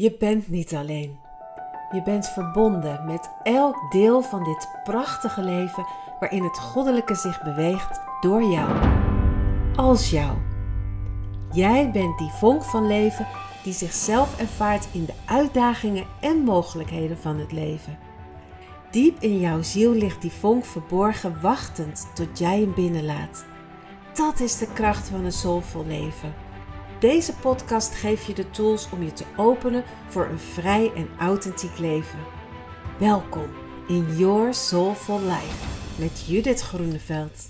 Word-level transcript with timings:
Je 0.00 0.16
bent 0.18 0.48
niet 0.48 0.74
alleen. 0.74 1.18
Je 1.90 2.02
bent 2.02 2.28
verbonden 2.28 3.04
met 3.04 3.30
elk 3.42 3.90
deel 3.90 4.22
van 4.22 4.44
dit 4.44 4.68
prachtige 4.84 5.42
leven 5.42 5.86
waarin 6.20 6.42
het 6.42 6.58
goddelijke 6.58 7.14
zich 7.14 7.42
beweegt 7.42 8.00
door 8.20 8.42
jou. 8.42 8.70
Als 9.76 10.10
jou. 10.10 10.36
Jij 11.52 11.90
bent 11.90 12.18
die 12.18 12.30
vonk 12.30 12.62
van 12.62 12.86
leven 12.86 13.26
die 13.62 13.72
zichzelf 13.72 14.40
ervaart 14.40 14.88
in 14.92 15.04
de 15.04 15.14
uitdagingen 15.26 16.06
en 16.20 16.36
mogelijkheden 16.36 17.18
van 17.18 17.38
het 17.38 17.52
leven. 17.52 17.98
Diep 18.90 19.20
in 19.20 19.40
jouw 19.40 19.62
ziel 19.62 19.92
ligt 19.92 20.22
die 20.22 20.32
vonk 20.32 20.64
verborgen, 20.64 21.40
wachtend 21.40 22.08
tot 22.14 22.38
jij 22.38 22.60
hem 22.60 22.74
binnenlaat. 22.74 23.44
Dat 24.14 24.40
is 24.40 24.58
de 24.58 24.72
kracht 24.72 25.08
van 25.08 25.24
een 25.24 25.32
soulvol 25.32 25.84
leven. 25.86 26.46
Deze 27.00 27.32
podcast 27.32 27.94
geeft 27.94 28.26
je 28.26 28.34
de 28.34 28.50
tools 28.50 28.88
om 28.90 29.02
je 29.02 29.12
te 29.12 29.24
openen 29.36 29.84
voor 30.08 30.26
een 30.26 30.38
vrij 30.38 30.92
en 30.94 31.08
authentiek 31.18 31.78
leven. 31.78 32.18
Welkom 32.98 33.48
in 33.88 34.16
Your 34.16 34.54
Soulful 34.54 35.20
Life 35.20 35.66
met 35.98 36.24
Judith 36.26 36.60
Groeneveld. 36.60 37.48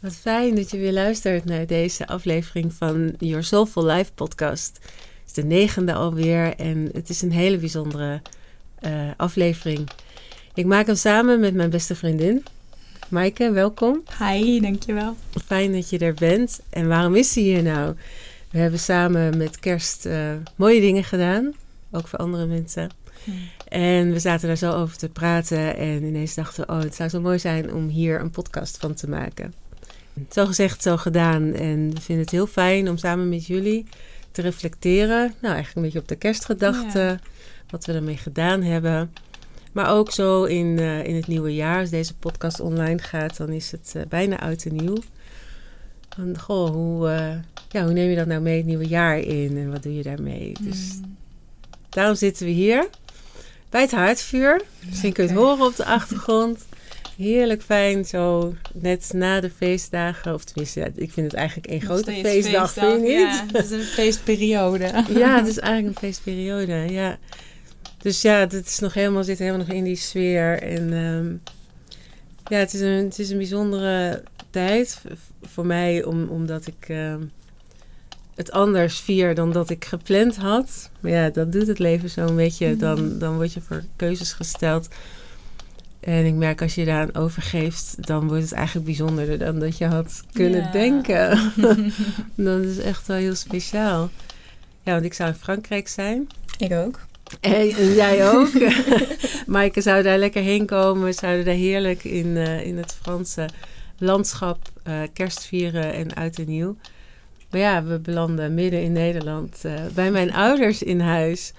Wat 0.00 0.14
fijn 0.14 0.54
dat 0.54 0.70
je 0.70 0.78
weer 0.78 0.92
luistert 0.92 1.44
naar 1.44 1.66
deze 1.66 2.06
aflevering 2.06 2.72
van 2.72 3.14
Your 3.18 3.44
Soulful 3.44 3.84
Life 3.84 4.12
podcast. 4.12 4.78
Het 4.82 5.26
is 5.26 5.32
de 5.32 5.44
negende 5.44 5.94
alweer 5.94 6.56
en 6.56 6.88
het 6.92 7.08
is 7.08 7.22
een 7.22 7.32
hele 7.32 7.58
bijzondere 7.58 8.22
uh, 8.80 9.10
aflevering. 9.16 9.90
Ik 10.54 10.66
maak 10.66 10.86
hem 10.86 10.96
samen 10.96 11.40
met 11.40 11.54
mijn 11.54 11.70
beste 11.70 11.94
vriendin, 11.94 12.44
Maaike, 13.12 13.50
welkom. 13.50 14.02
Hi, 14.18 14.60
dankjewel. 14.60 15.16
Fijn 15.44 15.72
dat 15.72 15.90
je 15.90 15.98
er 15.98 16.14
bent. 16.14 16.60
En 16.70 16.88
waarom 16.88 17.14
is 17.14 17.32
ze 17.32 17.40
hier 17.40 17.62
nou? 17.62 17.94
We 18.50 18.58
hebben 18.58 18.78
samen 18.78 19.36
met 19.36 19.58
kerst 19.58 20.06
uh, 20.06 20.32
mooie 20.56 20.80
dingen 20.80 21.04
gedaan, 21.04 21.52
ook 21.90 22.08
voor 22.08 22.18
andere 22.18 22.46
mensen. 22.46 22.90
Hmm. 23.24 23.34
En 23.68 24.12
we 24.12 24.18
zaten 24.18 24.48
daar 24.48 24.56
zo 24.56 24.72
over 24.72 24.96
te 24.96 25.08
praten 25.08 25.76
en 25.76 26.04
ineens 26.04 26.34
dachten 26.34 26.66
we, 26.66 26.72
oh, 26.72 26.80
het 26.80 26.94
zou 26.94 27.08
zo 27.08 27.20
mooi 27.20 27.38
zijn 27.38 27.74
om 27.74 27.88
hier 27.88 28.20
een 28.20 28.30
podcast 28.30 28.76
van 28.76 28.94
te 28.94 29.08
maken. 29.08 29.54
Zo 30.30 30.46
gezegd, 30.46 30.82
zo 30.82 30.96
gedaan. 30.96 31.52
En 31.52 31.94
we 31.94 32.00
vinden 32.00 32.24
het 32.24 32.32
heel 32.32 32.46
fijn 32.46 32.88
om 32.88 32.96
samen 32.96 33.28
met 33.28 33.46
jullie 33.46 33.86
te 34.30 34.42
reflecteren. 34.42 35.34
Nou, 35.40 35.54
eigenlijk 35.54 35.76
een 35.76 35.82
beetje 35.82 35.98
op 35.98 36.08
de 36.08 36.16
kerstgedachten, 36.16 37.20
wat 37.70 37.84
we 37.84 37.92
ermee 37.92 38.16
gedaan 38.16 38.62
hebben. 38.62 39.12
Maar 39.72 39.90
ook 39.90 40.10
zo 40.10 40.44
in, 40.44 40.66
uh, 40.66 41.04
in 41.04 41.14
het 41.14 41.26
nieuwe 41.26 41.54
jaar, 41.54 41.80
als 41.80 41.90
deze 41.90 42.14
podcast 42.14 42.60
online 42.60 42.98
gaat, 42.98 43.36
dan 43.36 43.48
is 43.48 43.70
het 43.70 43.92
uh, 43.96 44.02
bijna 44.08 44.40
oud 44.40 44.64
en 44.64 44.76
nieuw. 44.76 44.96
Van, 46.08 46.38
goh, 46.38 46.70
hoe, 46.70 47.08
uh, 47.08 47.34
ja, 47.68 47.84
hoe 47.84 47.92
neem 47.92 48.10
je 48.10 48.16
dat 48.16 48.26
nou 48.26 48.40
mee 48.40 48.56
het 48.56 48.66
nieuwe 48.66 48.86
jaar 48.86 49.18
in 49.18 49.56
en 49.56 49.70
wat 49.70 49.82
doe 49.82 49.94
je 49.94 50.02
daarmee? 50.02 50.52
Dus 50.60 50.90
hmm. 50.90 51.16
daarom 51.88 52.14
zitten 52.14 52.46
we 52.46 52.52
hier 52.52 52.88
bij 53.70 53.80
het 53.80 53.90
haardvuur. 53.90 54.62
Misschien 54.88 55.12
kun 55.12 55.24
je 55.24 55.30
het 55.30 55.38
horen 55.38 55.66
op 55.66 55.76
de 55.76 55.84
achtergrond. 55.84 56.64
Heerlijk 57.16 57.62
fijn, 57.62 58.04
zo 58.04 58.54
net 58.72 59.10
na 59.14 59.40
de 59.40 59.50
feestdagen. 59.50 60.34
Of 60.34 60.44
tenminste, 60.44 60.80
ja, 60.80 60.86
ik 60.94 61.12
vind 61.12 61.26
het 61.26 61.34
eigenlijk 61.34 61.66
één 61.66 61.80
grote 61.80 62.12
feestdag, 62.12 62.32
feestdag, 62.32 62.72
vind 62.72 63.06
je 63.06 63.16
niet? 63.16 63.52
Het 63.52 63.64
is 63.64 63.70
een 63.70 63.84
feestperiode. 63.84 64.84
ja, 65.22 65.36
het 65.38 65.46
is 65.46 65.58
eigenlijk 65.58 65.96
een 65.96 66.08
feestperiode, 66.08 66.72
ja. 66.72 67.18
Dus 68.02 68.22
ja, 68.22 68.38
het 68.38 68.66
is 68.66 68.78
nog 68.78 68.94
helemaal, 68.94 69.24
zit 69.24 69.38
helemaal 69.38 69.60
nog 69.66 69.76
in 69.76 69.84
die 69.84 69.96
sfeer. 69.96 70.62
En 70.62 70.92
um, 70.92 71.42
ja, 72.44 72.56
het 72.56 72.74
is, 72.74 72.80
een, 72.80 73.04
het 73.04 73.18
is 73.18 73.30
een 73.30 73.36
bijzondere 73.36 74.22
tijd 74.50 75.02
voor 75.42 75.66
mij, 75.66 76.04
om, 76.04 76.28
omdat 76.28 76.66
ik 76.66 76.88
uh, 76.88 77.14
het 78.34 78.50
anders 78.50 79.00
vier 79.00 79.34
dan 79.34 79.52
dat 79.52 79.70
ik 79.70 79.84
gepland 79.84 80.36
had. 80.36 80.90
Maar 81.00 81.10
ja, 81.10 81.30
dat 81.30 81.52
doet 81.52 81.66
het 81.66 81.78
leven 81.78 82.10
zo 82.10 82.26
een 82.26 82.36
beetje. 82.36 82.68
Mhm. 82.68 82.78
Dan, 82.78 83.18
dan 83.18 83.34
word 83.34 83.52
je 83.52 83.60
voor 83.60 83.84
keuzes 83.96 84.32
gesteld. 84.32 84.88
En 86.00 86.26
ik 86.26 86.34
merk 86.34 86.62
als 86.62 86.74
je 86.74 86.84
daaraan 86.84 87.14
overgeeft, 87.14 88.06
dan 88.06 88.28
wordt 88.28 88.42
het 88.42 88.52
eigenlijk 88.52 88.86
bijzonderder 88.86 89.38
dan 89.38 89.58
dat 89.58 89.78
je 89.78 89.86
had 89.86 90.22
kunnen 90.32 90.60
ja. 90.60 90.70
denken. 90.70 91.52
dat 92.34 92.60
is 92.60 92.78
echt 92.78 93.06
wel 93.06 93.16
heel 93.16 93.34
speciaal. 93.34 94.10
Ja, 94.82 94.92
want 94.92 95.04
ik 95.04 95.14
zou 95.14 95.28
in 95.28 95.34
Frankrijk 95.34 95.88
zijn. 95.88 96.28
Ik 96.58 96.72
ook. 96.72 97.00
En, 97.40 97.94
jij 97.94 98.26
ook. 98.32 98.50
Maaike 99.46 99.80
zou 99.80 100.02
daar 100.02 100.18
lekker 100.18 100.42
heen 100.42 100.66
komen. 100.66 101.04
We 101.04 101.12
zouden 101.12 101.44
daar 101.44 101.54
heerlijk 101.54 102.04
in, 102.04 102.26
uh, 102.26 102.66
in 102.66 102.76
het 102.76 102.96
Franse 103.02 103.48
landschap 103.98 104.58
uh, 104.88 105.00
kerst 105.12 105.44
vieren 105.44 105.92
en 105.92 106.14
uit 106.14 106.38
en 106.38 106.46
nieuw. 106.46 106.76
Maar 107.50 107.60
ja, 107.60 107.84
we 107.84 107.98
belanden 107.98 108.54
midden 108.54 108.82
in 108.82 108.92
Nederland 108.92 109.62
uh, 109.66 109.72
bij 109.94 110.10
mijn 110.10 110.32
ouders 110.32 110.82
in 110.82 111.00
huis. 111.00 111.52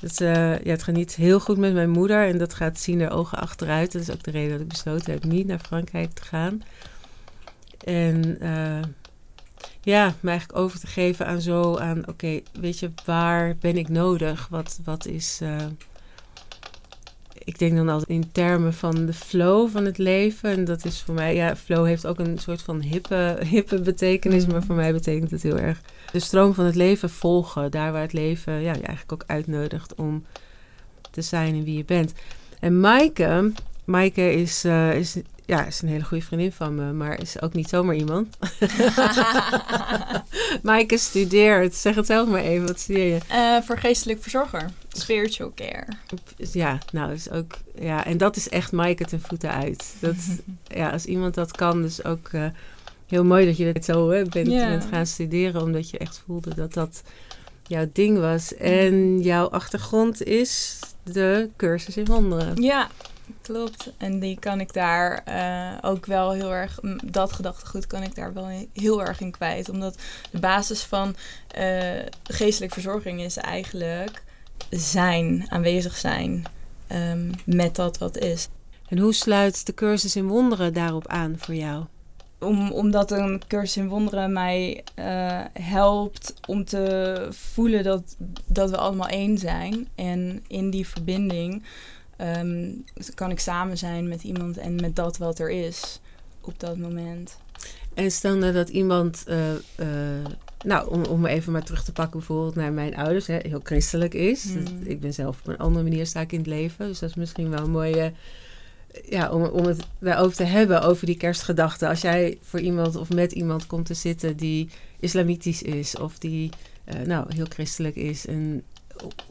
Dus, 0.00 0.18
ja, 0.18 0.58
het 0.62 0.82
gaat 0.82 0.94
niet 0.94 1.14
heel 1.14 1.40
goed 1.40 1.58
met 1.58 1.72
mijn 1.72 1.90
moeder 1.90 2.26
en 2.26 2.38
dat 2.38 2.54
gaat 2.54 2.78
zien 2.78 3.00
er 3.00 3.10
ogen 3.10 3.38
achteruit. 3.38 3.92
Dat 3.92 4.02
is 4.02 4.10
ook 4.10 4.22
de 4.22 4.30
reden 4.30 4.50
dat 4.50 4.60
ik 4.60 4.68
besloten 4.68 5.12
heb 5.12 5.24
niet 5.24 5.46
naar 5.46 5.58
Frankrijk 5.58 6.12
te 6.12 6.22
gaan. 6.22 6.62
En 7.84 8.38
ja, 9.80 10.14
me 10.20 10.30
eigenlijk 10.30 10.58
over 10.58 10.80
te 10.80 10.86
geven 10.86 11.26
aan 11.26 11.40
zo, 11.40 11.76
aan 11.76 12.08
oké, 12.08 12.40
weet 12.60 12.78
je, 12.78 12.90
waar 13.04 13.56
ben 13.60 13.76
ik 13.76 13.88
nodig? 13.88 14.48
Wat, 14.50 14.80
wat 14.84 15.06
is, 15.06 15.40
uh, 15.42 15.56
ik 17.44 17.58
denk 17.58 17.76
dan 17.76 17.88
altijd 17.88 18.10
in 18.10 18.32
termen 18.32 18.74
van 18.74 19.06
de 19.06 19.12
flow 19.12 19.70
van 19.70 19.84
het 19.84 19.98
leven. 19.98 20.50
En 20.50 20.64
dat 20.64 20.84
is 20.84 21.02
voor 21.02 21.14
mij, 21.14 21.34
ja, 21.34 21.56
flow 21.56 21.86
heeft 21.86 22.06
ook 22.06 22.18
een 22.18 22.38
soort 22.38 22.62
van 22.62 22.80
hippe, 22.80 23.38
hippe 23.52 23.80
betekenis, 23.80 24.46
maar 24.46 24.60
mm. 24.60 24.66
voor 24.66 24.76
mij 24.76 24.92
betekent 24.92 25.30
het 25.30 25.42
heel 25.42 25.58
erg 25.58 25.80
de 26.12 26.20
stroom 26.20 26.54
van 26.54 26.64
het 26.64 26.74
leven 26.74 27.10
volgen. 27.10 27.70
Daar 27.70 27.92
waar 27.92 28.02
het 28.02 28.12
leven 28.12 28.52
ja, 28.52 28.72
je 28.72 28.82
eigenlijk 28.82 29.12
ook 29.12 29.24
uitnodigt 29.26 29.94
om 29.94 30.24
te 31.10 31.22
zijn 31.22 31.54
en 31.54 31.64
wie 31.64 31.76
je 31.76 31.84
bent. 31.84 32.12
En 32.60 32.80
Maaike, 32.80 33.52
Maaike 33.84 34.32
is, 34.32 34.64
uh, 34.64 34.94
is 34.94 35.16
ja, 35.46 35.64
is 35.64 35.82
een 35.82 35.88
hele 35.88 36.04
goede 36.04 36.24
vriendin 36.24 36.52
van 36.52 36.74
me, 36.74 36.92
maar 36.92 37.20
is 37.20 37.42
ook 37.42 37.52
niet 37.52 37.68
zomaar 37.68 37.94
iemand. 37.94 38.36
Maaike 40.62 40.98
studeert, 40.98 41.74
zeg 41.74 41.94
het 41.94 42.06
zelf 42.06 42.28
maar 42.28 42.40
even, 42.40 42.66
wat 42.66 42.80
studeer 42.80 43.06
je? 43.06 43.20
Uh, 43.30 43.66
voor 43.66 43.78
geestelijk 43.78 44.22
verzorger, 44.22 44.70
spiritual 44.88 45.52
care. 45.54 45.86
Ja, 46.36 46.78
nou, 46.92 47.12
is 47.12 47.30
ook, 47.30 47.58
ja, 47.78 48.04
en 48.04 48.18
dat 48.18 48.36
is 48.36 48.48
echt 48.48 48.72
Maaike 48.72 49.04
ten 49.04 49.20
voeten 49.20 49.50
uit. 49.50 49.94
Dat, 50.00 50.16
ja, 50.78 50.90
als 50.90 51.04
iemand 51.04 51.34
dat 51.34 51.56
kan, 51.56 51.82
dus 51.82 52.04
ook 52.04 52.28
uh, 52.32 52.46
heel 53.06 53.24
mooi 53.24 53.46
dat 53.46 53.56
je 53.56 53.72
dit 53.72 53.84
zo 53.84 54.10
hè, 54.10 54.24
bent, 54.24 54.46
yeah. 54.46 54.68
bent 54.68 54.84
gaan 54.84 55.06
studeren, 55.06 55.62
omdat 55.62 55.90
je 55.90 55.98
echt 55.98 56.22
voelde 56.26 56.54
dat 56.54 56.72
dat 56.72 57.02
jouw 57.66 57.88
ding 57.92 58.18
was. 58.18 58.54
En 58.54 59.20
jouw 59.20 59.46
achtergrond 59.46 60.22
is 60.22 60.78
de 61.02 61.50
cursus 61.56 61.96
in 61.96 62.04
wonderen. 62.04 62.62
Ja, 62.62 62.90
Klopt. 63.40 63.92
En 63.96 64.18
die 64.18 64.38
kan 64.38 64.60
ik 64.60 64.72
daar 64.72 65.24
uh, 65.28 65.90
ook 65.90 66.06
wel 66.06 66.32
heel 66.32 66.52
erg, 66.52 66.78
dat 67.04 67.32
gedachtegoed 67.32 67.86
kan 67.86 68.02
ik 68.02 68.14
daar 68.14 68.32
wel 68.32 68.66
heel 68.72 69.02
erg 69.02 69.20
in 69.20 69.30
kwijt. 69.30 69.68
Omdat 69.68 69.98
de 70.30 70.38
basis 70.38 70.82
van 70.82 71.16
uh, 71.58 72.02
geestelijke 72.22 72.74
verzorging 72.74 73.20
is 73.20 73.36
eigenlijk 73.36 74.22
zijn, 74.70 75.46
aanwezig 75.48 75.96
zijn 75.96 76.44
um, 76.92 77.30
met 77.44 77.76
dat 77.76 77.98
wat 77.98 78.18
is. 78.18 78.48
En 78.88 78.98
hoe 78.98 79.14
sluit 79.14 79.66
de 79.66 79.74
cursus 79.74 80.16
in 80.16 80.28
wonderen 80.28 80.72
daarop 80.72 81.06
aan 81.06 81.34
voor 81.38 81.54
jou? 81.54 81.84
Om, 82.38 82.72
omdat 82.72 83.10
een 83.10 83.42
cursus 83.46 83.76
in 83.76 83.88
wonderen 83.88 84.32
mij 84.32 84.84
uh, 84.98 85.40
helpt 85.52 86.34
om 86.46 86.64
te 86.64 87.28
voelen 87.30 87.84
dat, 87.84 88.16
dat 88.46 88.70
we 88.70 88.76
allemaal 88.76 89.08
één 89.08 89.38
zijn. 89.38 89.88
En 89.94 90.44
in 90.48 90.70
die 90.70 90.88
verbinding 90.88 91.62
um, 92.20 92.84
kan 93.14 93.30
ik 93.30 93.40
samen 93.40 93.78
zijn 93.78 94.08
met 94.08 94.22
iemand 94.22 94.56
en 94.56 94.74
met 94.74 94.96
dat 94.96 95.16
wat 95.16 95.38
er 95.38 95.50
is 95.50 96.00
op 96.40 96.60
dat 96.60 96.76
moment. 96.76 97.36
En 97.94 98.10
stel 98.10 98.36
nou 98.36 98.52
dat 98.52 98.68
iemand, 98.68 99.24
uh, 99.28 99.52
uh, 99.52 99.86
nou 100.64 100.90
om, 100.90 101.04
om 101.04 101.26
even 101.26 101.52
maar 101.52 101.62
terug 101.64 101.84
te 101.84 101.92
pakken 101.92 102.18
bijvoorbeeld 102.18 102.54
naar 102.54 102.72
mijn 102.72 102.96
ouders, 102.96 103.26
hè, 103.26 103.38
heel 103.42 103.60
christelijk 103.62 104.14
is. 104.14 104.44
Mm. 104.44 104.64
Ik 104.84 105.00
ben 105.00 105.14
zelf 105.14 105.38
op 105.38 105.46
een 105.46 105.58
andere 105.58 105.84
manier 105.84 106.06
sta 106.06 106.20
ik 106.20 106.32
in 106.32 106.38
het 106.38 106.46
leven, 106.46 106.86
dus 106.86 106.98
dat 106.98 107.08
is 107.08 107.14
misschien 107.14 107.50
wel 107.50 107.64
een 107.64 107.70
mooie, 107.70 108.12
ja, 109.08 109.30
om, 109.30 109.42
om 109.44 109.64
het 109.64 109.86
daarover 109.98 110.36
te 110.36 110.44
hebben, 110.44 110.82
over 110.82 111.06
die 111.06 111.16
kerstgedachten. 111.16 111.88
Als 111.88 112.00
jij 112.00 112.38
voor 112.42 112.60
iemand 112.60 112.96
of 112.96 113.10
met 113.12 113.32
iemand 113.32 113.66
komt 113.66 113.86
te 113.86 113.94
zitten 113.94 114.36
die 114.36 114.68
islamitisch 115.00 115.62
is 115.62 115.96
of 115.96 116.18
die, 116.18 116.50
uh, 116.94 117.06
nou, 117.06 117.34
heel 117.34 117.46
christelijk 117.48 117.96
is 117.96 118.26
en 118.26 118.62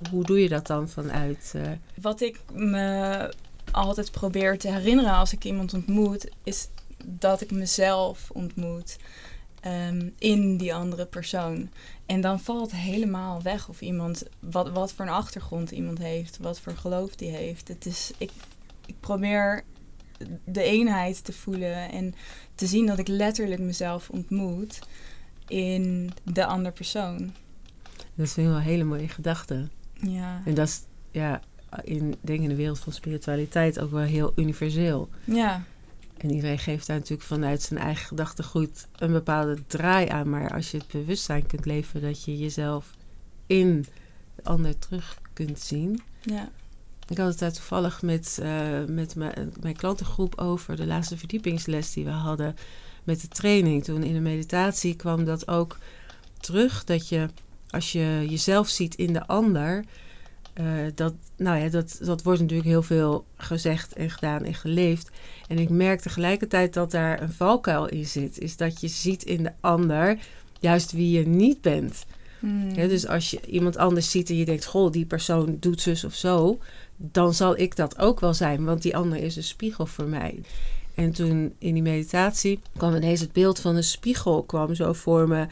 hoe 0.10 0.24
doe 0.24 0.42
je 0.42 0.50
dat 0.50 0.68
dan 0.68 0.90
vanuit? 0.90 1.54
Uh... 1.56 1.62
Wat 2.02 2.22
ik 2.22 2.40
me 2.54 3.34
altijd 3.72 4.12
probeer 4.12 4.58
te 4.58 4.72
herinneren 4.72 5.14
als 5.14 5.34
ik 5.34 5.44
iemand 5.44 5.74
ontmoet, 5.74 6.30
is 6.44 6.68
dat 7.06 7.42
ik 7.42 7.52
mezelf 7.52 8.30
ontmoet 8.32 8.98
um, 9.66 10.14
in 10.18 10.58
die 10.58 10.74
andere 10.74 11.06
persoon. 11.06 11.70
En 12.06 12.22
dan 12.22 12.40
valt 12.40 12.72
helemaal 12.72 13.42
weg 13.42 13.70
of 13.70 13.82
iemand, 13.82 14.24
wat, 14.40 14.70
wat 14.70 14.94
voor 14.94 15.06
een 15.06 15.12
achtergrond 15.12 15.72
iemand 15.72 15.98
heeft, 15.98 16.38
wat 16.38 16.60
voor 16.60 16.74
geloof 16.74 17.16
die 17.16 17.30
heeft. 17.30 17.68
Het 17.68 17.86
is, 17.86 18.12
ik, 18.18 18.32
ik 18.86 18.96
probeer 19.00 19.64
de 20.44 20.64
eenheid 20.64 21.24
te 21.24 21.34
voelen 21.34 21.92
en 21.92 22.16
te 22.56 22.68
zien 22.68 22.86
dat 22.86 22.98
ik 22.98 23.08
letterlijk 23.08 23.62
mezelf 23.62 24.10
ontmoet 24.10 24.80
in 25.48 26.12
de 26.24 26.46
andere 26.46 26.74
persoon. 26.74 27.34
Dat 28.16 28.26
is 28.26 28.36
wel 28.36 28.46
een 28.46 28.62
hele 28.62 28.84
mooie 28.84 29.08
gedachte. 29.08 29.68
Ja. 29.94 30.42
En 30.46 30.54
dat 30.54 30.68
is, 30.68 30.82
ja, 31.12 31.42
in, 31.84 32.16
denk 32.22 32.42
in 32.42 32.50
de 32.50 32.56
wereld 32.56 32.80
van 32.80 32.94
spiritualiteit 32.94 33.80
ook 33.80 33.92
wel 33.92 34.02
heel 34.02 34.32
universeel. 34.36 35.10
Ja. 35.24 35.64
En 36.18 36.32
iedereen 36.32 36.60
geeft 36.60 36.88
daar 36.88 36.98
natuurlijk 36.98 37.28
vanuit 37.28 37.62
zijn 37.62 37.80
eigen 37.80 38.06
gedachtegoed 38.06 38.88
een 38.96 39.12
bepaalde 39.12 39.58
draai 39.68 40.08
aan. 40.08 40.30
Maar 40.30 40.54
als 40.54 40.72
je 40.72 40.78
het 40.78 40.88
bewustzijn 40.88 41.48
kunt 41.48 41.66
leven 41.66 42.02
dat 42.02 42.24
je 42.24 42.38
jezelf 42.38 42.96
in 43.48 43.86
de 44.36 44.44
ander 44.44 44.80
terug 44.80 45.20
kunt 45.34 45.60
zien. 45.60 46.02
Ja. 46.22 46.50
Ik 47.08 47.18
had 47.18 47.28
het 47.28 47.40
daar 47.40 47.52
toevallig 47.52 48.02
met, 48.02 48.40
uh, 48.42 48.86
met 48.88 49.16
mijn, 49.16 49.54
mijn 49.62 49.76
klantengroep 49.76 50.36
over 50.38 50.76
de 50.76 50.86
laatste 50.86 51.18
verdiepingsles 51.18 51.94
die 51.94 52.06
we 52.06 52.12
hadden 52.12 52.56
met 53.04 53.22
de 53.22 53.28
training. 53.28 53.84
Toen 53.84 54.04
in 54.04 54.14
de 54.14 54.20
meditatie 54.20 54.96
kwam 54.96 55.26
dat 55.26 55.48
ook 55.48 55.78
terug. 56.40 56.84
Dat 56.84 57.10
je 57.10 57.30
als 57.70 57.92
je 57.92 58.26
jezelf 58.30 58.68
ziet 58.68 58.96
in 58.96 59.14
de 59.14 59.28
ander. 59.28 59.84
Uh, 60.62 60.66
dat, 60.96 61.14
nou 61.38 61.60
ja, 61.60 61.70
dat, 61.70 62.00
dat 62.02 62.24
wordt 62.24 62.40
natuurlijk 62.40 62.68
heel 62.68 62.84
veel 62.84 63.26
gezegd 63.36 63.94
en 63.94 64.10
gedaan 64.10 64.44
en 64.44 64.54
geleefd. 64.54 65.10
En 65.48 65.60
ik 65.60 65.70
merk 65.70 66.00
tegelijkertijd 66.00 66.74
dat 66.74 66.92
daar 66.92 67.22
een 67.22 67.32
valkuil 67.32 67.88
in 67.88 68.06
zit. 68.06 68.40
Is 68.40 68.58
dat 68.58 68.82
je 68.82 68.88
ziet 68.88 69.24
in 69.24 69.44
de 69.44 69.52
ander 69.60 70.18
juist 70.60 70.92
wie 70.92 71.20
je 71.20 71.28
niet 71.28 71.62
bent. 71.62 72.06
Hmm. 72.40 72.70
Ja, 72.70 72.88
dus 72.88 73.08
als 73.08 73.32
je 73.32 73.40
iemand 73.46 73.78
anders 73.78 74.12
ziet 74.12 74.30
en 74.30 74.38
je 74.38 74.46
denkt, 74.46 74.66
goh, 74.66 74.92
die 74.92 75.06
persoon 75.06 75.58
doet 75.60 75.82
zus 75.82 76.04
of 76.04 76.14
zo, 76.14 76.60
dan 76.96 77.34
zal 77.34 77.58
ik 77.58 77.76
dat 77.76 78.00
ook 78.00 78.20
wel 78.20 78.34
zijn, 78.34 78.66
want 78.66 78.82
die 78.82 78.98
ander 78.98 79.18
is 79.18 79.36
een 79.36 79.44
spiegel 79.44 79.86
voor 79.86 80.06
mij. 80.08 80.42
En 80.96 81.12
toen 81.12 81.54
in 81.60 81.74
die 81.74 81.84
meditatie 81.84 82.60
kwam 82.78 82.96
ineens 82.96 83.20
het 83.20 83.32
beeld 83.32 83.60
van 83.60 83.76
een 83.76 83.84
spiegel 83.84 84.44
kwam 84.44 84.76
zo 84.76 84.94
voor 84.94 85.28
me. 85.28 85.48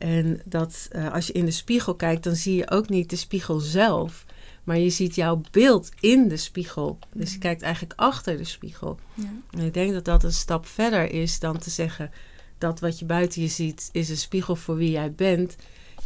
En 0.00 0.40
dat 0.44 0.88
uh, 0.92 1.12
als 1.12 1.26
je 1.26 1.32
in 1.32 1.44
de 1.44 1.50
spiegel 1.50 1.94
kijkt, 1.94 2.24
dan 2.24 2.34
zie 2.34 2.56
je 2.56 2.70
ook 2.70 2.88
niet 2.88 3.10
de 3.10 3.16
spiegel 3.16 3.58
zelf. 3.58 4.24
Maar 4.64 4.78
je 4.78 4.90
ziet 4.90 5.14
jouw 5.14 5.40
beeld 5.50 5.90
in 6.00 6.28
de 6.28 6.36
spiegel. 6.36 6.98
Dus 7.12 7.32
je 7.32 7.38
kijkt 7.38 7.62
eigenlijk 7.62 7.92
achter 7.96 8.36
de 8.36 8.44
spiegel. 8.44 8.98
Ja. 9.14 9.24
En 9.50 9.60
ik 9.64 9.74
denk 9.74 9.92
dat 9.92 10.04
dat 10.04 10.24
een 10.24 10.32
stap 10.32 10.66
verder 10.66 11.12
is 11.12 11.38
dan 11.38 11.58
te 11.58 11.70
zeggen 11.70 12.10
dat 12.58 12.80
wat 12.80 12.98
je 12.98 13.04
buiten 13.04 13.42
je 13.42 13.48
ziet 13.48 13.88
is 13.92 14.08
een 14.08 14.16
spiegel 14.16 14.56
voor 14.56 14.76
wie 14.76 14.90
jij 14.90 15.12
bent. 15.12 15.56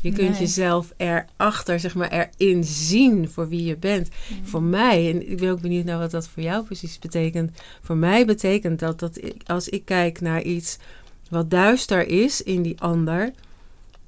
Je 0.00 0.12
kunt 0.12 0.30
Nee. 0.30 0.38
jezelf 0.38 0.92
erachter, 0.96 1.80
zeg 1.80 1.94
maar, 1.94 2.30
erin 2.38 2.64
zien 2.64 3.28
voor 3.30 3.48
wie 3.48 3.64
je 3.64 3.76
bent. 3.76 4.08
Voor 4.42 4.62
mij, 4.62 5.10
en 5.10 5.30
ik 5.30 5.38
ben 5.38 5.50
ook 5.50 5.60
benieuwd 5.60 5.84
naar 5.84 5.98
wat 5.98 6.10
dat 6.10 6.28
voor 6.28 6.42
jou 6.42 6.64
precies 6.64 6.98
betekent. 6.98 7.50
Voor 7.82 7.96
mij 7.96 8.26
betekent 8.26 8.78
dat 8.78 8.98
dat 8.98 9.16
ik, 9.24 9.34
als 9.46 9.68
ik 9.68 9.84
kijk 9.84 10.20
naar 10.20 10.42
iets 10.42 10.78
wat 11.30 11.50
duister 11.50 12.08
is 12.08 12.42
in 12.42 12.62
die 12.62 12.80
ander, 12.80 13.32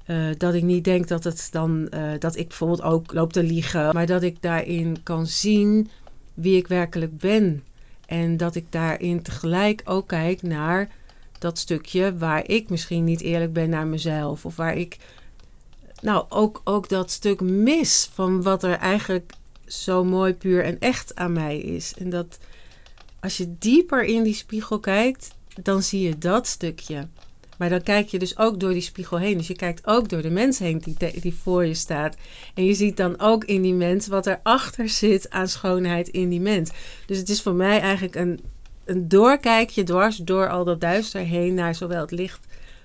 eh, 0.07 0.25
dat 0.37 0.53
ik 0.53 0.63
niet 0.63 0.83
denk 0.83 1.07
dat 1.07 1.23
het 1.23 1.47
dan, 1.51 1.89
eh, 1.89 2.11
dat 2.19 2.35
ik 2.37 2.47
bijvoorbeeld 2.47 2.81
ook 2.81 3.13
loop 3.13 3.33
te 3.33 3.43
liegen, 3.43 3.93
maar 3.93 4.05
dat 4.05 4.23
ik 4.23 4.41
daarin 4.41 4.97
kan 5.03 5.27
zien 5.27 5.89
wie 6.33 6.57
ik 6.57 6.67
werkelijk 6.67 7.17
ben. 7.17 7.63
En 8.05 8.37
dat 8.37 8.55
ik 8.55 8.71
daarin 8.71 9.21
tegelijk 9.21 9.81
ook 9.85 10.07
kijk 10.07 10.41
naar 10.41 10.89
dat 11.39 11.57
stukje 11.57 12.17
waar 12.17 12.49
ik 12.49 12.69
misschien 12.69 13.03
niet 13.03 13.21
eerlijk 13.21 13.53
ben 13.53 13.69
naar 13.69 13.87
mezelf. 13.87 14.45
Of 14.45 14.55
waar 14.55 14.75
ik, 14.77 14.97
nou, 16.01 16.25
ook, 16.29 16.61
ook 16.63 16.89
dat 16.89 17.11
stuk 17.11 17.41
mis 17.41 18.09
van 18.13 18.41
wat 18.41 18.63
er 18.63 18.77
eigenlijk 18.77 19.31
zo 19.65 20.03
mooi, 20.03 20.33
puur 20.33 20.63
en 20.63 20.79
echt 20.79 21.15
aan 21.15 21.33
mij 21.33 21.57
is. 21.57 21.93
En 21.97 22.09
dat 22.09 22.37
als 23.19 23.37
je 23.37 23.57
dieper 23.59 24.03
in 24.03 24.23
die 24.23 24.33
spiegel 24.33 24.79
kijkt, 24.79 25.35
dan 25.61 25.83
zie 25.83 26.01
je 26.01 26.17
dat 26.17 26.47
stukje. 26.47 27.07
Maar 27.57 27.69
dan 27.69 27.83
kijk 27.83 28.07
je 28.07 28.19
dus 28.19 28.37
ook 28.37 28.59
door 28.59 28.71
die 28.73 28.81
spiegel 28.81 29.17
heen. 29.17 29.37
Dus 29.37 29.47
je 29.47 29.55
kijkt 29.55 29.87
ook 29.87 30.09
door 30.09 30.21
de 30.21 30.29
mens 30.29 30.59
heen 30.59 30.77
die, 30.77 30.93
te- 30.97 31.17
die 31.21 31.33
voor 31.43 31.65
je 31.65 31.73
staat. 31.73 32.15
En 32.53 32.65
je 32.65 32.73
ziet 32.73 32.97
dan 32.97 33.19
ook 33.19 33.43
in 33.43 33.61
die 33.61 33.73
mens 33.73 34.07
wat 34.07 34.27
erachter 34.27 34.89
zit 34.89 35.29
aan 35.29 35.47
schoonheid 35.47 36.07
in 36.07 36.29
die 36.29 36.41
mens. 36.41 36.71
Dus 37.05 37.17
het 37.17 37.29
is 37.29 37.41
voor 37.41 37.53
mij 37.53 37.79
eigenlijk 37.79 38.15
een, 38.15 38.39
een 38.85 39.07
doorkijkje 39.07 39.83
dwars 39.83 40.17
door 40.17 40.49
al 40.49 40.63
dat 40.63 40.81
duister 40.81 41.21
heen 41.21 41.53
naar 41.53 41.75
zowel 41.75 42.01
het 42.01 42.11
licht 42.11 42.39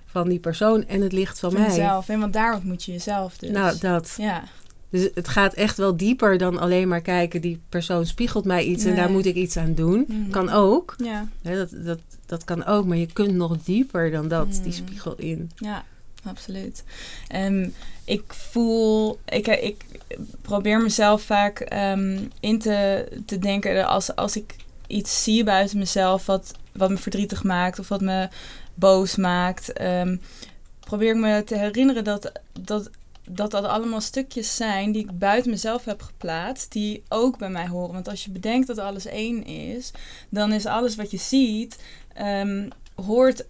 van 0.07 0.29
die 0.29 0.39
persoon 0.39 0.87
en 0.87 1.01
het 1.01 1.13
licht 1.13 1.39
van, 1.39 1.51
Van 1.53 1.61
mij. 1.61 1.69
jezelf. 1.71 2.09
En 2.09 2.21
want 2.21 2.33
daar 2.33 2.55
ontmoet 2.55 2.85
je 2.85 2.93
jezelf 2.93 3.37
dus. 3.39 3.51
Nou, 3.51 3.79
dat. 3.79 4.15
ja. 4.19 4.43
Dus 4.91 5.09
het 5.15 5.29
gaat 5.29 5.55
echt 5.55 5.77
wel 5.77 5.97
dieper 5.97 6.39
dan 6.39 6.59
alleen 6.59 6.89
maar 6.89 7.01
kijken, 7.01 7.41
die 7.41 7.61
persoon 7.69 8.07
spiegelt 8.07 8.45
mij 8.45 8.65
iets 8.65 8.85
en 8.85 8.97
daar 8.97 9.11
moet 9.11 9.27
ik 9.27 9.35
iets 9.35 9.57
aan 9.57 9.75
doen. 9.75 10.05
Mhm. 10.09 10.31
Kan 10.31 10.51
ook. 10.51 10.95
Ja. 11.05 11.29
Dat, 11.43 11.69
dat, 11.85 11.99
dat 12.33 12.45
kan 12.45 12.65
ook, 12.65 12.87
maar 12.87 12.97
je 12.97 13.13
kunt 13.13 13.35
nog 13.35 13.57
dieper 13.63 14.11
dan 14.11 14.29
dat, 14.29 14.49
die 14.63 14.73
Mm. 14.81 14.87
spiegel 14.87 15.15
in. 15.17 15.51
Ja, 15.57 15.85
absoluut. 16.25 16.85
Ehm, 17.29 17.69
ik 18.05 18.33
voel, 18.33 19.19
ik, 19.25 19.47
ik 19.47 19.85
probeer 20.43 20.81
mezelf 20.83 21.23
vaak 21.23 21.61
ehm, 21.61 22.19
in 22.41 22.59
te, 22.59 23.09
te 23.27 23.39
denken 23.39 23.87
als, 23.87 24.17
als 24.17 24.37
ik 24.37 24.57
iets 24.87 25.23
zie 25.23 25.45
buiten 25.45 25.79
mezelf 25.79 26.27
wat, 26.27 26.53
wat 26.73 26.91
me 26.91 26.97
verdrietig 26.97 27.43
maakt 27.43 27.79
of 27.79 27.89
wat 27.89 28.01
me 28.01 28.29
boos 28.75 29.17
maakt. 29.17 29.73
ehm, 29.73 30.17
probeer 30.81 31.11
ik 31.15 31.21
me 31.21 31.45
te 31.45 31.57
herinneren 31.57 32.05
dat, 32.05 32.33
dat, 32.61 32.91
dat 33.29 33.51
dat 33.51 33.65
allemaal 33.65 34.01
stukjes 34.01 34.57
zijn 34.57 34.93
die 34.93 35.03
ik 35.03 35.19
buiten 35.19 35.51
mezelf 35.51 35.85
heb 35.85 36.03
geplaatst, 36.03 36.73
die 36.73 37.03
ook 37.09 37.39
bij 37.39 37.49
mij 37.51 37.69
horen. 37.69 37.93
Want 37.93 38.09
als 38.09 38.25
je 38.25 38.31
bedenkt 38.31 38.67
dat 38.67 38.79
alles 38.79 39.07
één 39.07 39.45
is, 39.47 39.91
dan 40.29 40.53
is 40.53 40.67
alles 40.67 40.97
wat 40.97 41.11
je 41.11 41.17
ziet, 41.19 41.79
ehm, 42.15 42.69
hoort 42.95 43.47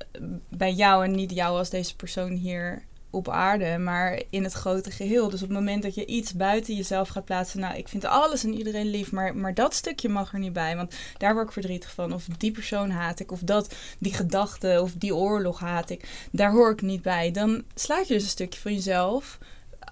bij 0.49 0.73
jou 0.73 1.05
en 1.05 1.11
niet 1.11 1.32
jou 1.32 1.59
als 1.59 1.70
deze 1.70 1.97
persoon 1.97 2.31
hier 2.31 2.82
op 3.12 3.29
aarde, 3.29 3.79
maar 3.79 4.23
in 4.31 4.44
het 4.44 4.53
grote 4.53 4.91
geheel. 4.91 5.31
Dus 5.31 5.43
op 5.43 5.49
het 5.49 5.59
moment 5.59 5.82
dat 5.82 5.94
je 5.94 6.06
iets 6.06 6.35
buiten 6.35 6.75
jezelf 6.75 7.09
gaat 7.09 7.25
plaatsen, 7.25 7.61
nou, 7.61 7.76
ik 7.76 7.88
vind 7.88 8.05
alles 8.05 8.44
en 8.44 8.55
iedereen 8.55 8.87
lief, 8.87 9.12
maar, 9.12 9.37
maar 9.37 9.55
dat 9.55 9.75
stukje 9.75 10.09
mag 10.09 10.32
er 10.32 10.38
niet 10.38 10.53
bij, 10.53 10.76
want 10.76 10.94
daar 11.19 11.35
word 11.35 11.47
ik 11.47 11.53
verdrietig 11.53 11.91
van. 11.91 12.12
Of 12.12 12.26
die 12.38 12.50
persoon 12.50 12.91
haat 12.91 13.20
ik, 13.20 13.32
of 13.32 13.41
dat, 13.41 13.75
die 13.99 14.14
gedachte, 14.14 14.79
of 14.82 14.93
die 14.93 15.14
oorlog 15.14 15.61
haat 15.61 15.91
ik, 15.91 16.29
daar 16.31 16.50
hoor 16.50 16.70
ik 16.70 16.82
niet 16.82 17.03
bij. 17.03 17.31
Dan 17.31 17.62
sluit 17.75 18.09
je 18.09 18.14
dus 18.14 18.23
een 18.23 18.29
stukje 18.29 18.61
van 18.61 18.73
jezelf 18.73 19.38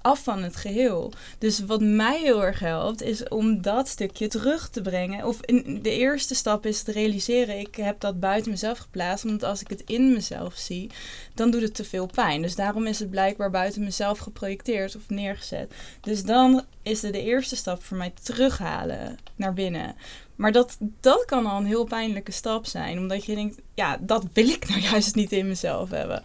af 0.02 0.22
van 0.22 0.42
het 0.42 0.56
geheel. 0.56 1.12
Dus 1.38 1.60
wat 1.60 1.80
mij 1.80 2.20
heel 2.20 2.44
erg 2.44 2.58
helpt, 2.58 3.02
is 3.02 3.28
om 3.28 3.62
dat 3.62 3.88
stukje 3.88 4.28
terug 4.28 4.68
te 4.68 4.80
brengen. 4.80 5.26
Of 5.26 5.38
in, 5.40 5.82
de 5.82 5.90
eerste 5.90 6.34
stap 6.34 6.66
is 6.66 6.82
te 6.82 6.92
realiseren, 6.92 7.58
ik 7.58 7.74
heb 7.74 8.00
dat 8.00 8.20
buiten 8.20 8.50
mezelf 8.50 8.78
geplaatst. 8.78 9.24
Omdat 9.24 9.44
als 9.44 9.60
ik 9.60 9.68
het 9.68 9.82
in 9.86 10.12
mezelf 10.12 10.54
zie, 10.54 10.90
dan 11.34 11.50
doet 11.50 11.62
het 11.62 11.74
te 11.74 11.84
veel 11.84 12.06
pijn. 12.06 12.42
Dus 12.42 12.54
daarom 12.54 12.86
is 12.86 12.98
het 12.98 13.10
blijkbaar 13.10 13.50
buiten 13.50 13.84
mezelf 13.84 14.18
geprojecteerd 14.18 14.96
of 14.96 15.02
neergezet. 15.08 15.72
Dus 16.00 16.22
dan 16.22 16.64
is 16.82 17.02
het 17.02 17.12
de 17.12 17.22
eerste 17.22 17.56
stap 17.56 17.82
voor 17.82 17.96
mij 17.96 18.12
terughalen 18.22 19.18
naar 19.36 19.54
binnen. 19.54 19.94
Maar 20.36 20.52
dat, 20.52 20.76
dat 21.00 21.24
kan 21.24 21.46
al 21.46 21.58
een 21.58 21.66
heel 21.66 21.84
pijnlijke 21.84 22.32
stap 22.32 22.66
zijn. 22.66 22.98
Omdat 22.98 23.24
je 23.24 23.34
denkt, 23.34 23.60
ja, 23.74 23.98
dat 24.00 24.24
wil 24.32 24.48
ik 24.48 24.68
nou 24.68 24.80
juist 24.90 25.14
niet 25.14 25.32
in 25.32 25.48
mezelf 25.48 25.90
hebben. 25.90 26.22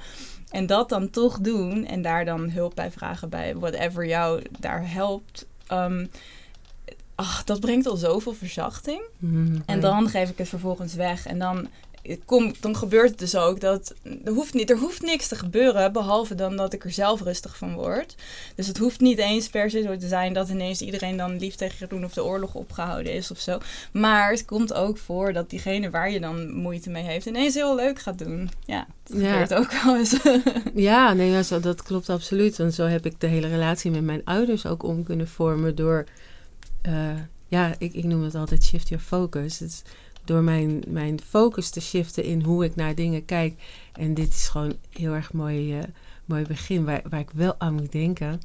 En 0.55 0.65
dat 0.65 0.89
dan 0.89 1.09
toch 1.09 1.39
doen 1.39 1.85
en 1.85 2.01
daar 2.01 2.25
dan 2.25 2.49
hulp 2.49 2.75
bij 2.75 2.91
vragen 2.91 3.29
bij 3.29 3.55
whatever 3.55 4.05
jou 4.05 4.41
daar 4.59 4.91
helpt. 4.91 5.45
ehm, 5.67 6.05
ach, 7.15 7.43
dat 7.43 7.59
brengt 7.59 7.85
al 7.85 7.95
zoveel 7.95 8.33
verzachting. 8.33 9.01
Mhm. 9.17 9.57
En 9.65 9.79
dan 9.79 10.09
geef 10.09 10.29
ik 10.29 10.37
het 10.37 10.49
vervolgens 10.49 10.93
weg. 10.93 11.25
En 11.25 11.39
dan, 11.39 11.67
dan 12.59 12.75
gebeurt 12.75 13.09
het 13.09 13.19
dus 13.19 13.35
ook 13.35 13.59
dat 13.59 13.93
er 14.23 14.31
hoeft, 14.31 14.53
niet, 14.53 14.69
er 14.69 14.77
hoeft 14.77 15.01
niks 15.01 15.27
te 15.27 15.35
gebeuren. 15.35 15.91
Behalve 15.93 16.35
dan 16.35 16.55
dat 16.55 16.73
ik 16.73 16.83
er 16.83 16.91
zelf 16.91 17.21
rustig 17.21 17.57
van 17.57 17.73
word. 17.73 18.15
Dus 18.55 18.67
het 18.67 18.77
hoeft 18.77 18.99
niet 18.99 19.17
eens 19.17 19.49
per 19.49 19.69
se 19.69 19.81
zo 19.81 19.97
te 19.97 20.07
zijn 20.07 20.33
dat 20.33 20.49
ineens 20.49 20.81
iedereen 20.81 21.17
dan 21.17 21.37
lief 21.39 21.55
tegen 21.55 21.75
je 21.79 21.87
doen 21.87 22.03
of 22.05 22.13
de 22.13 22.23
oorlog 22.23 22.53
opgehouden 22.53 23.13
is 23.13 23.31
of 23.31 23.39
zo. 23.39 23.57
Maar 23.91 24.31
het 24.31 24.45
komt 24.45 24.73
ook 24.73 24.97
voor 24.97 25.33
dat 25.33 25.49
diegene 25.49 25.89
waar 25.89 26.11
je 26.11 26.19
dan 26.19 26.53
moeite 26.53 26.89
mee 26.89 27.03
heeft 27.03 27.25
ineens 27.25 27.53
heel 27.53 27.75
leuk 27.75 27.99
gaat 27.99 28.19
doen. 28.19 28.49
Ja, 28.65 28.87
dat 29.03 29.21
Ja. 29.21 29.31
gebeurt 29.31 29.53
ook 29.53 29.71
wel 29.83 29.97
eens. 29.97 30.15
Ja, 30.73 31.13
nee, 31.13 31.43
zo, 31.43 31.59
dat 31.59 31.83
klopt 31.83 32.09
absoluut. 32.09 32.57
Want 32.57 32.73
zo 32.73 32.85
heb 32.85 33.05
ik 33.05 33.19
de 33.19 33.27
hele 33.27 33.47
relatie 33.47 33.91
met 33.91 34.03
mijn 34.03 34.21
ouders 34.23 34.65
ook 34.65 34.83
om 34.83 35.03
kunnen 35.03 35.27
vormen 35.27 35.75
door, 35.75 36.05
eh, 36.81 36.93
ja, 37.47 37.73
ik, 37.77 37.93
ik 37.93 38.03
noem 38.03 38.23
het 38.23 38.35
altijd 38.35 38.63
shift 38.63 38.89
your 38.89 39.03
focus. 39.03 39.59
Het 39.59 39.69
is 39.69 39.81
door 40.25 40.43
mijn, 40.43 40.83
mijn 40.87 41.19
focus 41.27 41.69
te 41.69 41.81
shiften 41.81 42.23
in 42.23 42.41
hoe 42.41 42.65
ik 42.65 42.75
naar 42.75 42.95
dingen 42.95 43.25
kijk. 43.25 43.53
En 43.93 44.13
dit 44.13 44.29
is 44.29 44.47
gewoon 44.47 44.75
heel 44.89 45.13
erg 45.13 45.33
mooi, 45.33 45.77
eh, 45.79 45.83
mooi 46.25 46.43
begin. 46.47 46.85
Waar, 46.85 47.01
waar 47.09 47.19
ik 47.19 47.31
wel 47.33 47.55
aan 47.57 47.73
moet 47.73 47.91
denken, 47.91 48.41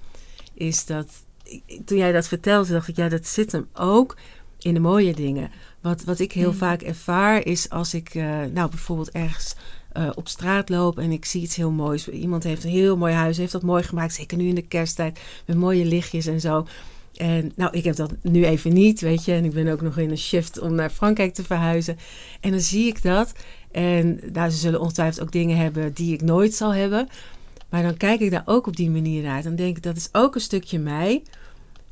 is 0.54 0.86
dat 0.86 1.06
ik- 1.44 1.80
toen 1.84 1.98
jij 1.98 2.12
dat 2.12 2.28
vertelde, 2.28 2.72
dacht 2.72 2.88
ik, 2.88 2.96
ja, 2.96 3.08
dat 3.08 3.26
zit 3.26 3.52
hem 3.52 3.68
ook 3.74 4.16
in 4.58 4.74
de 4.74 4.80
mooie 4.80 5.14
dingen. 5.14 5.50
Wat, 5.80 6.04
wat 6.04 6.18
ik 6.18 6.32
heel 6.32 6.50
Mm. 6.50 6.56
vaak 6.56 6.82
ervaar 6.82 7.46
is 7.46 7.70
als 7.70 7.94
ik, 7.94 8.14
eh, 8.14 8.24
nou 8.52 8.68
bijvoorbeeld 8.70 9.10
ergens 9.10 9.54
eh, 9.92 10.10
op 10.14 10.28
straat 10.28 10.68
loop 10.68 10.98
en 10.98 11.10
ik 11.12 11.24
zie 11.24 11.42
iets 11.42 11.56
heel 11.56 11.70
moois. 11.70 12.08
Iemand 12.08 12.42
heeft 12.44 12.64
een 12.64 12.70
heel 12.70 12.96
mooi 12.96 13.12
huis, 13.14 13.36
heeft 13.36 13.52
dat 13.52 13.62
mooi 13.62 13.82
gemaakt, 13.82 14.14
zeker 14.14 14.36
nu 14.38 14.48
in 14.48 14.54
de 14.54 14.62
kersttijd, 14.66 15.20
met 15.46 15.56
mooie 15.56 15.84
lichtjes 15.84 16.26
en 16.26 16.40
zo. 16.40 16.66
En 17.14 17.52
nou, 17.56 17.72
ik 17.72 17.84
heb 17.84 17.96
dat 17.96 18.12
nu 18.22 18.44
even 18.44 18.72
niet, 18.72 19.00
weet 19.00 19.24
je. 19.24 19.32
En 19.32 19.44
ik 19.44 19.52
ben 19.52 19.68
ook 19.68 19.80
nog 19.80 19.98
in 19.98 20.10
een 20.10 20.18
shift 20.18 20.58
om 20.58 20.74
naar 20.74 20.90
Frankrijk 20.90 21.34
te 21.34 21.44
verhuizen. 21.44 21.98
En 22.40 22.50
dan 22.50 22.60
zie 22.60 22.86
ik 22.86 23.02
dat. 23.02 23.32
En 23.70 24.20
nou, 24.32 24.50
ze 24.50 24.56
zullen 24.56 24.80
ongetwijfeld 24.80 25.22
ook 25.22 25.32
dingen 25.32 25.56
hebben 25.56 25.92
die 25.92 26.12
ik 26.12 26.22
nooit 26.22 26.54
zal 26.54 26.74
hebben. 26.74 27.08
Maar 27.68 27.82
dan 27.82 27.96
kijk 27.96 28.20
ik 28.20 28.30
daar 28.30 28.42
ook 28.44 28.66
op 28.66 28.76
die 28.76 28.90
manier 28.90 29.22
naar. 29.22 29.42
Dan 29.42 29.54
denk 29.54 29.76
ik, 29.76 29.82
dat 29.82 29.96
is 29.96 30.08
ook 30.12 30.34
een 30.34 30.40
stukje 30.40 30.78
mij. 30.78 31.22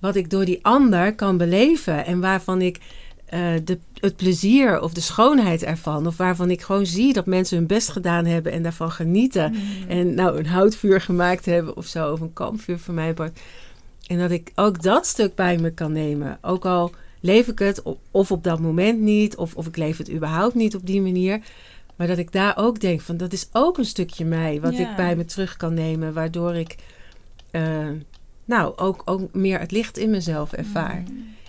Wat 0.01 0.17
ik 0.17 0.31
door 0.31 0.45
die 0.45 0.59
ander 0.63 1.15
kan 1.15 1.37
beleven. 1.37 2.07
En 2.07 2.21
waarvan 2.21 2.63
ik 2.63 2.79
uh, 3.35 3.51
de, 3.65 3.79
het 3.95 4.17
plezier 4.17 4.81
of 4.81 4.93
de 4.93 5.01
schoonheid 5.01 5.63
ervan. 5.63 6.07
Of 6.07 6.17
waarvan 6.17 6.51
ik 6.51 6.61
gewoon 6.61 6.87
zie 6.87 7.13
dat 7.13 7.27
mensen 7.27 7.57
hun 7.57 7.67
best 7.67 7.89
gedaan 7.89 8.25
hebben 8.25 8.53
en 8.53 8.63
daarvan 8.63 8.91
genieten. 8.91 9.53
Mm. 9.53 9.89
En 9.89 10.15
nou 10.15 10.39
een 10.39 10.47
houtvuur 10.47 11.01
gemaakt 11.01 11.45
hebben 11.45 11.77
of 11.77 11.87
zo. 11.87 12.13
Of 12.13 12.21
een 12.21 12.33
kampvuur 12.33 12.79
voor 12.79 12.95
mij. 12.95 13.15
En 14.09 14.19
dat 14.19 14.31
ik 14.31 14.53
ook 14.55 14.83
dat 14.83 15.07
stuk 15.07 15.35
bij 15.35 15.59
me 15.59 15.71
kan 15.71 15.93
nemen. 15.93 16.39
Ook 16.43 16.65
al 16.67 16.93
leef 17.21 17.49
ik 17.49 17.59
het 17.59 17.83
of 18.11 18.31
op 18.33 18.45
dat 18.45 18.59
moment 18.61 19.01
niet. 19.01 19.37
Of, 19.37 19.55
of 19.55 19.67
ik 19.67 19.77
leef 19.77 19.97
het 19.99 20.11
überhaupt 20.11 20.55
niet 20.55 20.75
op 20.75 20.87
die 20.87 21.01
manier. 21.01 21.41
Maar 21.97 22.07
dat 22.07 22.19
ik 22.19 22.33
daar 22.33 22.57
ook 22.57 22.81
denk 22.81 23.01
van 23.01 23.17
dat 23.17 23.33
is 23.33 23.49
ook 23.53 23.79
een 23.79 23.85
stukje 23.85 24.25
mij. 24.25 24.61
Wat 24.61 24.77
Ja. 24.77 24.91
ik 24.91 24.97
bij 24.97 25.17
me 25.17 25.25
terug 25.25 25.57
kan 25.57 25.75
nemen. 25.75 26.13
Waardoor 26.13 26.55
ik 26.55 26.77
eh, 27.51 27.89
nou 28.45 28.77
ook, 28.77 29.03
ook 29.05 29.33
meer 29.33 29.59
het 29.59 29.71
licht 29.71 29.99
in 29.99 30.11
mezelf 30.11 30.53
ervaar. 30.53 31.03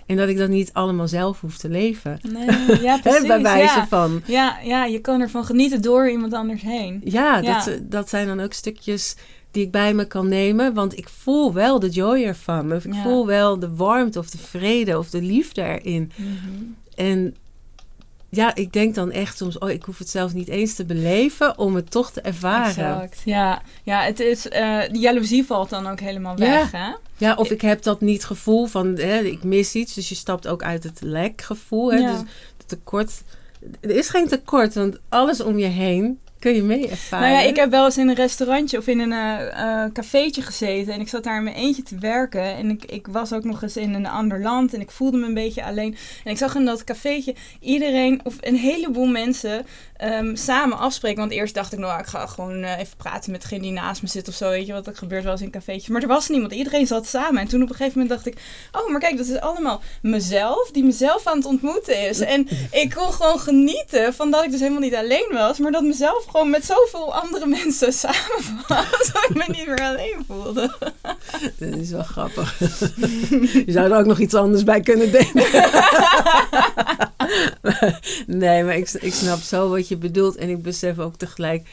En 0.06 0.16
dat 0.16 0.28
ik 0.28 0.36
dat 0.38 0.48
niet 0.48 0.72
allemaal 0.72 1.08
zelf 1.08 1.40
hoef 1.40 1.56
te 1.56 1.68
leven. 1.68 2.18
Nee, 2.32 2.46
ja, 2.88 2.98
precies. 2.98 3.26
bij 3.26 3.42
wijze 3.42 3.74
ja. 3.78 3.86
van. 3.86 4.22
Ja, 4.26 4.58
ja, 4.64 4.84
je 4.84 4.98
kan 4.98 5.20
ervan 5.20 5.44
genieten 5.44 5.82
door 5.82 6.10
iemand 6.10 6.32
anders 6.32 6.62
heen. 6.62 7.00
Ja, 7.04 7.38
Ja. 7.38 7.64
Dat, 7.64 7.78
dat 7.82 8.08
zijn 8.08 8.26
dan 8.26 8.40
ook 8.40 8.52
stukjes 8.52 9.16
die 9.50 9.62
ik 9.64 9.70
bij 9.70 9.94
me 9.94 10.04
kan 10.04 10.28
nemen. 10.28 10.74
Want 10.74 10.98
ik 10.98 11.08
voel 11.08 11.52
wel 11.52 11.78
de 11.78 11.88
joy 11.88 12.22
ervan. 12.24 12.72
Of 12.72 12.84
ik 12.84 12.94
Ja. 12.94 13.02
voel 13.02 13.26
wel 13.26 13.58
de 13.58 13.74
warmte 13.74 14.18
of 14.18 14.30
de 14.30 14.38
vrede 14.38 14.98
of 14.98 15.10
de 15.10 15.22
liefde 15.22 15.62
erin. 15.62 16.12
En 16.94 17.34
ja, 18.28 18.54
ik 18.54 18.72
denk 18.72 18.94
dan 18.94 19.10
echt 19.10 19.36
soms, 19.36 19.58
oh, 19.58 19.70
ik 19.70 19.82
hoef 19.84 19.98
het 19.98 20.08
zelf 20.08 20.34
niet 20.34 20.48
eens 20.48 20.74
te 20.74 20.84
beleven 20.84 21.58
om 21.58 21.74
het 21.74 21.90
toch 21.90 22.10
te 22.12 22.20
ervaren. 22.20 22.66
Exact. 23.00 23.22
Ja, 23.24 23.62
ja 23.84 24.02
het 24.02 24.20
is, 24.20 24.48
eh 24.48 24.78
de 24.92 24.98
jaloezie 24.98 25.44
valt 25.44 25.70
dan 25.70 25.86
ook 25.86 26.00
helemaal 26.00 26.38
Ja. 26.38 26.46
weg, 26.50 26.70
hè? 26.72 26.92
Ja, 27.16 27.34
of 27.34 27.50
ik 27.50 27.60
heb 27.60 27.82
dat 27.82 28.00
niet 28.00 28.24
gevoel 28.24 28.66
van, 28.66 28.86
hè, 28.86 29.18
ik 29.20 29.42
mis 29.44 29.74
iets. 29.74 29.94
Dus 29.94 30.08
je 30.08 30.14
stapt 30.14 30.48
ook 30.48 30.62
uit 30.62 30.82
het 30.84 31.00
lekgevoel. 31.02 31.92
Hè, 31.92 31.98
Ja. 31.98 32.10
Dus 32.12 32.20
het 32.56 32.68
tekort, 32.68 33.22
er 33.80 33.90
is 33.90 34.08
geen 34.08 34.28
tekort, 34.28 34.74
want 34.74 34.98
alles 35.08 35.40
om 35.42 35.58
je 35.58 35.66
heen 35.66 36.18
kun 36.40 36.54
je 36.54 36.62
mee 36.62 36.88
ervaren. 36.88 37.28
Nou 37.28 37.42
ja, 37.42 37.48
ik 37.48 37.56
heb 37.56 37.70
wel 37.70 37.84
eens 37.84 37.98
in 37.98 38.08
een 38.08 38.14
restaurantje 38.14 38.78
of 38.78 38.86
in 38.86 38.98
een 38.98 39.12
eh, 39.12 39.84
cafeetje 39.92 40.42
gezeten. 40.42 40.92
En 40.92 41.00
ik 41.00 41.08
zat 41.08 41.24
daar 41.24 41.36
in 41.36 41.44
mijn 41.44 41.56
eentje 41.56 41.82
te 41.82 41.98
werken. 41.98 42.42
En 42.42 42.70
ik, 42.70 42.84
ik 42.84 43.06
was 43.06 43.32
ook 43.32 43.44
nog 43.44 43.62
eens 43.62 43.76
in 43.76 43.94
een 43.94 44.06
ander 44.06 44.40
land. 44.40 44.74
En 44.74 44.80
ik 44.80 44.90
voelde 44.90 45.16
me 45.16 45.26
een 45.26 45.34
beetje 45.34 45.64
alleen. 45.64 45.96
En 46.24 46.30
ik 46.30 46.38
zag 46.38 46.54
in 46.54 46.64
dat 46.64 46.84
cafeetje 46.84 47.34
iedereen 47.60 48.20
of 48.24 48.36
een 48.40 48.56
heleboel 48.56 49.06
mensen 49.06 49.66
ehm, 49.96 50.34
samen 50.36 50.78
afspreken. 50.78 51.18
Want 51.18 51.32
eerst 51.32 51.54
dacht 51.54 51.72
ik, 51.72 51.78
nou, 51.78 52.00
ik 52.00 52.06
ga 52.06 52.26
gewoon 52.26 52.62
eh, 52.62 52.78
even 52.78 52.96
praten 52.96 53.30
met 53.30 53.42
degene 53.42 53.62
die 53.62 53.72
naast 53.72 54.02
me 54.02 54.08
zit 54.08 54.28
of 54.28 54.34
zo. 54.34 54.50
Weet 54.50 54.66
je 54.66 54.72
wat 54.72 54.86
er 54.86 54.96
gebeurt 54.96 55.22
wel 55.22 55.32
eens 55.32 55.42
in 55.42 55.50
cafeetjes. 55.50 55.88
Maar 55.88 56.02
er 56.02 56.08
was 56.08 56.28
niemand. 56.28 56.52
Iedereen 56.52 56.86
zat 56.86 57.06
samen. 57.06 57.40
En 57.40 57.48
toen 57.48 57.62
op 57.62 57.68
een 57.68 57.74
gegeven 57.74 58.00
moment 58.00 58.22
dacht 58.22 58.36
ik, 58.36 58.42
oh, 58.72 58.90
maar 58.90 59.00
kijk, 59.00 59.16
dat 59.16 59.26
is 59.26 59.40
allemaal 59.40 59.80
mezelf. 60.02 60.70
Die 60.70 60.84
mezelf 60.84 61.26
aan 61.26 61.36
het 61.36 61.46
ontmoeten 61.46 62.08
is. 62.08 62.20
En 62.20 62.48
ik 62.70 62.90
kon 62.94 63.12
gewoon 63.12 63.38
genieten 63.38 64.14
van 64.14 64.30
dat 64.30 64.44
ik 64.44 64.50
dus 64.50 64.60
helemaal 64.60 64.80
niet 64.80 64.94
alleen 64.94 65.28
was. 65.32 65.58
Maar 65.58 65.72
dat 65.72 65.82
mezelf 65.82 66.28
gewoon 66.30 66.50
met 66.50 66.64
zoveel 66.64 67.14
andere 67.14 67.46
mensen 67.46 67.92
samen 67.92 68.64
was. 68.68 68.86
Dat 69.12 69.26
ik 69.28 69.34
me 69.34 69.44
niet 69.46 69.66
meer 69.66 69.80
alleen 69.80 70.24
voelde. 70.26 70.76
Dat 71.58 71.76
is 71.76 71.90
wel 71.90 72.02
grappig. 72.02 72.58
je 72.58 73.64
zou 73.66 73.90
er 73.90 73.98
ook 73.98 74.06
nog 74.06 74.18
iets 74.18 74.34
anders 74.34 74.64
bij 74.64 74.80
kunnen 74.80 75.12
denken. 75.12 75.70
nee, 78.40 78.64
maar 78.64 78.76
ik, 78.76 78.90
ik 78.90 79.14
snap 79.14 79.38
zo 79.38 79.68
wat 79.68 79.88
je 79.88 79.96
bedoelt. 79.96 80.36
En 80.36 80.48
ik 80.48 80.62
besef 80.62 80.98
ook 80.98 81.16
tegelijk 81.16 81.68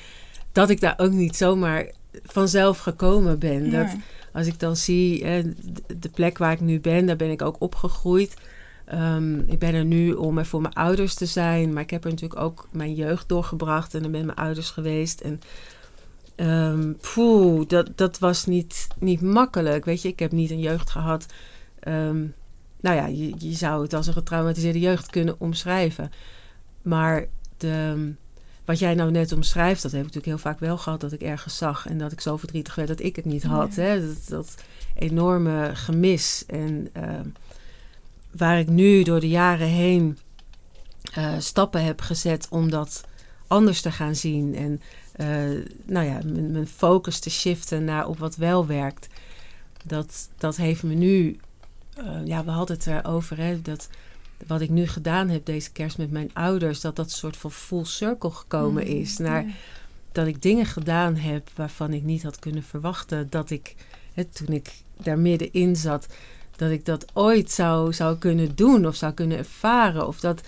dat 0.52 0.70
ik 0.70 0.82
daar 0.82 0.96
ook 0.98 1.12
niet 1.12 1.36
zomaar 1.36 1.92
vanzelf 2.24 2.80
gekomen 2.80 3.40
ben. 3.40 3.72
Dat 3.72 3.88
als 4.34 4.48
ik 4.48 4.60
dan 4.60 4.76
zie 4.76 5.20
de 6.00 6.10
plek 6.14 6.38
waar 6.38 6.52
ik 6.52 6.62
nu 6.62 6.80
ben, 6.80 7.06
daar 7.06 7.16
ben 7.16 7.32
ik 7.32 7.42
ook 7.42 7.56
opgegroeid. 7.60 8.34
Ehm, 8.88 9.40
ik 9.40 9.60
ben 9.60 9.74
er 9.74 9.86
nu 9.86 10.14
om 10.14 10.38
er 10.38 10.46
voor 10.46 10.62
mijn 10.62 10.74
ouders 10.74 11.14
te 11.14 11.26
zijn. 11.26 11.74
Maar 11.74 11.84
ik 11.84 11.90
heb 11.90 12.04
er 12.04 12.10
natuurlijk 12.10 12.42
ook 12.42 12.68
mijn 12.72 12.94
jeugd 12.94 13.30
doorgebracht. 13.30 13.94
En 13.94 14.02
dan 14.02 14.12
ben 14.12 14.26
mijn 14.26 14.38
ouders 14.38 14.70
geweest. 14.70 15.22
En 15.22 15.40
poeh, 17.14 17.68
dat, 17.68 17.90
dat 17.96 18.20
was 18.20 18.46
niet, 18.46 18.88
niet 19.00 19.22
makkelijk. 19.22 19.86
Weet 19.86 20.02
je, 20.02 20.08
ik 20.08 20.20
heb 20.20 20.32
niet 20.32 20.52
een 20.52 20.60
jeugd 20.60 20.90
gehad. 20.90 21.26
Ehm, 21.80 22.26
nou 22.82 22.96
ja, 22.96 23.06
je, 23.06 23.34
je 23.38 23.54
zou 23.54 23.82
het 23.82 23.94
als 23.94 24.08
een 24.08 24.14
getraumatiseerde 24.14 24.80
jeugd 24.80 25.10
kunnen 25.10 25.40
omschrijven. 25.40 26.12
Maar 26.82 27.26
de, 27.58 28.14
wat 28.66 28.80
jij 28.80 28.96
nou 28.96 29.12
net 29.12 29.32
omschrijft, 29.32 29.82
dat 29.82 29.92
heb 29.92 30.00
ik 30.00 30.08
natuurlijk 30.14 30.34
heel 30.34 30.52
vaak 30.52 30.60
wel 30.60 30.78
gehad. 30.78 31.02
Dat 31.02 31.12
ik 31.12 31.22
ergens 31.22 31.58
zag 31.58 31.88
en 31.88 31.98
dat 31.98 32.12
ik 32.12 32.22
zo 32.22 32.38
verdrietig 32.38 32.76
werd 32.76 32.88
dat 32.88 33.00
ik 33.00 33.16
het 33.16 33.26
niet 33.26 33.44
had. 33.44 33.76
Hè? 33.76 34.08
Dat, 34.08 34.28
dat 34.28 34.56
enorme 34.96 35.72
gemis. 35.74 36.44
En 36.48 36.88
waar 38.38 38.60
ik 38.60 38.70
nu 38.70 39.04
door 39.04 39.20
de 39.20 39.30
jaren 39.30 39.68
heen 39.68 40.18
eh, 41.14 41.34
stappen 41.40 41.84
heb 41.84 42.02
gezet 42.02 42.48
om 42.50 42.70
dat 42.70 43.04
anders 43.48 43.82
te 43.82 43.92
gaan 43.92 44.16
zien. 44.16 44.56
En 44.56 44.82
eh, 45.12 45.66
nou 45.86 46.06
ja, 46.06 46.20
mijn, 46.26 46.52
mijn 46.52 46.68
focus 46.68 47.20
te 47.20 47.30
shiften 47.30 47.84
naar 47.84 48.08
op 48.08 48.20
wat 48.20 48.36
wel 48.36 48.66
werkt. 48.66 49.08
Dat, 49.86 50.30
dat 50.38 50.56
heeft 50.56 50.84
me 50.84 50.94
nu, 50.94 51.40
eh, 51.96 52.26
ja, 52.26 52.44
we 52.44 52.52
hadden 52.52 52.76
het 52.76 52.88
erover, 52.88 53.38
hè, 53.38 53.62
dat 53.62 53.90
wat 54.48 54.62
ik 54.62 54.70
nu 54.70 54.88
gedaan 54.88 55.30
heb 55.30 55.46
deze 55.46 55.72
kerst 55.72 55.98
met 55.98 56.12
mijn 56.12 56.34
ouders, 56.34 56.82
dat 56.82 56.96
dat 56.96 57.06
een 57.06 57.12
soort 57.12 57.38
van 57.38 57.52
full 57.52 57.84
circle 57.84 58.32
gekomen 58.32 58.84
Mm, 58.84 58.90
is. 58.90 59.18
Naar 59.18 59.46
dat 60.12 60.28
ik 60.28 60.42
dingen 60.42 60.66
gedaan 60.66 61.16
heb 61.16 61.50
waarvan 61.56 61.94
ik 61.94 62.04
niet 62.04 62.24
had 62.24 62.40
kunnen 62.40 62.64
verwachten 62.64 63.28
dat 63.30 63.50
ik, 63.50 63.76
hè, 64.14 64.26
toen 64.26 64.48
ik 64.48 64.74
daar 65.02 65.20
middenin 65.20 65.76
zat, 65.76 66.08
dat 66.58 66.72
ik 66.72 66.86
dat 66.86 67.06
ooit 67.14 67.52
zou, 67.52 67.94
zou 67.94 68.18
kunnen 68.18 68.56
doen 68.56 68.88
of 68.88 68.96
zou 68.96 69.14
kunnen 69.14 69.38
ervaren. 69.38 70.08
Of 70.08 70.20
dat 70.20 70.42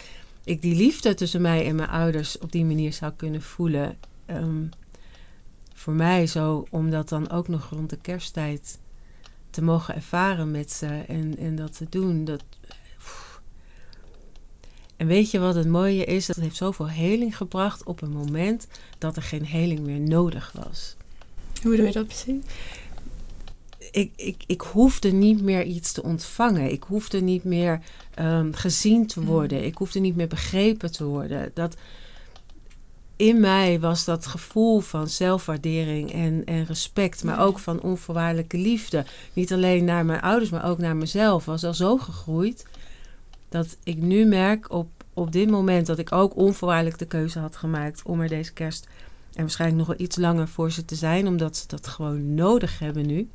ik 0.43 0.61
die 0.61 0.75
liefde 0.75 1.13
tussen 1.13 1.41
mij 1.41 1.65
en 1.65 1.75
mijn 1.75 1.89
ouders 1.89 2.37
op 2.37 2.51
die 2.51 2.65
manier 2.65 2.93
zou 2.93 3.11
kunnen 3.15 3.41
voelen. 3.41 3.97
Ehm, 4.25 4.65
voor 5.73 5.93
mij 5.93 6.27
zo, 6.27 6.65
om 6.69 6.89
dat 6.89 7.09
dan 7.09 7.29
ook 7.29 7.47
nog 7.47 7.69
rond 7.69 7.89
de 7.89 7.97
kersttijd 8.01 8.79
te 9.49 9.61
mogen 9.61 9.95
ervaren 9.95 10.51
met 10.51 10.71
ze 10.71 11.03
en, 11.07 11.37
en 11.37 11.55
dat 11.55 11.77
te 11.77 11.85
doen. 11.89 12.25
Dat, 12.25 12.43
en 14.97 15.07
weet 15.07 15.31
je 15.31 15.39
wat 15.39 15.55
het 15.55 15.67
mooie 15.67 16.05
is? 16.05 16.25
Dat 16.25 16.35
heeft 16.35 16.55
zoveel 16.55 16.89
heling 16.89 17.37
gebracht 17.37 17.83
op 17.83 18.01
een 18.01 18.11
moment 18.11 18.67
dat 18.97 19.15
er 19.15 19.23
geen 19.23 19.45
heling 19.45 19.79
meer 19.79 19.99
nodig 19.99 20.51
was. 20.65 20.95
Hoe 21.61 21.75
doe 21.75 21.85
je 21.85 21.91
dat 21.91 22.05
precies? 22.05 22.43
Ik, 23.91 24.11
ik, 24.15 24.43
ik 24.47 24.61
hoefde 24.61 25.11
niet 25.11 25.41
meer 25.41 25.63
iets 25.63 25.91
te 25.91 26.03
ontvangen. 26.03 26.71
Ik 26.71 26.83
hoefde 26.83 27.21
niet 27.21 27.43
meer 27.43 27.81
ehm, 28.13 28.51
gezien 28.51 29.07
te 29.07 29.23
worden. 29.23 29.65
Ik 29.65 29.77
hoefde 29.77 29.99
niet 29.99 30.15
meer 30.15 30.27
begrepen 30.27 30.91
te 30.91 31.03
worden. 31.03 31.51
Dat 31.53 31.75
in 33.15 33.39
mij 33.39 33.79
was 33.79 34.05
dat 34.05 34.25
gevoel 34.25 34.79
van 34.79 35.07
zelfwaardering 35.07 36.11
en, 36.11 36.45
en 36.45 36.65
respect, 36.65 37.23
maar 37.23 37.39
ook 37.39 37.59
van 37.59 37.81
onvoorwaardelijke 37.81 38.57
liefde. 38.57 39.05
Niet 39.33 39.53
alleen 39.53 39.83
naar 39.83 40.05
mijn 40.05 40.21
ouders, 40.21 40.49
maar 40.49 40.65
ook 40.65 40.77
naar 40.77 40.95
mezelf. 40.95 41.45
Was 41.45 41.63
al 41.63 41.73
zo 41.73 41.97
gegroeid 41.97 42.65
dat 43.49 43.77
ik 43.83 43.97
nu 43.97 44.25
merk 44.25 44.71
op, 44.71 44.89
op 45.13 45.31
dit 45.31 45.49
moment 45.49 45.85
dat 45.85 45.99
ik 45.99 46.11
ook 46.11 46.35
onvoorwaardelijk 46.35 46.97
de 46.97 47.05
keuze 47.05 47.39
had 47.39 47.55
gemaakt 47.55 48.01
om 48.03 48.21
er 48.21 48.27
deze 48.27 48.53
kerst 48.53 48.87
en 49.33 49.41
waarschijnlijk 49.41 49.79
nog 49.79 49.97
wel 49.97 50.05
iets 50.05 50.17
langer 50.17 50.47
voor 50.47 50.71
ze 50.71 50.85
te 50.85 50.95
zijn, 50.95 51.27
omdat 51.27 51.57
ze 51.57 51.67
dat 51.67 51.87
gewoon 51.87 52.33
nodig 52.33 52.79
hebben 52.79 53.05
nu. 53.05 53.29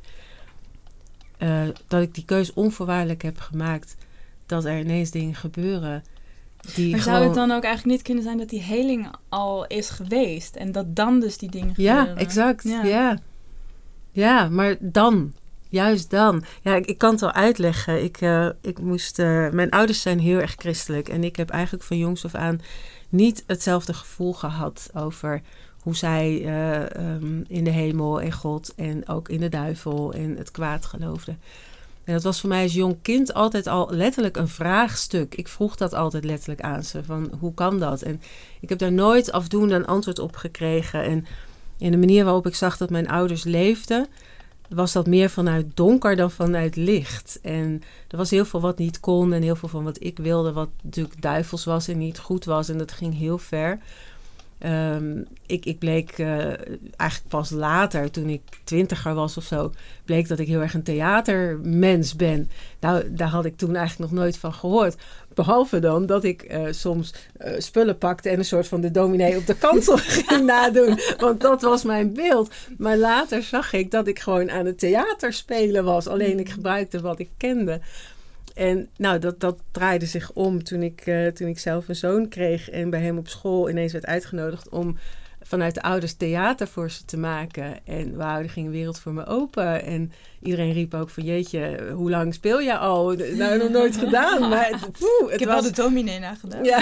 Eh, 1.37 1.63
dat 1.89 2.03
ik 2.03 2.15
die 2.15 2.25
keuze 2.25 2.53
onvoorwaardelijk 2.55 3.23
heb 3.23 3.39
gemaakt, 3.39 3.97
dat 4.47 4.65
er 4.65 4.79
ineens 4.79 5.11
dingen 5.11 5.35
gebeuren 5.35 6.05
die 6.75 6.91
Maar 6.91 7.01
gewoon... 7.01 7.17
zou 7.17 7.27
het 7.29 7.35
dan 7.37 7.51
ook 7.51 7.63
eigenlijk 7.63 7.97
niet 7.97 8.07
kunnen 8.07 8.23
zijn 8.25 8.39
dat 8.39 8.49
die 8.49 8.63
heling 8.63 9.09
al 9.29 9.67
is 9.67 9.91
geweest? 9.91 10.57
En 10.57 10.73
dat 10.73 10.97
dan 10.97 11.21
dus 11.21 11.39
die 11.39 11.51
dingen 11.51 11.75
Ja, 11.77 11.99
gebeuren? 11.99 12.23
exact. 12.23 12.63
Ja. 12.63 12.83
Ja. 12.85 13.19
ja. 14.13 14.49
maar 14.49 14.77
dan. 14.81 15.33
Juist 15.69 16.11
dan. 16.11 16.45
Ja, 16.63 16.75
ik, 16.75 16.87
ik 16.87 16.99
kan 16.99 17.11
het 17.11 17.21
wel 17.21 17.33
uitleggen. 17.33 18.05
Ik, 18.05 18.21
eh, 18.21 18.49
ik 18.61 18.79
moest, 18.79 19.19
eh, 19.19 19.51
mijn 19.51 19.71
ouders 19.71 20.01
zijn 20.01 20.19
heel 20.19 20.39
erg 20.39 20.55
christelijk. 20.59 21.09
En 21.09 21.25
ik 21.25 21.37
heb 21.37 21.51
eigenlijk 21.51 21.85
van 21.85 21.99
jongs 21.99 22.25
af 22.25 22.35
aan 22.35 22.61
niet 23.09 23.45
hetzelfde 23.47 23.95
gevoel 23.95 24.33
gehad 24.33 24.91
over 24.95 25.43
hoe 25.85 25.97
zij 25.97 26.45
eh, 26.45 26.97
ehm, 26.97 27.43
in 27.47 27.65
de 27.65 27.71
hemel 27.71 28.21
en 28.21 28.33
God 28.33 28.73
en 28.77 29.09
ook 29.09 29.29
in 29.29 29.41
de 29.41 29.49
duivel 29.49 30.13
en 30.13 30.37
het 30.37 30.51
kwaad 30.51 30.87
geloofden. 30.87 31.39
En 32.05 32.13
dat 32.13 32.23
was 32.23 32.41
voor 32.41 32.49
mij 32.49 32.63
als 32.63 32.73
jong 32.73 32.97
kind 33.03 33.35
altijd 33.35 33.67
al 33.67 33.89
letterlijk 33.91 34.37
een 34.37 34.49
vraagstuk. 34.49 35.35
Ik 35.35 35.49
vroeg 35.49 35.77
dat 35.77 35.95
altijd 35.95 36.25
letterlijk 36.25 36.61
aan 36.61 36.83
ze, 36.83 37.05
van 37.05 37.33
hoe 37.41 37.55
kan 37.55 37.79
dat? 37.79 38.03
En 38.03 38.21
ik 38.61 38.69
heb 38.69 38.79
daar 38.79 38.93
nooit 38.93 39.33
afdoende 39.33 39.75
een 39.75 39.87
antwoord 39.87 40.19
op 40.19 40.37
gekregen. 40.37 41.03
En 41.03 41.27
in 41.79 41.91
de 41.91 41.97
manier 41.97 42.25
waarop 42.25 42.47
ik 42.47 42.55
zag 42.55 42.77
dat 42.77 42.91
mijn 42.91 43.09
ouders 43.09 43.45
leefden, 43.45 44.07
was 44.69 44.93
dat 44.93 45.07
meer 45.07 45.31
vanuit 45.31 45.67
donker 45.77 46.17
dan 46.17 46.31
vanuit 46.31 46.77
licht. 46.77 47.39
En 47.43 47.83
er 48.09 48.17
was 48.17 48.31
heel 48.31 48.45
veel 48.45 48.61
wat 48.61 48.79
niet 48.79 49.01
kon 49.01 49.33
en 49.33 49.43
heel 49.43 49.57
veel 49.57 49.69
van 49.69 49.85
wat 49.85 50.03
ik 50.03 50.19
wilde, 50.19 50.53
wat 50.53 50.69
natuurlijk 50.83 51.23
duivels 51.23 51.65
was 51.65 51.89
en 51.89 51.99
niet 51.99 52.19
goed 52.19 52.45
was. 52.45 52.69
En 52.69 52.79
dat 52.79 52.93
ging 52.93 53.19
heel 53.19 53.39
ver. 53.39 53.79
Ehm, 54.59 55.23
ik, 55.47 55.65
ik 55.65 55.79
bleek 55.79 56.11
eh, 56.11 56.37
eigenlijk 56.97 57.29
pas 57.29 57.51
later, 57.51 58.11
toen 58.11 58.29
ik 58.29 58.43
twintiger 58.65 59.15
was 59.15 59.37
of 59.37 59.45
zo, 59.45 59.73
bleek 60.05 60.29
dat 60.29 60.39
ik 60.39 60.47
heel 60.47 60.61
erg 60.61 60.75
een 60.75 60.83
theatermens 60.83 62.17
ben. 62.17 62.51
Nou, 62.81 63.15
daar 63.15 63.29
had 63.29 63.45
ik 63.45 63.57
toen 63.57 63.77
eigenlijk 63.77 64.11
nog 64.11 64.21
nooit 64.21 64.39
van 64.39 64.53
gehoord. 64.53 64.97
Behalve 65.35 65.79
dan 65.79 66.07
dat 66.07 66.25
ik 66.25 66.53
uh, 66.53 66.67
soms 66.71 67.15
uh, 67.45 67.53
spullen 67.59 67.99
pakte 67.99 68.29
en 68.29 68.39
een 68.39 68.45
soort 68.45 68.69
van 68.69 68.81
de 68.81 68.91
dominee 68.91 69.37
op 69.37 69.47
de 69.47 69.57
kansel 69.57 69.97
ging 70.27 70.47
nadoen. 70.47 70.99
Want 71.19 71.41
dat 71.41 71.63
was 71.63 71.85
mijn 71.85 72.13
beeld. 72.13 72.51
Maar 72.79 72.97
later 72.97 73.43
zag 73.43 73.73
ik 73.73 73.91
dat 73.91 74.07
ik 74.07 74.19
gewoon 74.19 74.51
aan 74.51 74.67
het 74.67 74.79
theater 74.79 75.33
spelen 75.33 75.85
was. 75.85 76.07
Alleen 76.07 76.39
ik 76.39 76.49
gebruikte 76.49 77.01
wat 77.01 77.19
ik 77.19 77.31
kende. 77.37 77.81
En 78.55 78.89
nou, 78.97 79.19
dat, 79.19 79.41
dat 79.41 79.59
draaide 79.71 80.07
zich 80.07 80.33
om 80.33 80.63
toen 80.63 80.83
ik, 80.83 81.07
uh, 81.07 81.27
toen 81.27 81.49
ik 81.49 81.59
zelf 81.59 81.89
een 81.89 81.97
zoon 81.97 82.29
kreeg 82.29 82.71
en 82.71 82.91
bij 82.91 83.01
hem 83.01 83.19
op 83.19 83.29
school 83.29 83.71
ineens 83.71 83.93
werd 83.93 84.07
uitgenodigd 84.07 84.69
om 84.69 84.97
vanuit 85.47 85.75
de 85.75 85.83
ouders 85.83 86.15
theater 86.15 86.69
voor 86.69 86.91
ze 86.91 87.05
te 87.05 87.17
maken. 87.17 87.87
En 87.87 88.17
wauw, 88.17 88.39
er 88.39 88.51
ging 88.51 88.67
een 88.67 88.73
wereld 88.73 88.99
voor 88.99 89.13
me 89.13 89.27
open. 89.27 89.85
En 89.85 90.13
iedereen 90.43 90.73
riep 90.73 90.95
ook 90.95 91.11
van 91.11 91.23
jeetje, 91.23 91.91
hoe 91.93 92.11
lang 92.11 92.35
speel 92.35 92.61
je 92.61 92.79
al? 92.79 93.13
Nou, 93.13 93.59
nog 93.59 93.71
nooit 93.71 93.97
gedaan. 93.97 94.49
Maar 94.55 94.79
poeh, 94.99 95.25
het 95.25 95.33
ik 95.33 95.39
heb 95.39 95.49
was... 95.49 95.61
wel 95.61 95.71
de 95.71 95.83
dominee 95.83 96.19
nagedaan. 96.19 96.65
Ja, 96.65 96.81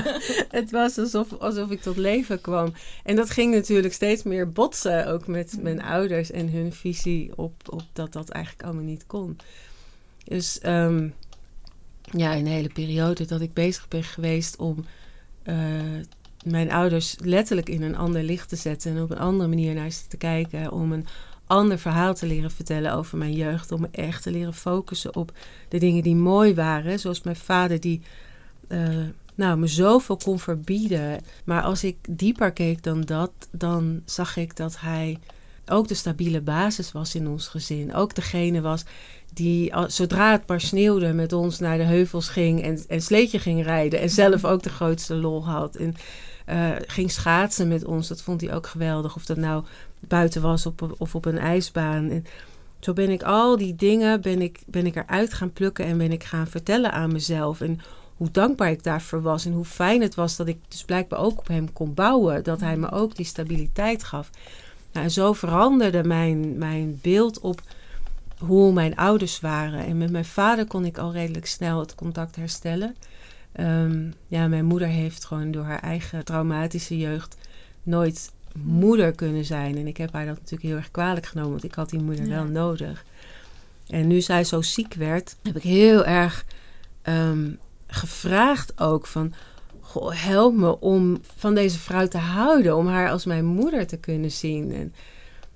het 0.58 0.70
was 0.70 0.98
alsof, 0.98 1.32
alsof 1.38 1.70
ik 1.70 1.80
tot 1.80 1.96
leven 1.96 2.40
kwam. 2.40 2.72
En 3.04 3.16
dat 3.16 3.30
ging 3.30 3.54
natuurlijk 3.54 3.94
steeds 3.94 4.22
meer 4.22 4.52
botsen, 4.52 5.06
ook 5.06 5.26
met 5.26 5.56
mijn 5.60 5.82
ouders 5.82 6.30
en 6.30 6.50
hun 6.50 6.72
visie 6.72 7.32
op, 7.36 7.54
op 7.66 7.82
dat 7.92 8.12
dat 8.12 8.28
eigenlijk 8.28 8.64
allemaal 8.64 8.84
niet 8.84 9.06
kon. 9.06 9.38
Dus 10.24 10.58
ja, 12.12 12.36
een 12.36 12.46
hele 12.46 12.70
periode 12.72 13.26
dat 13.26 13.40
ik 13.40 13.52
bezig 13.52 13.88
ben 13.88 14.04
geweest 14.04 14.56
om 14.56 14.84
uh, 15.44 15.56
mijn 16.44 16.72
ouders 16.72 17.16
letterlijk 17.24 17.68
in 17.68 17.82
een 17.82 17.96
ander 17.96 18.22
licht 18.22 18.48
te 18.48 18.56
zetten 18.56 18.96
en 18.96 19.02
op 19.02 19.10
een 19.10 19.18
andere 19.18 19.48
manier 19.48 19.74
naar 19.74 19.90
ze 19.90 20.06
te 20.08 20.16
kijken. 20.16 20.72
Om 20.72 20.92
een 20.92 21.06
ander 21.46 21.78
verhaal 21.78 22.14
te 22.14 22.26
leren 22.26 22.50
vertellen 22.50 22.94
over 22.94 23.18
mijn 23.18 23.32
jeugd. 23.32 23.72
Om 23.72 23.80
me 23.80 23.88
echt 23.90 24.22
te 24.22 24.30
leren 24.30 24.54
focussen 24.54 25.16
op 25.16 25.32
de 25.68 25.78
dingen 25.78 26.02
die 26.02 26.16
mooi 26.16 26.54
waren. 26.54 26.98
Zoals 26.98 27.22
mijn 27.22 27.36
vader 27.36 27.80
die 27.80 28.02
uh, 28.68 28.88
nou, 29.34 29.58
me 29.58 29.66
zoveel 29.66 30.16
kon 30.16 30.38
verbieden. 30.38 31.20
Maar 31.44 31.62
als 31.62 31.84
ik 31.84 31.96
dieper 32.08 32.52
keek 32.52 32.82
dan 32.82 33.00
dat, 33.00 33.32
dan 33.50 34.02
zag 34.04 34.36
ik 34.36 34.56
dat 34.56 34.80
hij 34.80 35.18
ook 35.66 35.88
de 35.88 35.94
stabiele 35.94 36.40
basis 36.40 36.92
was 36.92 37.14
in 37.14 37.28
ons 37.28 37.48
gezin. 37.48 37.94
Ook 37.94 38.14
degene 38.14 38.60
was 38.60 38.84
die 39.34 39.72
zodra 39.86 40.32
het 40.32 40.46
maar 40.46 40.60
sneeuwde 40.60 41.12
met 41.12 41.32
ons 41.32 41.58
naar 41.58 41.76
de 41.76 41.82
heuvels 41.82 42.28
ging 42.28 42.62
en, 42.62 42.84
en 42.88 43.02
sleetje 43.02 43.38
ging 43.38 43.62
rijden. 43.62 44.00
En 44.00 44.10
zelf 44.10 44.44
ook 44.44 44.62
de 44.62 44.70
grootste 44.70 45.14
lol 45.14 45.46
had. 45.46 45.76
En 45.76 45.94
uh, 46.48 46.70
ging 46.86 47.10
schaatsen 47.10 47.68
met 47.68 47.84
ons. 47.84 48.08
Dat 48.08 48.22
vond 48.22 48.40
hij 48.40 48.54
ook 48.54 48.66
geweldig. 48.66 49.16
Of 49.16 49.24
dat 49.24 49.36
nou 49.36 49.64
buiten 50.00 50.42
was 50.42 50.66
op, 50.66 50.94
of 50.98 51.14
op 51.14 51.24
een 51.24 51.38
ijsbaan. 51.38 52.10
En 52.10 52.24
zo 52.80 52.92
ben 52.92 53.10
ik 53.10 53.22
al 53.22 53.56
die 53.56 53.74
dingen 53.74 54.20
ben 54.20 54.42
ik, 54.42 54.60
ben 54.66 54.86
ik 54.86 54.96
eruit 54.96 55.34
gaan 55.34 55.52
plukken 55.52 55.84
en 55.84 55.98
ben 55.98 56.12
ik 56.12 56.24
gaan 56.24 56.46
vertellen 56.46 56.92
aan 56.92 57.12
mezelf. 57.12 57.60
En 57.60 57.80
hoe 58.16 58.30
dankbaar 58.30 58.70
ik 58.70 58.82
daarvoor 58.82 59.22
was. 59.22 59.44
En 59.44 59.52
hoe 59.52 59.64
fijn 59.64 60.00
het 60.02 60.14
was 60.14 60.36
dat 60.36 60.48
ik 60.48 60.58
dus 60.68 60.84
blijkbaar 60.84 61.18
ook 61.18 61.38
op 61.38 61.48
hem 61.48 61.72
kon 61.72 61.94
bouwen. 61.94 62.44
Dat 62.44 62.60
hij 62.60 62.76
me 62.76 62.90
ook 62.90 63.16
die 63.16 63.26
stabiliteit 63.26 64.04
gaf. 64.04 64.30
Nou, 64.92 65.04
en 65.04 65.10
zo 65.10 65.32
veranderde 65.32 66.04
mijn, 66.04 66.58
mijn 66.58 66.98
beeld 67.02 67.40
op 67.40 67.62
hoe 68.38 68.72
mijn 68.72 68.96
ouders 68.96 69.40
waren. 69.40 69.86
En 69.86 69.98
met 69.98 70.10
mijn 70.10 70.24
vader 70.24 70.66
kon 70.66 70.84
ik 70.84 70.98
al 70.98 71.12
redelijk 71.12 71.46
snel 71.46 71.80
het 71.80 71.94
contact 71.94 72.36
herstellen. 72.36 72.96
Um, 73.60 74.14
ja, 74.28 74.48
mijn 74.48 74.64
moeder 74.64 74.88
heeft 74.88 75.24
gewoon 75.24 75.50
door 75.50 75.64
haar 75.64 75.80
eigen 75.80 76.24
traumatische 76.24 76.98
jeugd 76.98 77.36
nooit 77.82 78.32
moeder 78.56 79.12
kunnen 79.12 79.44
zijn. 79.44 79.76
En 79.76 79.86
ik 79.86 79.96
heb 79.96 80.12
haar 80.12 80.26
dat 80.26 80.34
natuurlijk 80.34 80.62
heel 80.62 80.76
erg 80.76 80.90
kwalijk 80.90 81.26
genomen, 81.26 81.50
want 81.50 81.64
ik 81.64 81.74
had 81.74 81.90
die 81.90 82.02
moeder 82.02 82.26
ja. 82.26 82.30
wel 82.30 82.44
nodig. 82.44 83.04
En 83.86 84.06
nu 84.06 84.20
zij 84.20 84.44
zo 84.44 84.62
ziek 84.62 84.94
werd, 84.94 85.36
heb 85.42 85.56
ik 85.56 85.62
heel 85.62 86.04
erg 86.04 86.44
um, 87.02 87.58
gevraagd 87.86 88.80
ook 88.80 89.06
van... 89.06 89.32
Goh, 89.92 90.12
help 90.14 90.54
me 90.54 90.80
om 90.80 91.20
van 91.36 91.54
deze 91.54 91.78
vrouw 91.78 92.08
te 92.08 92.18
houden, 92.18 92.76
om 92.76 92.86
haar 92.86 93.10
als 93.10 93.24
mijn 93.24 93.44
moeder 93.44 93.86
te 93.86 93.96
kunnen 93.96 94.30
zien. 94.30 94.72
En 94.72 94.94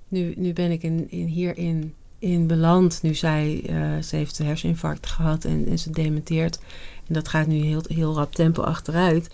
nu, 0.09 0.35
nu 0.37 0.53
ben 0.53 0.71
ik 0.71 0.83
in, 0.83 1.11
in 1.11 1.27
hierin 1.27 1.95
in 2.19 2.47
beland. 2.47 3.03
Nu 3.03 3.15
zij, 3.15 3.63
uh, 3.69 4.03
ze 4.03 4.17
heeft 4.17 4.39
een 4.39 4.47
herseninfarct 4.47 5.07
gehad 5.07 5.45
en, 5.45 5.67
en 5.67 5.79
ze 5.79 5.91
dementeert. 5.91 6.59
En 7.07 7.15
dat 7.15 7.29
gaat 7.29 7.47
nu 7.47 7.55
heel, 7.55 7.83
heel 7.89 8.15
rap 8.15 8.35
tempo 8.35 8.63
achteruit. 8.63 9.31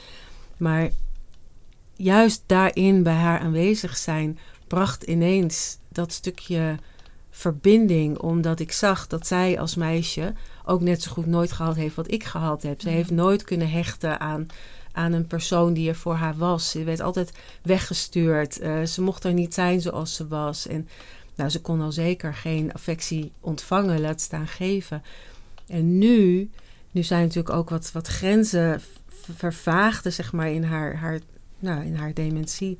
Maar 0.57 0.91
juist 1.97 2.43
daarin 2.47 3.03
bij 3.03 3.15
haar 3.15 3.41
aanwezig 3.41 3.97
zijn, 3.97 4.39
bracht 4.67 5.03
ineens 5.03 5.79
dat 5.89 6.13
stukje 6.13 6.77
verbinding. 7.31 8.19
Omdat 8.19 8.61
ik 8.61 8.73
zag 8.73 9.07
dat 9.07 9.27
zij 9.27 9.61
als 9.61 9.75
meisje 9.75 10.35
ook 10.65 10.81
net 10.81 11.03
zo 11.03 11.11
goed 11.13 11.27
nooit 11.27 11.53
gehad 11.53 11.77
heeft 11.77 11.95
wat 11.95 12.11
ik 12.11 12.25
gehad 12.25 12.63
heb. 12.63 12.81
Ze 12.81 12.89
heeft 12.89 13.11
nooit 13.11 13.45
kunnen 13.45 13.71
hechten 13.71 14.21
aan, 14.21 14.47
aan 14.93 15.13
een 15.13 15.27
persoon 15.27 15.73
die 15.73 15.89
er 15.89 15.95
voor 15.95 16.15
haar 16.15 16.37
was. 16.37 16.71
Ze 16.71 16.85
werd 16.85 17.01
altijd 17.01 17.33
weggestuurd. 17.63 18.61
Uh, 18.61 18.83
ze 18.83 19.03
mocht 19.03 19.25
er 19.25 19.33
niet 19.33 19.55
zijn 19.55 19.81
zoals 19.81 20.15
ze 20.15 20.27
was. 20.27 20.67
En 20.67 20.89
nou, 21.35 21.51
ze 21.51 21.61
kon 21.61 21.81
al 21.81 21.93
zeker 21.93 22.35
geen 22.35 22.73
affectie 22.73 23.33
ontvangen, 23.41 24.01
laat 24.01 24.21
staan 24.21 24.49
geven. 24.49 25.03
En 25.67 25.99
nu, 25.99 26.51
nu 26.91 27.03
zijn 27.03 27.23
natuurlijk 27.23 27.55
ook 27.55 27.71
wat, 27.71 27.93
wat 27.93 28.07
grenzen 28.07 28.81
vervaagde, 29.37 30.11
zeg 30.11 30.33
maar, 30.33 30.51
in 30.51 30.65
haar, 30.65 30.97
haar, 30.97 31.21
nou, 31.59 31.85
in 31.85 31.95
haar 31.95 32.15
dementie. 32.15 32.79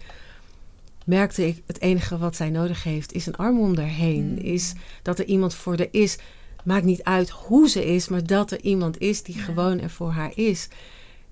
Merkte 1.05 1.47
ik, 1.47 1.63
het 1.67 1.81
enige 1.81 2.19
wat 2.19 2.37
zij 2.37 2.51
nodig 2.51 2.83
heeft, 2.83 3.13
is 3.13 3.27
een 3.27 3.37
arm 3.37 3.61
om 3.61 3.77
haar 3.77 3.87
heen. 3.87 4.25
Mm. 4.25 4.37
Is 4.37 4.73
dat 5.03 5.19
er 5.19 5.25
iemand 5.25 5.55
voor 5.55 5.77
haar 5.77 5.89
is. 5.91 6.19
Maakt 6.65 6.85
niet 6.85 7.03
uit 7.03 7.31
hoe 7.31 7.69
ze 7.69 7.95
is, 7.95 8.09
maar 8.09 8.27
dat 8.27 8.51
er 8.51 8.61
iemand 8.61 8.99
is 8.99 9.23
die 9.23 9.37
ja. 9.37 9.43
gewoon 9.43 9.81
er 9.81 9.91
voor 9.91 10.11
haar 10.11 10.33
is. 10.35 10.69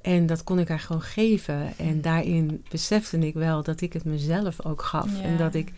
En 0.00 0.26
dat 0.26 0.44
kon 0.44 0.58
ik 0.58 0.68
haar 0.68 0.80
gewoon 0.80 1.02
geven. 1.02 1.78
En 1.78 2.00
daarin 2.00 2.64
besefte 2.70 3.18
ik 3.18 3.34
wel 3.34 3.62
dat 3.62 3.80
ik 3.80 3.92
het 3.92 4.04
mezelf 4.04 4.64
ook 4.64 4.82
gaf. 4.82 5.18
Ja. 5.18 5.22
En 5.22 5.36
dat 5.36 5.54
ik 5.54 5.72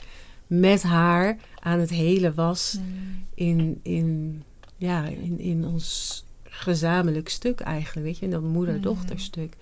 met 0.47 0.83
haar 0.83 1.37
aan 1.61 1.79
het 1.79 1.91
hele 1.91 2.35
was 2.35 2.77
mm. 2.79 3.25
in, 3.35 3.81
in, 3.83 4.43
ja, 4.77 5.05
in, 5.05 5.39
in 5.39 5.67
ons 5.67 6.25
gezamenlijk 6.43 7.29
stuk 7.29 7.61
eigenlijk, 7.61 8.07
weet 8.07 8.19
je, 8.19 8.25
in 8.25 8.31
dat 8.31 8.43
moeder-dochter 8.43 9.21
stuk. 9.21 9.57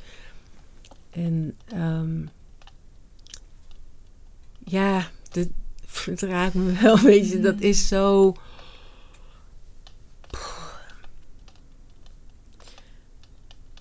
En 1.10 1.56
um, 1.74 2.28
ja, 4.64 5.10
de, 5.32 5.48
het 6.10 6.22
raakt 6.22 6.54
me 6.54 6.72
wel, 6.72 6.98
weet 6.98 7.30
je, 7.30 7.40
dat 7.40 7.60
is 7.60 7.88
zo. 7.88 8.34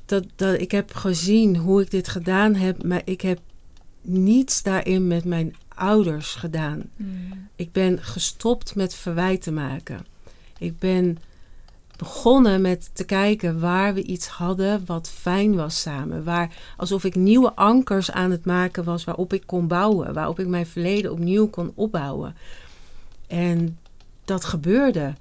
Dat, 0.10 0.26
dat 0.36 0.60
ik 0.60 0.72
heb 0.72 0.94
gezien 0.94 1.58
hoe 1.58 1.82
ik 1.82 1.92
dit 1.92 2.08
gedaan 2.08 2.56
heb, 2.56 2.84
maar 2.84 3.02
ik 3.06 3.22
heb 3.22 3.40
niets 4.02 4.64
daarin 4.64 5.08
met 5.08 5.26
mijn 5.26 5.56
ouders 5.76 6.36
gedaan. 6.36 6.84
Mm. 6.96 7.48
Ik 7.56 7.72
ben 7.72 8.04
gestopt 8.04 8.76
met 8.76 8.96
verwijten 8.96 9.54
maken. 9.54 10.06
Ik 10.58 10.80
ben 10.80 11.18
begonnen 11.98 12.62
met 12.62 12.90
te 12.94 13.04
kijken 13.04 13.60
waar 13.60 13.94
we 13.94 14.04
iets 14.04 14.28
hadden 14.28 14.86
wat 14.86 15.10
fijn 15.10 15.56
was 15.56 15.82
samen. 15.82 16.24
Waar, 16.24 16.56
alsof 16.78 17.04
ik 17.04 17.16
nieuwe 17.16 17.56
ankers 17.56 18.12
aan 18.12 18.32
het 18.32 18.46
maken 18.46 18.84
was 18.84 19.04
waarop 19.04 19.34
ik 19.34 19.44
kon 19.46 19.68
bouwen. 19.68 20.14
Waarop 20.14 20.40
ik 20.40 20.48
mijn 20.48 20.68
verleden 20.68 21.12
opnieuw 21.12 21.48
kon 21.48 21.72
opbouwen. 21.76 22.36
En 23.28 23.78
dat 24.26 24.46
gebeurde. 24.46 25.14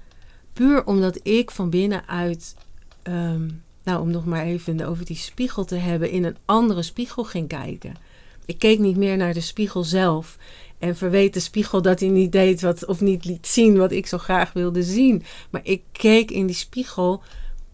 Puur 0.53 0.85
omdat 0.85 1.19
ik 1.23 1.51
van 1.51 1.69
binnenuit, 1.69 2.55
um, 3.03 3.61
nou 3.89 4.01
om 4.01 4.11
nog 4.11 4.25
maar 4.25 4.43
even 4.43 4.81
over 4.81 5.05
die 5.05 5.15
spiegel 5.15 5.65
te 5.65 5.75
hebben, 5.75 6.11
in 6.11 6.23
een 6.23 6.37
andere 6.45 6.81
spiegel 6.81 7.23
ging 7.23 7.47
kijken. 7.47 7.93
Ik 8.45 8.59
keek 8.59 8.79
niet 8.79 8.97
meer 8.97 9.17
naar 9.17 9.33
de 9.33 9.41
spiegel 9.41 9.83
zelf. 9.83 10.37
En 10.77 10.95
verweet 10.95 11.33
de 11.33 11.39
spiegel 11.39 11.81
dat 11.81 11.99
hij 11.99 12.09
niet 12.09 12.31
deed 12.31 12.61
wat, 12.61 12.85
of 12.85 13.01
niet 13.01 13.25
liet 13.25 13.47
zien 13.47 13.77
wat 13.77 13.91
ik 13.91 14.07
zo 14.07 14.17
graag 14.17 14.53
wilde 14.53 14.83
zien. 14.83 15.23
Maar 15.49 15.61
ik 15.63 15.81
keek 15.91 16.31
in 16.31 16.45
die 16.45 16.55
spiegel 16.55 17.21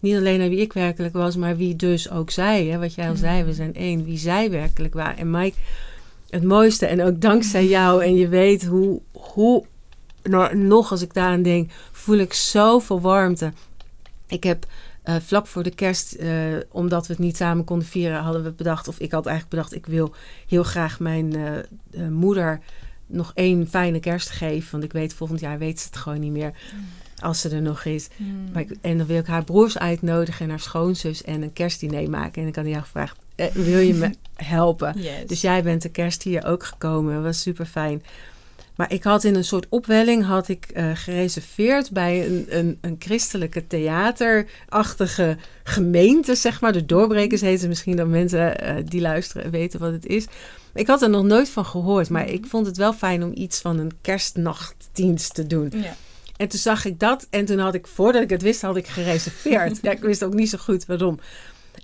niet 0.00 0.16
alleen 0.16 0.38
naar 0.38 0.48
wie 0.48 0.60
ik 0.60 0.72
werkelijk 0.72 1.14
was, 1.14 1.36
maar 1.36 1.56
wie 1.56 1.76
dus 1.76 2.10
ook 2.10 2.30
zij. 2.30 2.66
Hè? 2.66 2.78
Wat 2.78 2.94
jij 2.94 3.08
al 3.08 3.16
zei, 3.16 3.44
we 3.44 3.52
zijn 3.52 3.74
één. 3.74 4.04
Wie 4.04 4.18
zij 4.18 4.50
werkelijk 4.50 4.94
waren. 4.94 5.16
En 5.16 5.30
Mike, 5.30 5.56
het 6.30 6.42
mooiste, 6.42 6.86
en 6.86 7.02
ook 7.02 7.20
dankzij 7.20 7.66
jou, 7.66 8.04
en 8.04 8.14
je 8.14 8.28
weet 8.28 8.64
hoe, 8.64 9.00
hoe 9.12 9.64
nog 10.52 10.90
als 10.90 11.02
ik 11.02 11.14
daaraan 11.14 11.42
denk, 11.42 11.70
voel 11.92 12.18
ik 12.18 12.32
zoveel 12.32 13.00
warmte. 13.00 13.52
Ik 14.28 14.44
heb 14.44 14.66
uh, 15.08 15.14
vlak 15.24 15.46
voor 15.46 15.62
de 15.62 15.74
kerst, 15.74 16.16
uh, 16.20 16.30
omdat 16.70 17.06
we 17.06 17.12
het 17.12 17.22
niet 17.22 17.36
samen 17.36 17.64
konden 17.64 17.86
vieren, 17.88 18.20
hadden 18.20 18.42
we 18.44 18.50
bedacht, 18.52 18.88
of 18.88 18.98
ik 18.98 19.12
had 19.12 19.26
eigenlijk 19.26 19.56
bedacht, 19.56 19.74
ik 19.74 19.86
wil 19.86 20.14
heel 20.48 20.62
graag 20.62 21.00
mijn 21.00 21.36
uh, 21.36 22.08
moeder 22.08 22.60
nog 23.06 23.32
één 23.34 23.68
fijne 23.68 24.00
kerst 24.00 24.30
geven. 24.30 24.70
Want 24.70 24.84
ik 24.84 24.92
weet, 24.92 25.14
volgend 25.14 25.40
jaar 25.40 25.58
weet 25.58 25.80
ze 25.80 25.86
het 25.86 25.96
gewoon 25.96 26.20
niet 26.20 26.32
meer. 26.32 26.52
Als 27.18 27.40
ze 27.40 27.48
er 27.48 27.62
nog 27.62 27.84
is. 27.84 28.08
Hmm. 28.16 28.44
Maar 28.52 28.62
ik- 28.62 28.76
en 28.80 28.98
dan 28.98 29.06
wil 29.06 29.18
ik 29.18 29.26
haar 29.26 29.44
broers 29.44 29.78
uitnodigen 29.78 30.44
en 30.44 30.50
haar 30.50 30.60
schoonzus 30.60 31.22
en 31.24 31.42
een 31.42 31.52
kerstdiner 31.52 32.10
maken. 32.10 32.42
En 32.42 32.48
ik 32.48 32.56
had 32.56 32.66
jou 32.66 32.80
gevraagd, 32.82 33.16
eh, 33.34 33.46
wil 33.46 33.78
je 33.78 33.94
me 33.94 34.10
helpen? 34.44 34.94
Yes. 35.00 35.26
Dus 35.26 35.40
jij 35.40 35.62
bent 35.62 35.82
de 35.82 35.88
kerst 35.88 36.22
hier 36.22 36.44
ook 36.46 36.64
gekomen. 36.64 37.14
Dat 37.14 37.22
was 37.22 37.40
super 37.40 37.66
fijn. 37.66 38.02
Maar 38.76 38.92
ik 38.92 39.02
had 39.02 39.24
in 39.24 39.34
een 39.34 39.44
soort 39.44 39.66
opwelling 39.68 40.24
had 40.24 40.48
ik 40.48 40.66
eh, 40.66 40.90
gereserveerd 40.94 41.90
bij 41.90 42.26
een, 42.26 42.46
een, 42.48 42.78
een 42.80 42.96
christelijke 42.98 43.66
theaterachtige 43.66 45.36
gemeente, 45.62 46.34
zeg 46.34 46.60
maar. 46.60 46.72
De 46.72 46.86
doorbrekers 46.86 47.40
heten 47.40 47.68
misschien 47.68 47.96
dat 47.96 48.08
mensen 48.08 48.60
eh, 48.60 48.74
die 48.84 49.00
luisteren 49.00 49.50
weten 49.50 49.80
wat 49.80 49.92
het 49.92 50.06
is. 50.06 50.26
Ik 50.74 50.86
had 50.86 51.02
er 51.02 51.10
nog 51.10 51.24
nooit 51.24 51.48
van 51.48 51.64
gehoord, 51.64 52.10
maar 52.10 52.28
ik 52.28 52.46
vond 52.46 52.66
het 52.66 52.76
wel 52.76 52.92
fijn 52.92 53.22
om 53.22 53.30
iets 53.34 53.60
van 53.60 53.78
een 53.78 53.92
kerstnachtdienst 54.00 55.34
te 55.34 55.46
doen. 55.46 55.72
Ja. 55.74 55.96
En 56.36 56.48
toen 56.48 56.58
zag 56.58 56.84
ik 56.84 57.00
dat 57.00 57.26
en 57.30 57.44
toen 57.44 57.58
had 57.58 57.74
ik, 57.74 57.86
voordat 57.86 58.22
ik 58.22 58.30
het 58.30 58.42
wist, 58.42 58.62
had 58.62 58.76
ik 58.76 58.86
gereserveerd. 58.86 59.78
ja, 59.82 59.90
ik 59.90 60.00
wist 60.00 60.24
ook 60.24 60.34
niet 60.34 60.50
zo 60.50 60.58
goed 60.58 60.86
waarom. 60.86 61.18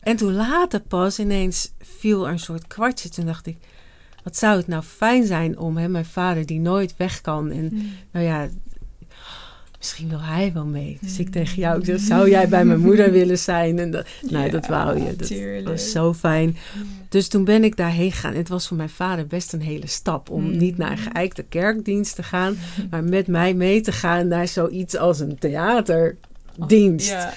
En 0.01 0.17
toen 0.17 0.35
later 0.35 0.81
pas 0.81 1.19
ineens 1.19 1.73
viel 1.79 2.27
er 2.27 2.33
een 2.33 2.39
soort 2.39 2.67
kwartje. 2.67 3.09
Toen 3.09 3.27
dacht 3.27 3.47
ik, 3.47 3.57
wat 4.23 4.37
zou 4.37 4.57
het 4.57 4.67
nou 4.67 4.83
fijn 4.83 5.27
zijn 5.27 5.59
om 5.59 5.77
hè, 5.77 5.89
mijn 5.89 6.05
vader 6.05 6.47
die 6.47 6.61
nooit 6.61 6.95
weg 6.97 7.21
kan. 7.21 7.51
En 7.51 7.69
Hmm. 7.69 7.91
nou 8.13 8.25
ja, 8.27 8.49
misschien 9.79 10.09
wil 10.09 10.21
hij 10.23 10.53
wel 10.53 10.65
mee. 10.65 10.99
Dus 11.01 11.19
ik 11.19 11.29
tegen 11.31 11.57
jou, 11.59 11.79
ik 11.79 11.85
zeg, 11.85 12.01
zou 12.01 12.31
jij 12.31 12.49
bij 12.49 12.65
mijn 12.65 12.81
moeder 12.81 13.13
willen 13.21 13.39
zijn? 13.39 13.79
En 13.79 13.91
dat, 13.91 14.07
nou, 14.31 14.51
dat 14.51 14.67
wou 14.67 14.99
je. 15.05 15.17
Dat 15.17 15.27
tuurlijk. 15.29 15.69
was 15.69 15.91
zo 15.91 16.13
fijn. 16.15 16.57
Dus 17.09 17.29
toen 17.29 17.45
ben 17.45 17.65
ik 17.65 17.77
daarheen 17.77 18.13
gegaan. 18.13 18.35
Het 18.35 18.49
was 18.49 18.69
voor 18.69 18.77
mijn 18.77 18.89
vader 18.89 19.27
best 19.27 19.53
een 19.53 19.61
hele 19.63 19.87
stap 19.87 20.31
om 20.31 20.43
Mm. 20.45 20.57
niet 20.57 20.77
naar 20.79 20.91
een 20.91 20.99
geëikte 20.99 21.43
kerkdienst 21.43 22.15
te 22.15 22.23
gaan, 22.23 22.57
maar 22.91 23.05
met 23.05 23.27
mij 23.27 23.55
mee 23.55 23.81
te 23.81 23.93
gaan 23.93 24.29
naar 24.29 24.49
zoiets 24.49 24.97
als 24.97 25.21
een 25.21 25.39
theaterdienst. 25.39 27.09
Ja. 27.11 27.33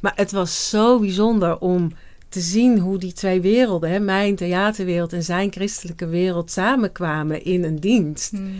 Maar 0.00 0.12
het 0.16 0.32
was 0.32 0.68
zo 0.68 0.98
bijzonder 1.00 1.58
om 1.58 1.92
te 2.32 2.40
zien 2.40 2.78
hoe 2.78 2.98
die 2.98 3.12
twee 3.12 3.40
werelden, 3.40 3.90
hè, 3.90 4.00
mijn 4.00 4.36
theaterwereld 4.36 5.12
en 5.12 5.22
zijn 5.22 5.52
christelijke 5.52 6.06
wereld, 6.06 6.50
samenkwamen 6.50 7.44
in 7.44 7.64
een 7.64 7.80
dienst. 7.80 8.30
Hmm. 8.30 8.54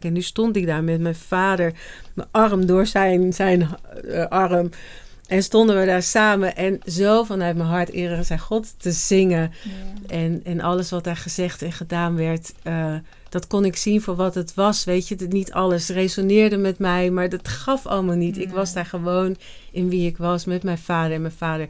En 0.00 0.12
nu 0.12 0.22
stond 0.22 0.56
ik 0.56 0.66
daar 0.66 0.84
met 0.84 1.00
mijn 1.00 1.14
vader, 1.14 1.72
mijn 2.14 2.28
arm 2.30 2.66
door 2.66 2.86
zijn, 2.86 3.32
zijn 3.32 3.68
eh, 4.08 4.26
arm. 4.26 4.70
En 5.26 5.42
stonden 5.42 5.80
we 5.80 5.86
daar 5.86 6.02
samen 6.02 6.56
en 6.56 6.80
zo 6.86 7.24
vanuit 7.24 7.56
mijn 7.56 7.68
hart 7.68 7.90
ere 7.90 8.22
zijn 8.22 8.38
God 8.38 8.74
te 8.76 8.92
zingen. 8.92 9.52
En, 10.06 10.40
en 10.44 10.60
alles 10.60 10.90
wat 10.90 11.04
daar 11.04 11.16
gezegd 11.16 11.62
en 11.62 11.72
gedaan 11.72 12.16
werd, 12.16 12.52
eh, 12.62 12.94
dat 13.28 13.46
kon 13.46 13.64
ik 13.64 13.76
zien 13.76 14.02
voor 14.02 14.16
wat 14.16 14.34
het 14.34 14.54
was. 14.54 14.84
Weet 14.84 15.08
je, 15.08 15.16
niet 15.28 15.52
alles 15.52 15.88
resoneerde 15.88 16.56
met 16.56 16.78
mij, 16.78 17.10
maar 17.10 17.28
dat 17.28 17.48
gaf 17.48 17.86
allemaal 17.86 18.16
niet. 18.16 18.38
Ik 18.38 18.50
was 18.50 18.72
daar 18.72 18.86
gewoon 18.86 19.36
in 19.70 19.88
wie 19.88 20.06
ik 20.06 20.16
was 20.16 20.44
met 20.44 20.62
mijn 20.62 20.78
vader. 20.78 21.12
En 21.12 21.20
mijn 21.20 21.34
vader 21.36 21.68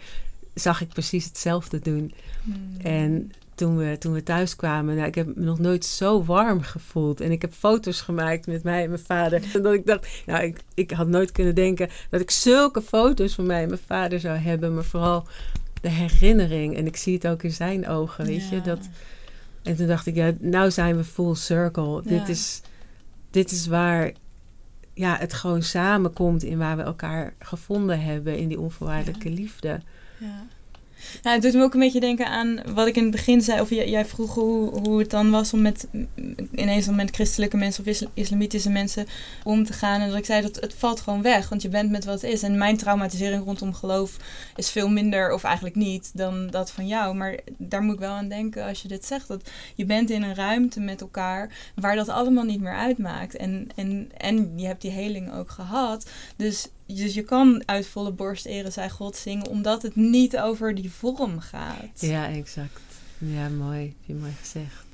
zag 0.54 0.80
ik 0.80 0.88
precies 0.88 1.24
hetzelfde 1.24 1.78
doen. 1.78 2.14
Hmm. 2.42 2.76
En 2.82 3.30
toen 3.54 3.76
we, 3.76 3.98
toen 3.98 4.12
we 4.12 4.22
thuis 4.22 4.56
kwamen, 4.56 4.94
nou, 4.94 5.06
ik 5.06 5.14
heb 5.14 5.26
me 5.26 5.44
nog 5.44 5.58
nooit 5.58 5.84
zo 5.84 6.24
warm 6.24 6.62
gevoeld. 6.62 7.20
En 7.20 7.30
ik 7.30 7.42
heb 7.42 7.52
foto's 7.52 8.00
gemaakt 8.00 8.46
met 8.46 8.62
mij 8.62 8.82
en 8.82 8.88
mijn 8.88 9.02
vader. 9.02 9.42
En 9.54 9.62
dat 9.62 9.74
ik 9.74 9.86
dacht, 9.86 10.22
nou, 10.26 10.44
ik, 10.44 10.60
ik 10.74 10.90
had 10.90 11.08
nooit 11.08 11.32
kunnen 11.32 11.54
denken 11.54 11.88
dat 12.10 12.20
ik 12.20 12.30
zulke 12.30 12.82
foto's 12.82 13.34
van 13.34 13.46
mij 13.46 13.62
en 13.62 13.68
mijn 13.68 13.80
vader 13.86 14.20
zou 14.20 14.38
hebben. 14.38 14.74
Maar 14.74 14.84
vooral 14.84 15.26
de 15.80 15.88
herinnering. 15.88 16.76
En 16.76 16.86
ik 16.86 16.96
zie 16.96 17.14
het 17.14 17.26
ook 17.26 17.42
in 17.42 17.52
zijn 17.52 17.88
ogen, 17.88 18.26
weet 18.26 18.48
je. 18.48 18.60
Dat, 18.60 18.88
en 19.62 19.76
toen 19.76 19.86
dacht 19.86 20.06
ik, 20.06 20.14
ja, 20.14 20.32
nou 20.38 20.70
zijn 20.70 20.96
we 20.96 21.04
full 21.04 21.34
circle. 21.34 22.02
Ja. 22.04 22.18
Dit, 22.18 22.28
is, 22.28 22.60
dit 23.30 23.50
is 23.50 23.66
waar 23.66 24.12
ja, 24.94 25.16
het 25.16 25.32
gewoon 25.32 25.62
samenkomt 25.62 26.42
in 26.42 26.58
waar 26.58 26.76
we 26.76 26.82
elkaar 26.82 27.34
gevonden 27.38 28.02
hebben 28.02 28.38
in 28.38 28.48
die 28.48 28.60
onvoorwaardelijke 28.60 29.30
liefde. 29.30 29.80
Ja. 30.22 30.46
Nou, 31.22 31.34
het 31.34 31.42
doet 31.42 31.54
me 31.54 31.62
ook 31.62 31.74
een 31.74 31.80
beetje 31.80 32.00
denken 32.00 32.26
aan 32.26 32.60
wat 32.74 32.86
ik 32.86 32.96
in 32.96 33.02
het 33.02 33.12
begin 33.12 33.40
zei. 33.40 33.60
Of 33.60 33.70
jij, 33.70 33.88
jij 33.88 34.04
vroeg 34.04 34.34
hoe, 34.34 34.80
hoe 34.80 34.98
het 34.98 35.10
dan 35.10 35.30
was 35.30 35.52
om 35.52 35.62
met 35.62 35.86
ineens 36.54 36.86
met 36.86 37.14
christelijke 37.14 37.56
mensen 37.56 37.82
of 37.82 37.88
isla- 37.88 38.10
islamitische 38.14 38.70
mensen 38.70 39.06
om 39.44 39.64
te 39.64 39.72
gaan. 39.72 40.00
En 40.00 40.08
dat 40.08 40.18
ik 40.18 40.24
zei 40.24 40.42
dat 40.42 40.56
het 40.56 40.74
valt 40.74 41.00
gewoon 41.00 41.22
weg, 41.22 41.48
want 41.48 41.62
je 41.62 41.68
bent 41.68 41.90
met 41.90 42.04
wat 42.04 42.22
het 42.22 42.30
is. 42.30 42.42
En 42.42 42.58
mijn 42.58 42.76
traumatisering 42.76 43.44
rondom 43.44 43.74
geloof 43.74 44.16
is 44.56 44.70
veel 44.70 44.88
minder, 44.88 45.32
of 45.32 45.44
eigenlijk 45.44 45.76
niet, 45.76 46.10
dan 46.14 46.46
dat 46.46 46.70
van 46.70 46.86
jou. 46.86 47.14
Maar 47.14 47.38
daar 47.58 47.82
moet 47.82 47.94
ik 47.94 48.00
wel 48.00 48.14
aan 48.14 48.28
denken 48.28 48.64
als 48.64 48.82
je 48.82 48.88
dit 48.88 49.06
zegt. 49.06 49.28
Dat 49.28 49.50
je 49.74 49.84
bent 49.84 50.10
in 50.10 50.22
een 50.22 50.34
ruimte 50.34 50.80
met 50.80 51.00
elkaar 51.00 51.72
waar 51.74 51.96
dat 51.96 52.08
allemaal 52.08 52.44
niet 52.44 52.60
meer 52.60 52.76
uitmaakt. 52.76 53.36
En, 53.36 53.68
en, 53.74 54.10
en 54.16 54.52
je 54.56 54.66
hebt 54.66 54.82
die 54.82 54.90
heling 54.90 55.32
ook 55.34 55.50
gehad. 55.50 56.10
Dus, 56.36 56.68
dus 56.86 57.14
je 57.14 57.22
kan 57.22 57.62
uit 57.66 57.86
volle 57.86 58.12
borst 58.12 58.46
eren 58.46 58.72
zij 58.72 58.90
God 58.90 59.16
zingen, 59.16 59.46
omdat 59.48 59.82
het 59.82 59.96
niet 59.96 60.38
over 60.38 60.74
die 60.74 60.90
vorm 60.90 61.40
gaat. 61.40 62.00
Ja, 62.00 62.28
exact. 62.28 62.80
Ja, 63.18 63.48
mooi. 63.48 63.80
Heb 63.80 63.94
je 64.06 64.14
mooi 64.14 64.32
gezegd. 64.40 64.84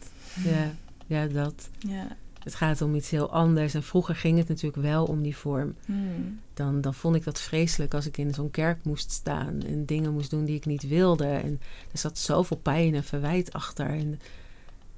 Ja, 0.44 0.72
ja, 1.07 1.27
dat. 1.27 1.68
Ja. 1.79 2.16
Het 2.42 2.55
gaat 2.55 2.83
om 2.83 2.94
iets 2.94 3.11
heel 3.11 3.31
anders. 3.31 3.74
En 3.74 3.83
vroeger 3.83 4.14
ging 4.16 4.38
het 4.38 4.48
natuurlijk 4.48 4.83
wel 4.83 5.05
om 5.05 5.22
die 5.22 5.37
vorm. 5.37 5.74
Hmm. 5.85 6.40
Dan, 6.55 6.81
dan 6.81 6.94
vond 6.94 7.16
ik 7.16 7.24
dat 7.24 7.40
vreselijk 7.40 7.94
als 7.94 8.07
ik 8.07 8.16
in 8.18 8.35
zo'n 8.35 8.51
kerk 8.51 8.85
moest 8.85 9.11
staan 9.11 9.62
en 9.66 9.85
dingen 9.87 10.12
moest 10.12 10.31
doen 10.31 10.44
die 10.44 10.57
ik 10.57 10.66
niet 10.66 10.88
wilde. 10.88 11.24
En 11.27 11.61
er 11.92 11.98
zat 11.98 12.18
zoveel 12.18 12.57
pijn 12.57 12.94
en 12.94 13.05
verwijt 13.05 13.53
achter. 13.53 13.87
En 13.88 14.20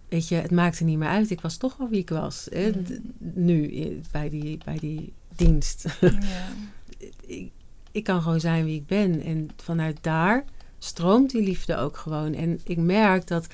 weet 0.09 0.29
je, 0.29 0.35
het 0.35 0.51
maakte 0.51 0.85
niet 0.85 0.99
meer 0.99 1.09
uit. 1.09 1.31
Ik 1.31 1.41
was 1.41 1.57
toch 1.57 1.77
wel 1.77 1.89
wie 1.89 2.01
ik 2.01 2.09
was. 2.11 2.47
Hè? 2.51 2.71
Mm. 2.71 2.85
D- 2.85 3.01
Nu, 3.19 3.77
eh, 3.81 3.97
bij 4.11 4.29
die, 4.31 4.59
bij 4.65 4.79
die 4.79 5.13
dienst. 5.37 5.85
Ja. 6.01 6.11
ik, 7.27 7.51
ik 7.93 8.05
kan 8.05 8.23
gewoon 8.23 8.41
zijn 8.41 8.65
wie 8.65 8.77
ik 8.77 8.87
ben. 8.87 9.23
En 9.23 9.49
vanuit 9.57 9.99
daar 10.01 10.45
stroomt 10.79 11.31
die 11.31 11.43
liefde 11.43 11.77
ook 11.77 11.97
gewoon. 11.97 12.35
En 12.35 12.61
ik 12.65 12.77
merk 12.77 13.27
dat 13.27 13.47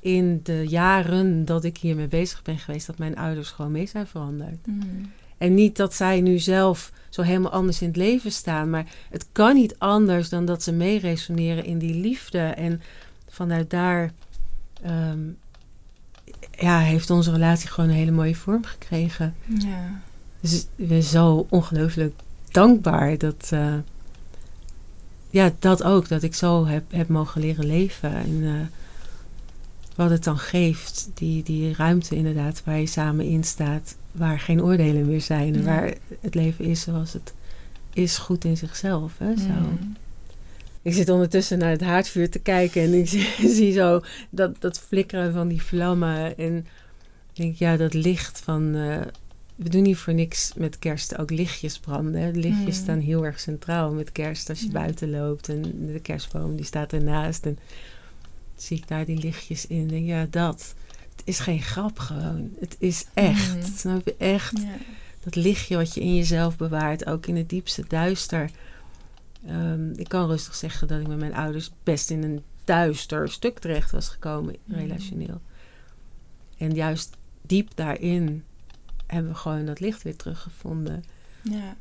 in 0.00 0.40
de 0.42 0.64
jaren 0.68 1.44
dat 1.44 1.64
ik 1.64 1.78
hiermee 1.78 2.08
bezig 2.08 2.42
ben 2.42 2.58
geweest, 2.58 2.86
dat 2.86 2.98
mijn 2.98 3.16
ouders 3.16 3.50
gewoon 3.50 3.72
mee 3.72 3.86
zijn 3.86 4.06
veranderd. 4.06 4.58
Hmm. 4.64 5.10
En 5.38 5.54
niet 5.54 5.76
dat 5.76 5.94
zij 5.94 6.20
nu 6.20 6.38
zelf 6.38 6.92
zo 7.08 7.22
helemaal 7.22 7.52
anders 7.52 7.80
in 7.80 7.86
het 7.86 7.96
leven 7.96 8.32
staan, 8.32 8.70
maar 8.70 8.86
het 9.10 9.26
kan 9.32 9.54
niet 9.54 9.78
anders 9.78 10.28
dan 10.28 10.44
dat 10.44 10.62
ze 10.62 10.72
mee 10.72 10.98
resoneren 10.98 11.64
in 11.64 11.78
die 11.78 11.94
liefde. 11.94 12.38
En 12.38 12.80
vanuit 13.28 13.70
daar 13.70 14.12
ehm, 14.82 15.18
ja, 16.50 16.78
heeft 16.78 17.10
onze 17.10 17.30
relatie 17.30 17.68
gewoon 17.68 17.90
een 17.90 17.96
hele 17.96 18.10
mooie 18.10 18.34
vorm 18.34 18.64
gekregen. 18.64 19.34
Ja. 19.58 20.00
Dus 20.40 20.66
ik 20.76 20.88
ben 20.88 21.02
zo 21.02 21.46
ongelooflijk 21.50 22.14
dankbaar 22.50 23.18
dat, 23.18 23.48
eh, 23.52 23.74
ja, 25.30 25.52
dat 25.58 25.82
ook, 25.82 26.08
dat 26.08 26.22
ik 26.22 26.34
zo 26.34 26.66
heb, 26.66 26.84
heb 26.92 27.08
mogen 27.08 27.40
leren 27.40 27.66
leven. 27.66 28.14
En 28.14 28.40
eh, 28.44 28.52
wat 29.96 30.10
het 30.10 30.24
dan 30.24 30.38
geeft, 30.38 31.10
die, 31.14 31.42
die 31.42 31.74
ruimte 31.74 32.16
inderdaad 32.16 32.62
waar 32.64 32.78
je 32.78 32.86
samen 32.86 33.24
in 33.24 33.44
staat, 33.44 33.96
waar 34.12 34.40
geen 34.40 34.62
oordelen 34.62 35.06
meer 35.06 35.20
zijn 35.20 35.54
en 35.54 35.60
Ja. 35.60 35.66
waar 35.66 35.94
het 36.20 36.34
leven 36.34 36.64
is 36.64 36.80
zoals 36.80 37.12
het 37.12 37.34
is, 37.92 38.18
goed 38.18 38.44
in 38.44 38.56
zichzelf. 38.56 39.12
Hè, 39.18 39.36
zo. 39.36 39.44
Hmm. 39.46 39.96
Ik 40.82 40.94
zit 40.94 41.08
ondertussen 41.08 41.58
naar 41.58 41.70
het 41.70 41.80
haardvuur 41.80 42.30
te 42.30 42.38
kijken 42.38 42.82
en 42.82 42.94
ik 42.94 43.08
zie, 43.14 43.28
zie 43.38 43.72
zo 43.72 44.00
dat, 44.30 44.60
dat 44.60 44.78
flikkeren 44.78 45.32
van 45.32 45.48
die 45.48 45.62
vlammen. 45.62 46.38
En 46.38 46.56
ik 47.32 47.36
denk, 47.36 47.56
ja, 47.56 47.76
dat 47.76 47.94
licht 47.94 48.40
van. 48.40 48.74
eh, 48.74 49.00
we 49.58 49.68
doen 49.68 49.82
niet 49.82 49.96
voor 49.96 50.14
niks 50.14 50.52
met 50.56 50.78
kerst 50.78 51.18
ook 51.18 51.30
lichtjes 51.30 51.78
branden. 51.78 52.32
De 52.32 52.38
lichtjes 52.40 52.76
Mm. 52.76 52.82
staan 52.82 52.98
heel 52.98 53.24
erg 53.24 53.40
centraal 53.40 53.92
met 53.92 54.12
kerst 54.12 54.48
als 54.48 54.60
je 54.60 54.66
Ja. 54.66 54.72
buiten 54.72 55.10
loopt. 55.10 55.48
En 55.48 55.62
de 55.92 56.00
kerstboom 56.02 56.56
die 56.56 56.64
staat 56.64 56.92
ernaast. 56.92 57.46
En 57.46 57.58
zie 58.56 58.76
ik 58.76 58.88
daar 58.88 59.04
die 59.04 59.18
lichtjes 59.18 59.66
in. 59.66 59.80
En 59.80 59.86
denk, 59.88 60.06
ja, 60.06 60.26
dat. 60.30 60.74
Het 61.16 61.22
is 61.24 61.38
geen 61.38 61.62
grap 61.62 61.98
gewoon. 61.98 62.50
Het 62.60 62.76
is 62.78 63.06
echt. 63.14 63.54
Mm. 63.54 63.62
Snap 63.76 64.04
je? 64.06 64.14
Echt 64.16 64.58
Ja. 64.60 64.76
dat 65.24 65.34
lichtje 65.34 65.76
wat 65.76 65.94
je 65.94 66.00
in 66.00 66.14
jezelf 66.14 66.56
bewaart, 66.56 67.06
ook 67.06 67.26
in 67.26 67.36
het 67.36 67.48
diepste 67.48 67.84
duister. 67.88 68.50
Ehm, 69.46 69.90
ik 69.90 70.08
kan 70.08 70.26
rustig 70.28 70.54
zeggen 70.54 70.88
dat 70.88 71.00
ik 71.00 71.06
met 71.06 71.18
mijn 71.18 71.34
ouders 71.34 71.70
best 71.82 72.10
in 72.10 72.22
een 72.22 72.42
duister 72.64 73.28
stuk 73.30 73.58
terecht 73.58 73.90
was 73.90 74.08
gekomen, 74.08 74.56
Mhm. 74.64 74.78
relationeel. 74.78 75.40
En 76.56 76.74
juist 76.74 77.16
diep 77.42 77.70
daarin 77.74 78.42
hebben 79.08 79.32
we 79.32 79.38
gewoon 79.38 79.64
dat 79.66 79.80
licht 79.80 80.02
weer 80.02 80.16
teruggevonden. 80.16 81.04
Ja. 81.42 81.76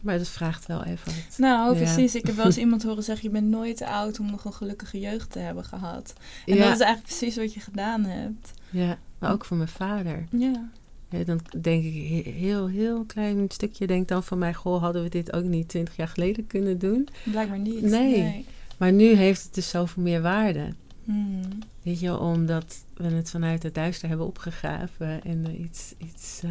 Maar 0.00 0.18
dat 0.18 0.28
vraagt 0.28 0.66
wel 0.66 0.84
even 0.84 1.12
wat. 1.14 1.38
Nou, 1.38 1.72
Ja. 1.76 1.82
precies. 1.84 2.14
Ik 2.14 2.26
heb 2.26 2.36
wel 2.36 2.44
eens 2.44 2.58
iemand 2.58 2.82
horen 2.82 3.02
zeggen: 3.02 3.24
je 3.24 3.30
bent 3.40 3.48
nooit 3.50 3.76
te 3.76 3.86
oud 3.88 4.20
om 4.20 4.30
nog 4.30 4.44
een 4.44 4.52
gelukkige 4.52 5.00
jeugd 5.00 5.30
te 5.30 5.38
hebben 5.38 5.64
gehad. 5.64 6.12
En 6.46 6.56
ja, 6.56 6.64
dat 6.64 6.74
is 6.74 6.80
eigenlijk 6.80 7.02
precies 7.02 7.36
wat 7.36 7.54
je 7.54 7.60
gedaan 7.60 8.04
hebt. 8.04 8.50
ja, 8.70 8.98
maar 9.18 9.32
ook 9.32 9.44
voor 9.44 9.56
mijn 9.56 9.68
vader. 9.68 10.24
Ja. 10.30 10.68
Ja, 11.08 11.24
dan 11.24 11.40
denk 11.60 11.84
ik 11.84 11.94
he- 12.24 12.30
heel, 12.30 12.68
heel 12.68 13.04
klein 13.04 13.44
stukje. 13.48 13.86
Denk 13.86 14.08
dan 14.08 14.24
van 14.24 14.38
mij, 14.38 14.54
goh, 14.54 14.80
hadden 14.82 15.02
we 15.02 15.08
dit 15.08 15.32
ook 15.32 15.44
niet 15.44 15.68
twintig 15.68 15.96
jaar 15.96 16.08
geleden 16.08 16.46
kunnen 16.46 16.78
doen? 16.78 17.08
Blijkbaar 17.24 17.58
niet. 17.58 17.82
Nee. 17.82 18.46
Maar 18.78 18.92
nu 18.92 19.14
heeft 19.14 19.42
het 19.42 19.54
dus 19.54 19.68
zoveel 19.68 20.02
meer 20.02 20.22
waarde. 20.22 20.74
Hmm. 21.04 21.42
Weet 21.82 22.00
je, 22.00 22.18
omdat 22.18 22.84
we 22.94 23.04
het 23.04 23.30
vanuit 23.30 23.62
het 23.62 23.74
duister 23.74 24.08
hebben 24.08 24.26
opgegraven 24.26 25.24
en 25.24 25.44
er 25.44 25.54
iets, 25.54 25.94
iets, 25.98 26.40
eh, 26.42 26.50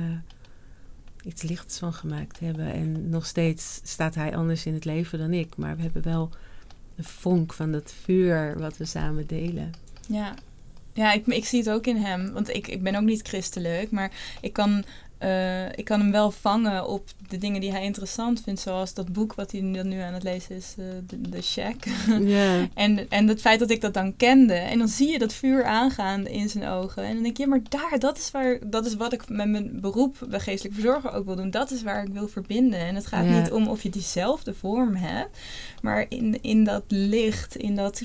iets 1.26 1.42
lichts 1.42 1.80
van 1.80 1.94
gemaakt 1.94 2.40
hebben. 2.40 2.74
En 2.74 3.10
nog 3.10 3.26
steeds 3.26 3.80
staat 3.84 4.16
hij 4.16 4.36
anders 4.36 4.66
in 4.66 4.74
het 4.74 4.86
leven 4.86 5.20
dan 5.20 5.34
ik. 5.34 5.58
Maar 5.58 5.76
we 5.76 5.82
hebben 5.82 6.04
wel 6.04 6.30
een 6.96 7.04
vonk 7.04 7.54
van 7.54 7.72
dat 7.72 7.94
vuur 8.04 8.60
wat 8.60 8.78
we 8.78 8.86
samen 8.86 9.28
delen. 9.28 9.72
Ja, 10.08 10.34
ja 10.94 11.14
ik, 11.14 11.28
ik 11.28 11.46
zie 11.46 11.60
het 11.60 11.70
ook 11.70 11.88
in 11.88 11.98
hem. 11.98 12.32
Want 12.32 12.50
ik, 12.50 12.68
ik 12.68 12.84
ben 12.84 12.96
ook 12.96 13.04
niet 13.04 13.28
christelijk. 13.28 13.92
Maar 13.92 14.12
ik 14.42 14.54
kan 14.54 14.84
uh, 15.24 15.66
ik 15.66 15.86
kan 15.86 16.00
hem 16.00 16.12
wel 16.12 16.32
vangen 16.32 16.88
op 16.88 17.10
de 17.30 17.38
dingen 17.38 17.62
die 17.62 17.72
hij 17.72 17.84
interessant 17.84 18.42
vindt. 18.42 18.62
Zoals 18.62 18.94
dat 18.94 19.14
boek 19.14 19.34
wat 19.34 19.52
hij 19.52 19.62
nu 19.62 20.00
aan 20.00 20.14
het 20.14 20.24
lezen 20.24 20.56
is, 20.56 20.76
uh, 20.80 20.86
The, 21.32 21.42
Shack. 21.42 21.76
Yeah. 22.34 22.66
en, 22.74 23.10
en 23.10 23.28
het 23.28 23.42
feit 23.42 23.60
dat 23.60 23.70
ik 23.70 23.82
dat 23.82 23.94
dan 23.94 24.16
kende. 24.16 24.54
En 24.54 24.78
dan 24.78 24.88
zie 24.88 25.12
je 25.12 25.20
dat 25.20 25.34
vuur 25.34 25.64
aangaan 25.64 26.28
in 26.28 26.50
zijn 26.50 26.68
ogen. 26.68 27.04
En 27.04 27.14
dan 27.14 27.24
denk 27.24 27.38
je, 27.38 27.44
ja, 27.44 27.50
maar 27.50 27.62
daar, 27.70 28.00
dat 28.00 28.18
is, 28.18 28.32
waar, 28.32 28.60
dat 28.70 28.86
is 28.86 28.96
wat 28.96 29.14
ik 29.14 29.30
met 29.30 29.50
mijn 29.50 29.80
beroep 29.80 30.18
bij 30.30 30.40
geestelijk 30.40 30.76
verzorger 30.76 31.12
ook 31.12 31.26
wil 31.26 31.36
doen. 31.36 31.52
Dat 31.52 31.72
is 31.72 31.84
waar 31.84 32.04
ik 32.04 32.14
wil 32.14 32.28
verbinden. 32.28 32.80
En 32.80 32.96
het 32.96 33.08
gaat 33.08 33.26
niet 33.26 33.52
om 33.52 33.68
of 33.68 33.84
je 33.84 33.90
diezelfde 33.90 34.54
vorm 34.54 34.96
hebt. 34.96 35.38
Maar 35.82 36.06
in, 36.10 36.42
in 36.42 36.64
dat 36.64 36.84
licht, 36.88 37.56
in 37.56 37.76
dat 37.76 38.02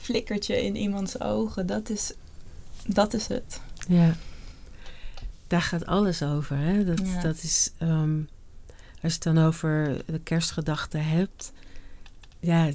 flikkertje 0.00 0.64
in 0.64 0.76
iemands 0.76 1.20
ogen. 1.20 1.66
Dat 1.66 1.90
is, 1.90 2.12
dat 2.86 3.14
is 3.14 3.26
het. 3.26 3.60
Ja 3.88 4.14
daar 5.54 5.62
gaat 5.62 5.86
alles 5.86 6.22
over. 6.22 6.56
Hè? 6.56 6.84
Dat, 6.84 7.02
dat 7.22 7.42
is, 7.42 7.72
um, 7.82 8.28
als 9.02 9.12
je 9.12 9.18
het 9.18 9.22
dan 9.22 9.38
over 9.38 9.96
de 10.06 10.18
kerstgedachte 10.18 10.98
hebt. 10.98 11.52
Ja, 12.40 12.70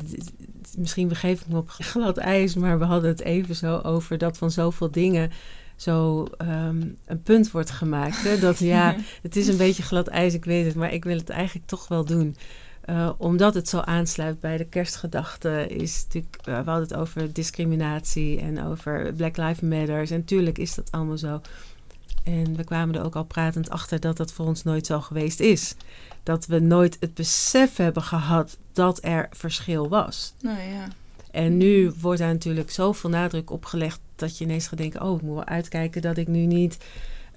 misschien 0.77 1.07
begeef 1.07 1.41
ik 1.41 1.47
me 1.47 1.57
op 1.57 1.69
glad 1.93 2.17
ijs, 2.17 2.55
maar 2.55 2.79
we 2.79 2.85
hadden 2.85 3.09
het 3.09 3.21
even 3.21 3.55
zo 3.55 3.77
over 3.77 4.17
dat 4.17 4.37
van 4.37 4.51
zoveel 4.51 4.91
dingen 4.91 5.31
zo 5.75 6.27
um, 6.41 6.97
een 7.05 7.21
punt 7.23 7.51
wordt 7.51 7.71
gemaakt. 7.71 8.23
Hè? 8.23 8.39
Dat 8.39 8.59
ja, 8.59 8.95
het 9.21 9.35
is 9.35 9.47
een 9.47 9.57
beetje 9.57 9.83
glad 9.83 10.07
ijs, 10.07 10.33
ik 10.33 10.45
weet 10.45 10.65
het, 10.65 10.75
maar 10.75 10.93
ik 10.93 11.03
wil 11.03 11.17
het 11.17 11.29
eigenlijk 11.29 11.67
toch 11.67 11.87
wel 11.87 12.05
doen. 12.05 12.35
Uh, 12.89 13.09
omdat 13.17 13.53
het 13.53 13.69
zo 13.69 13.79
aansluit 13.79 14.39
bij 14.39 14.57
de 14.57 14.65
kerstgedachte, 14.65 15.67
is 15.67 16.03
natuurlijk, 16.03 16.37
uh, 16.39 16.45
we 16.45 16.69
hadden 16.69 16.87
het 16.87 16.93
over 16.93 17.33
discriminatie 17.33 18.39
en 18.39 18.63
over 18.63 19.13
Black 19.13 19.37
Lives 19.37 19.59
Matter. 19.59 20.11
En 20.11 20.17
natuurlijk 20.17 20.57
is 20.57 20.75
dat 20.75 20.91
allemaal 20.91 21.17
zo. 21.17 21.41
En 22.23 22.55
we 22.55 22.63
kwamen 22.63 22.95
er 22.95 23.03
ook 23.03 23.15
al 23.15 23.23
pratend 23.23 23.69
achter 23.69 23.99
dat 23.99 24.17
dat 24.17 24.31
voor 24.31 24.45
ons 24.45 24.63
nooit 24.63 24.85
zo 24.85 25.01
geweest 25.01 25.39
is. 25.39 25.75
Dat 26.23 26.45
we 26.45 26.59
nooit 26.59 26.97
het 26.99 27.13
besef 27.13 27.75
hebben 27.75 28.03
gehad 28.03 28.57
dat 28.73 28.99
er 29.03 29.27
verschil 29.31 29.89
was. 29.89 30.33
Nou 30.41 30.59
ja. 30.59 30.87
En 31.31 31.57
nu 31.57 31.93
wordt 31.99 32.19
daar 32.19 32.33
natuurlijk 32.33 32.71
zoveel 32.71 33.09
nadruk 33.09 33.51
op 33.51 33.65
gelegd 33.65 33.99
dat 34.15 34.37
je 34.37 34.43
ineens 34.43 34.67
gaat 34.67 34.77
denken: 34.77 35.01
oh, 35.01 35.15
ik 35.15 35.21
moet 35.21 35.35
wel 35.35 35.45
uitkijken 35.45 36.01
dat 36.01 36.17
ik 36.17 36.27
nu 36.27 36.45
niet 36.45 36.77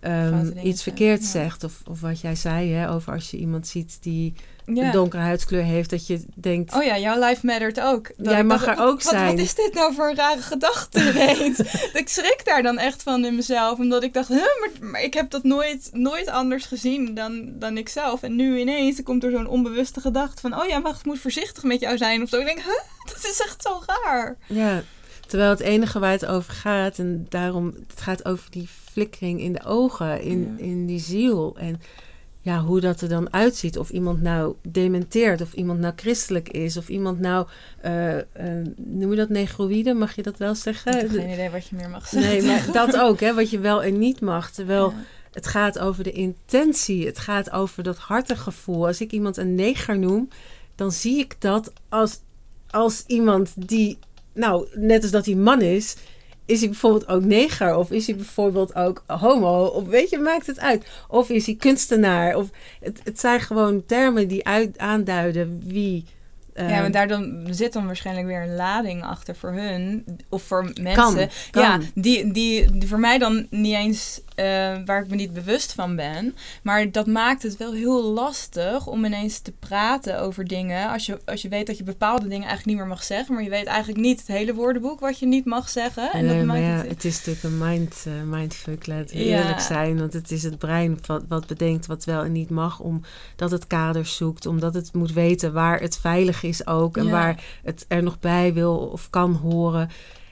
um, 0.04 0.58
iets 0.62 0.82
verkeerd 0.82 1.24
zegt. 1.24 1.64
Of, 1.64 1.72
of 1.86 2.00
wat 2.00 2.20
jij 2.20 2.34
zei 2.34 2.72
hè, 2.72 2.90
over 2.90 3.12
als 3.12 3.30
je 3.30 3.36
iemand 3.36 3.66
ziet 3.66 3.98
die 4.00 4.34
een 4.64 4.90
donkere 4.90 5.22
huidskleur 5.22 5.62
heeft, 5.62 5.90
dat 5.90 6.06
je 6.06 6.24
denkt... 6.34 6.74
Oh 6.74 6.84
ja, 6.84 6.98
jouw 6.98 7.28
life 7.28 7.46
mattert 7.46 7.80
ook. 7.80 8.10
Dat 8.16 8.32
jij 8.32 8.44
mag 8.44 8.66
er 8.66 8.78
ook 8.78 9.02
zijn. 9.02 9.36
Wat 9.36 9.44
is 9.44 9.54
dit 9.54 9.74
nou 9.74 9.94
voor 9.94 10.08
een 10.08 10.16
rare 10.16 10.40
gedachte 10.40 11.00
ineens? 11.10 11.58
ik 11.92 12.08
schrik 12.08 12.40
daar 12.44 12.62
dan 12.62 12.78
echt 12.78 13.02
van 13.02 13.24
in 13.24 13.34
mezelf, 13.34 13.78
omdat 13.78 14.02
ik 14.02 14.14
dacht, 14.14 14.28
huh, 14.28 14.38
maar, 14.38 14.90
maar, 14.90 15.02
ik 15.02 15.14
heb 15.14 15.30
dat 15.30 15.42
nooit, 15.42 15.90
nooit 15.92 16.28
anders 16.28 16.64
gezien 16.64 17.14
dan, 17.14 17.52
dan 17.58 17.76
ik 17.76 17.88
zelf. 17.88 18.22
En 18.22 18.36
nu 18.36 18.58
ineens 18.58 19.02
komt 19.02 19.24
er 19.24 19.30
zo'n 19.30 19.46
onbewuste 19.46 20.00
gedachte 20.00 20.40
van, 20.40 20.60
oh 20.60 20.66
ja, 20.66 20.82
wacht, 20.82 20.98
ik 20.98 21.06
moet 21.06 21.20
voorzichtig 21.20 21.62
met 21.62 21.80
jou 21.80 21.96
zijn 21.96 22.22
of 22.22 22.28
zo. 22.28 22.38
Ik 22.38 22.46
denk, 22.46 22.58
huh, 22.58 22.82
dat 23.14 23.24
is 23.30 23.42
echt 23.44 23.62
zo 23.62 23.82
raar. 23.86 24.36
Ja, 24.46 24.82
terwijl 25.32 25.52
het 25.52 25.60
enige 25.60 25.98
waar 25.98 26.10
het 26.10 26.26
over 26.26 26.52
gaat, 26.52 26.98
en 26.98 27.26
daarom, 27.28 27.74
het 27.88 28.00
gaat 28.00 28.24
over 28.24 28.50
die 28.50 28.68
flikkering 28.68 29.40
in 29.40 29.52
de 29.52 29.64
ogen, 29.64 30.22
in, 30.22 30.54
in 30.58 30.86
die 30.86 30.98
ziel. 30.98 31.56
En 31.58 31.80
ja, 32.40 32.60
hoe 32.60 32.80
dat 32.80 33.00
er 33.00 33.08
dan 33.08 33.32
uitziet. 33.32 33.78
Of 33.78 33.90
iemand 33.90 34.22
nou 34.22 34.54
dementeert, 34.62 35.40
of 35.40 35.52
iemand 35.52 35.80
nou 35.80 35.92
christelijk 35.96 36.48
is, 36.48 36.76
of 36.76 36.88
iemand 36.88 37.20
nou, 37.20 37.46
uh, 37.84 38.16
uh, 38.16 38.22
noem 38.76 39.10
je 39.10 39.16
dat 39.16 39.28
negroïde, 39.28 39.94
mag 39.94 40.14
je 40.14 40.22
dat 40.22 40.38
wel 40.38 40.54
zeggen? 40.54 40.92
Ik 40.94 41.00
heb 41.00 41.10
geen 41.10 41.32
idee 41.32 41.50
wat 41.50 41.66
je 41.66 41.76
meer 41.76 41.90
mag 41.90 42.08
zeggen. 42.08 42.30
Nee, 42.30 42.42
maar 42.42 42.72
dat 42.86 42.96
ook, 42.96 43.20
hè, 43.20 43.34
wat 43.34 43.50
je 43.50 43.58
wel 43.58 43.82
en 43.82 43.98
niet 43.98 44.20
mag. 44.20 44.50
Terwijl 44.50 44.92
het 45.32 45.46
gaat 45.46 45.78
over 45.78 46.04
de 46.04 46.12
intentie, 46.12 47.06
het 47.06 47.18
gaat 47.18 47.50
over 47.50 47.82
dat 47.82 47.98
hartegevoel. 47.98 48.86
Als 48.86 49.00
ik 49.00 49.12
iemand 49.12 49.36
een 49.36 49.54
neger 49.54 49.98
noem, 49.98 50.28
dan 50.74 50.92
zie 50.92 51.18
ik 51.18 51.36
dat 51.38 51.72
als, 51.88 52.20
als 52.70 53.04
iemand 53.06 53.52
die, 53.68 53.98
nou, 54.32 54.66
net 54.74 55.02
als 55.02 55.10
dat 55.10 55.26
hij 55.26 55.34
man 55.34 55.60
is, 55.60 55.96
is 56.44 56.60
hij 56.60 56.68
bijvoorbeeld 56.68 57.08
ook 57.08 57.24
neger? 57.24 57.76
Of 57.76 57.90
is 57.90 58.06
hij 58.06 58.16
bijvoorbeeld 58.16 58.74
ook 58.74 59.04
homo? 59.06 59.64
Of 59.64 59.86
weet 59.86 60.10
je, 60.10 60.18
maakt 60.18 60.46
het 60.46 60.60
uit? 60.60 60.86
Of 61.08 61.30
is 61.30 61.46
hij 61.46 61.54
kunstenaar? 61.54 62.36
Of 62.36 62.50
het, 62.80 63.00
het 63.04 63.20
zijn 63.20 63.40
gewoon 63.40 63.86
termen 63.86 64.28
die 64.28 64.46
uit, 64.46 64.78
aanduiden 64.78 65.62
wie 65.64 66.04
ja, 66.54 66.82
ehm, 66.82 66.92
daar 66.92 67.08
dan 67.08 67.46
zit 67.50 67.72
dan 67.72 67.86
waarschijnlijk 67.86 68.26
weer 68.26 68.42
een 68.42 68.54
lading 68.54 69.02
achter 69.04 69.36
voor 69.36 69.52
hun. 69.52 70.04
Of 70.28 70.42
voor 70.42 70.72
mensen. 70.80 71.30
Ja, 71.50 71.78
die, 71.94 72.32
die, 72.32 72.78
die, 72.78 72.88
voor 72.88 72.98
mij 72.98 73.18
dan 73.18 73.46
niet 73.50 73.74
eens 73.74 74.20
uh, 74.36 74.44
waar 74.84 75.02
ik 75.02 75.08
me 75.08 75.16
niet 75.16 75.32
bewust 75.32 75.72
van 75.72 75.96
ben. 75.96 76.36
Maar 76.62 76.90
dat 76.90 77.06
maakt 77.06 77.42
het 77.42 77.56
wel 77.56 77.72
heel 77.72 78.02
lastig 78.02 78.86
om 78.86 79.04
ineens 79.04 79.38
te 79.38 79.52
praten 79.52 80.20
over 80.20 80.46
dingen. 80.46 80.90
Als 80.90 81.06
je, 81.06 81.20
als 81.24 81.42
je 81.42 81.48
weet 81.48 81.66
dat 81.66 81.78
je 81.78 81.84
bepaalde 81.84 82.28
dingen 82.28 82.48
eigenlijk 82.48 82.66
niet 82.66 82.76
meer 82.76 82.86
mag 82.86 83.02
zeggen. 83.02 83.34
Maar 83.34 83.42
je 83.42 83.50
weet 83.50 83.66
eigenlijk 83.66 84.00
niet 84.00 84.18
het 84.18 84.28
hele 84.28 84.54
woordenboek 84.54 85.00
wat 85.00 85.18
je 85.18 85.26
niet 85.26 85.44
mag 85.44 85.68
zeggen. 85.68 86.12
En 86.12 86.24
nee, 86.24 86.36
dat 86.36 86.46
maakt 86.46 86.60
ja, 86.60 86.66
het... 86.66 86.88
het... 86.88 87.04
is 87.04 87.16
natuurlijk 87.16 87.44
een 87.44 87.58
mind, 87.58 88.04
uh, 88.08 88.12
mindfuck, 88.38 88.86
eerlijk 88.86 89.60
zijn. 89.60 89.98
Want 89.98 90.12
het 90.12 90.30
is 90.30 90.42
het 90.42 90.58
brein 90.58 90.98
wat, 91.06 91.22
wat 91.28 91.46
bedenkt 91.46 91.86
wat 91.86 92.04
wel 92.04 92.22
en 92.22 92.32
niet 92.32 92.50
mag. 92.50 92.80
Omdat 92.80 93.50
het 93.50 93.66
kaders 93.66 94.16
zoekt. 94.16 94.46
Omdat 94.46 94.74
het 94.74 94.94
moet 94.94 95.12
weten 95.12 95.52
waar 95.52 95.80
het 95.80 95.98
veilig 95.98 96.41
is 96.42 96.66
ook. 96.66 96.96
En 96.96 97.10
waar 97.10 97.44
het 97.64 97.84
er 97.88 98.02
nog 98.02 98.20
bij 98.20 98.52
wil 98.52 98.76
of 98.76 99.10
kan 99.10 99.32
horen. 99.34 99.90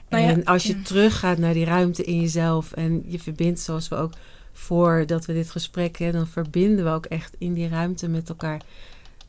Nou 0.09 0.23
en 0.23 0.45
als 0.45 0.63
je 0.63 0.81
teruggaat 0.81 1.37
naar 1.37 1.53
die 1.53 1.65
ruimte 1.65 2.03
in 2.03 2.21
jezelf 2.21 2.71
en 2.71 3.03
je 3.05 3.19
verbindt, 3.19 3.59
zoals 3.59 3.87
we 3.87 3.95
ook 3.95 4.13
voordat 4.51 5.25
we 5.25 5.33
dit 5.33 5.49
gesprek 5.49 5.97
hebben, 5.97 6.17
dan 6.17 6.27
verbinden 6.27 6.85
we 6.85 6.91
ook 6.91 7.05
echt 7.05 7.35
in 7.37 7.53
die 7.53 7.69
ruimte 7.69 8.07
met 8.07 8.29
elkaar. 8.29 8.61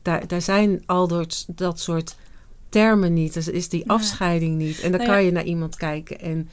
Daar, 0.03 0.27
daar 0.27 0.43
zijn 0.43 0.83
al 0.87 1.09
dat, 1.09 1.47
dat 1.49 1.81
soort 1.81 2.17
termen 2.69 3.13
niet. 3.13 3.35
Dus 3.35 3.49
is 3.49 3.69
die 3.69 3.91
afscheiding 3.91 4.57
niet. 4.57 4.81
En 4.81 4.91
dan 4.91 5.01
nou 5.01 5.13
kan 5.13 5.25
je 5.25 5.33
naar 5.33 5.45
iemand 5.45 5.77
kijken 5.77 6.21
en 6.21 6.49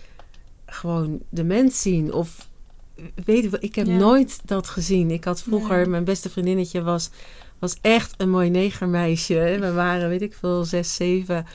gewoon 0.65 1.19
de 1.29 1.43
mens 1.43 1.81
zien. 1.81 2.13
Of 2.13 2.49
weet 3.25 3.43
je, 3.43 3.57
ik 3.59 3.75
heb 3.75 3.87
nooit 3.87 4.39
dat 4.45 4.67
gezien. 4.67 5.11
Ik 5.11 5.23
had 5.23 5.41
vroeger, 5.41 5.89
mijn 5.89 6.03
beste 6.03 6.29
vriendinnetje 6.29 6.81
was 6.81 7.09
was 7.59 7.77
echt 7.81 8.13
een 8.17 8.29
mooi 8.29 8.49
negermeisje. 8.49 9.57
We 9.59 9.73
waren, 9.73 10.09
weet 10.09 10.21
ik 10.21 10.33
veel, 10.33 10.63
zes, 10.63 10.95
zeven. 10.95 11.45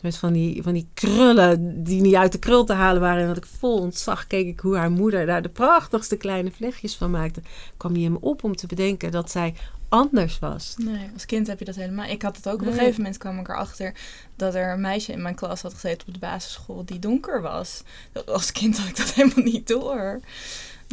Met 0.00 0.16
van 0.16 0.32
die, 0.32 0.62
van 0.62 0.72
die 0.72 0.88
krullen 0.94 1.84
die 1.84 2.00
niet 2.00 2.14
uit 2.14 2.32
de 2.32 2.38
krul 2.38 2.64
te 2.64 2.72
halen 2.72 3.00
waren. 3.00 3.22
En 3.22 3.28
dat 3.28 3.36
ik 3.36 3.46
vol 3.46 3.78
ontzag 3.78 4.26
keek 4.26 4.46
ik 4.46 4.60
hoe 4.60 4.76
haar 4.76 4.90
moeder 4.90 5.26
daar 5.26 5.42
de 5.42 5.48
prachtigste 5.48 6.16
kleine 6.16 6.50
vlechtjes 6.50 6.96
van 6.96 7.10
maakte. 7.10 7.42
Kwam 7.76 7.96
je 7.96 8.04
hem 8.04 8.16
op 8.20 8.44
om 8.44 8.56
te 8.56 8.66
bedenken 8.66 9.10
dat 9.10 9.30
zij 9.30 9.54
anders 9.90 10.38
was. 10.38 10.74
Nee, 10.78 11.10
als 11.12 11.26
kind 11.26 11.46
heb 11.46 11.58
je 11.58 11.64
dat 11.64 11.74
helemaal. 11.74 12.06
Ik 12.06 12.22
had 12.22 12.36
het 12.36 12.48
ook 12.48 12.60
op 12.60 12.66
een 12.66 12.72
gegeven 12.72 12.96
moment 12.96 13.18
kwam 13.18 13.38
ik 13.38 13.48
erachter 13.48 13.94
dat 14.36 14.54
er 14.54 14.72
een 14.72 14.80
meisje 14.80 15.12
in 15.12 15.22
mijn 15.22 15.34
klas 15.34 15.62
had 15.62 15.74
gezeten 15.74 16.06
op 16.06 16.14
de 16.14 16.20
basisschool 16.20 16.84
die 16.84 16.98
donker 16.98 17.42
was. 17.42 17.82
Als 18.26 18.52
kind 18.52 18.78
had 18.78 18.88
ik 18.88 18.96
dat 18.96 19.14
helemaal 19.14 19.44
niet 19.44 19.68
door. 19.68 20.20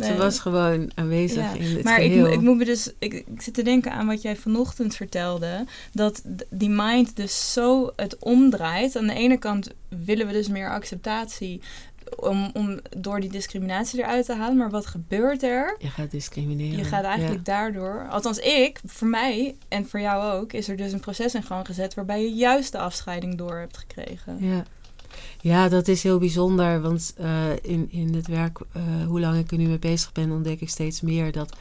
Ze 0.06 0.16
was 0.16 0.40
gewoon 0.40 0.92
aanwezig 0.96 1.56
in 1.56 1.76
het 1.76 1.84
maar 1.84 2.02
ik, 2.02 2.26
ik, 2.26 2.42
moet 2.42 2.58
me 2.58 2.66
dus... 2.66 2.92
Ik, 3.00 3.14
ik, 3.14 3.42
zit 3.42 3.54
te 3.54 3.64
denken 3.64 3.92
aan 3.92 4.08
wat 4.08 4.22
jij 4.22 4.36
vanochtend 4.36 4.96
vertelde. 4.96 5.66
Dat 5.92 6.22
die 6.50 6.70
mind 6.70 7.16
dus 7.16 7.54
zo 7.54 7.92
het 7.96 8.18
omdraait. 8.20 8.96
Aan 8.96 9.08
de 9.08 9.14
ene 9.14 9.38
kant 9.38 9.70
willen 10.06 10.28
we 10.28 10.34
dus 10.34 10.48
meer 10.48 10.70
acceptatie... 10.70 11.62
Om, 12.16 12.50
om 12.54 12.80
door 12.98 13.20
die 13.20 13.30
discriminatie 13.30 14.00
eruit 14.00 14.26
te 14.26 14.36
halen. 14.36 14.58
Maar 14.58 14.70
wat 14.70 14.86
gebeurt 14.86 15.44
er? 15.44 15.76
Je 15.80 15.90
gaat 15.90 16.12
discrimineren. 16.12 16.78
Je 16.78 16.84
gaat 16.84 17.04
eigenlijk 17.04 17.46
daardoor... 17.46 18.08
Althans 18.10 18.38
ik, 18.38 18.80
voor 18.86 19.08
mij 19.08 19.56
en 19.68 19.88
voor 19.88 20.00
jou 20.00 20.40
ook... 20.40 20.54
is 20.54 20.68
er 20.68 20.78
dus 20.78 20.92
een 20.92 21.00
proces 21.00 21.34
in 21.34 21.44
gang 21.44 21.66
gezet... 21.66 21.94
waarbij 21.94 22.22
je 22.22 22.34
juist 22.34 22.72
de 22.72 22.78
afscheiding 22.78 23.38
door 23.38 23.58
hebt 23.58 23.78
gekregen. 23.78 24.38
Ja. 24.40 24.64
Ja, 25.42 25.70
dat 25.70 25.88
is 25.88 26.04
heel 26.04 26.20
bijzonder. 26.20 26.82
Want 26.82 27.14
uh, 27.20 27.52
in, 27.62 27.92
in 27.92 28.14
het 28.16 28.28
werk, 28.28 28.60
uh, 28.60 29.06
hoe 29.08 29.20
lang 29.20 29.38
ik 29.40 29.52
er 29.52 29.58
nu 29.58 29.68
mee 29.68 29.80
bezig 29.80 30.12
ben, 30.12 30.32
ontdek 30.32 30.62
ik 30.62 30.70
steeds 30.70 31.02
meer 31.02 31.32
dat 31.32 31.58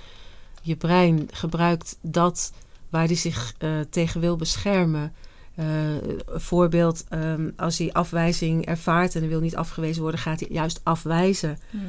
je 0.63 0.77
brein 0.77 1.29
gebruikt 1.33 1.99
dat 2.01 2.53
waar 2.89 3.07
hij 3.07 3.15
zich 3.15 3.55
uh, 3.59 3.71
tegen 3.91 4.21
wil 4.21 4.37
beschermen. 4.37 5.13
een 5.55 6.21
voorbeeld, 6.27 7.05
um, 7.11 7.53
als 7.57 7.79
hij 7.79 7.93
afwijzing 7.93 8.67
ervaart 8.67 9.15
en 9.15 9.21
hij 9.21 9.29
wil 9.29 9.41
niet 9.41 9.57
afgewezen 9.57 10.03
worden, 10.03 10.21
gaat 10.21 10.41
hij 10.41 10.49
juist 10.53 10.81
afwijzen. 10.83 11.59
Mm. 11.71 11.81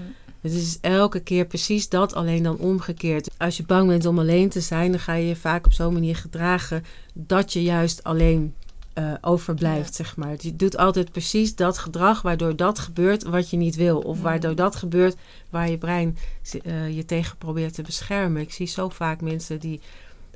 Het 0.42 0.54
is 0.54 0.78
elke 0.82 1.20
keer 1.20 1.46
precies 1.46 1.90
dat, 1.90 2.14
alleen 2.14 2.44
dan 2.44 2.58
omgekeerd. 2.58 3.30
Als 3.38 3.58
je 3.58 3.64
bang 3.64 3.88
bent 3.88 4.06
om 4.06 4.20
alleen 4.20 4.50
te 4.50 4.62
zijn, 4.62 4.92
dan 4.92 5.00
ga 5.00 5.14
je 5.14 5.28
je 5.28 5.36
vaak 5.36 5.66
op 5.66 5.74
zo'n 5.74 5.94
manier 5.94 6.16
gedragen 6.16 6.84
dat 7.14 7.54
je 7.54 7.64
juist 7.64 8.04
alleen 8.04 8.54
eh, 8.98 9.14
overblijft, 9.22 9.96
zeg 9.96 10.16
maar. 10.16 10.36
Je 10.40 10.56
doet 10.56 10.78
altijd 10.78 11.12
precies 11.12 11.56
dat 11.56 11.78
gedrag 11.78 12.22
waardoor 12.22 12.56
dat 12.56 12.80
gebeurt 12.80 13.24
wat 13.24 13.50
je 13.50 13.58
niet 13.58 13.76
wil. 13.76 14.00
Of 14.00 14.22
waardoor 14.22 14.56
dat 14.56 14.76
gebeurt 14.76 15.16
waar 15.50 15.70
je 15.70 15.78
brein 15.78 16.18
uh, 16.66 16.96
je 16.96 17.06
tegen 17.06 17.38
probeert 17.38 17.74
te 17.74 17.82
beschermen. 17.82 18.42
Ik 18.42 18.54
zie 18.54 18.68
zo 18.68 18.90
vaak 18.90 19.22
mensen 19.22 19.60
die 19.60 19.82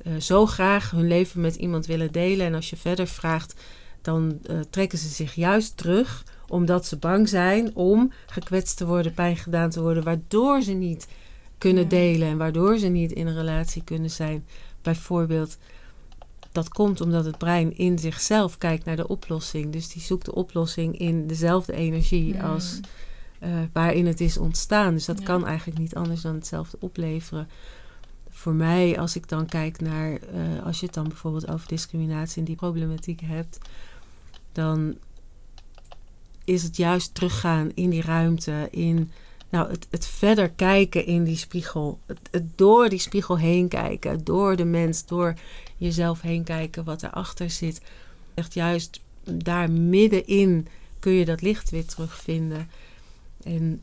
uh, 0.04 0.16
zo 0.20 0.46
graag 0.46 0.92
hun 0.92 1.08
leven 1.08 1.42
met 1.42 1.56
iemand 1.56 1.86
willen 1.86 2.12
delen. 2.12 2.46
En 2.46 2.54
als 2.54 2.70
je 2.70 2.76
verder 2.76 3.08
vraagt, 3.08 3.54
dan 4.02 4.40
trekken 4.70 4.98
ze 4.98 5.08
zich 5.08 5.34
juist 5.34 5.78
terug 5.78 6.24
omdat 6.48 6.86
ze 6.86 6.98
bang 6.98 7.30
zijn 7.30 7.76
om 7.76 8.12
gekwetst 8.26 8.78
te 8.78 8.86
worden, 8.86 9.14
pijn 9.14 9.38
gedaan 9.38 9.70
te 9.70 9.82
worden, 9.82 10.04
waardoor 10.04 10.62
ze 10.62 10.72
niet 10.72 11.08
kunnen 11.58 11.88
delen 11.88 12.28
en 12.28 12.38
waardoor 12.38 12.78
ze 12.78 12.88
niet 12.88 13.12
in 13.12 13.28
een 13.28 13.36
relatie 13.36 13.84
kunnen 13.84 14.10
zijn. 14.10 14.46
Bijvoorbeeld, 14.82 15.58
dat 16.52 16.70
komt 16.70 17.02
omdat 17.02 17.26
het 17.26 17.38
brein 17.38 17.78
in 17.78 18.00
zichzelf 18.00 18.58
kijkt 18.58 18.86
naar 18.86 18.96
de 18.96 19.08
oplossing. 19.08 19.72
Dus 19.72 19.90
die 19.90 20.02
zoekt 20.02 20.26
de 20.26 20.36
oplossing 20.36 20.98
in 20.98 21.28
dezelfde 21.28 21.74
energie 21.74 22.44
als 22.44 22.80
uh, 23.44 23.50
waarin 23.74 24.06
het 24.06 24.22
is 24.22 24.38
ontstaan. 24.38 24.94
Dus 24.94 25.06
dat 25.06 25.24
kan 25.24 25.46
eigenlijk 25.46 25.80
niet 25.80 25.96
anders 25.96 26.22
dan 26.22 26.36
hetzelfde 26.36 26.78
opleveren. 26.80 27.48
Voor 28.30 28.54
mij, 28.54 29.00
als 29.00 29.16
ik 29.16 29.28
dan 29.28 29.46
kijk 29.46 29.82
naar, 29.82 30.12
uh, 30.12 30.66
als 30.66 30.80
je 30.80 30.86
het 30.86 30.96
dan 30.96 31.08
bijvoorbeeld 31.08 31.50
over 31.50 31.68
discriminatie 31.68 32.40
en 32.40 32.46
die 32.46 32.56
problematiek 32.56 33.22
hebt, 33.22 33.58
dan 34.52 34.96
is 36.46 36.64
het 36.64 36.78
juist 36.78 37.14
teruggaan 37.14 37.72
in 37.74 37.90
die 37.90 38.02
ruimte, 38.02 38.68
in 38.72 39.12
nou, 39.52 39.70
het, 39.70 39.88
het 39.90 40.06
verder 40.06 40.50
kijken 40.50 41.06
in 41.06 41.24
die 41.24 41.38
spiegel. 41.38 42.00
Het, 42.06 42.20
het, 42.32 42.58
door 42.58 42.90
die 42.90 43.00
spiegel 43.00 43.38
heen 43.38 43.68
kijken, 43.68 44.24
door 44.24 44.56
de 44.56 44.66
mens, 44.66 45.06
door 45.06 45.34
jezelf 45.78 46.22
heen 46.22 46.44
kijken 46.44 46.84
wat 46.84 47.04
erachter 47.04 47.50
zit. 47.50 47.82
Echt 48.34 48.54
juist 48.54 49.00
daar 49.24 49.72
middenin 49.72 50.68
kun 51.00 51.12
je 51.12 51.26
dat 51.26 51.42
licht 51.42 51.70
weer 51.70 51.86
terugvinden. 51.86 52.70
En 53.44 53.82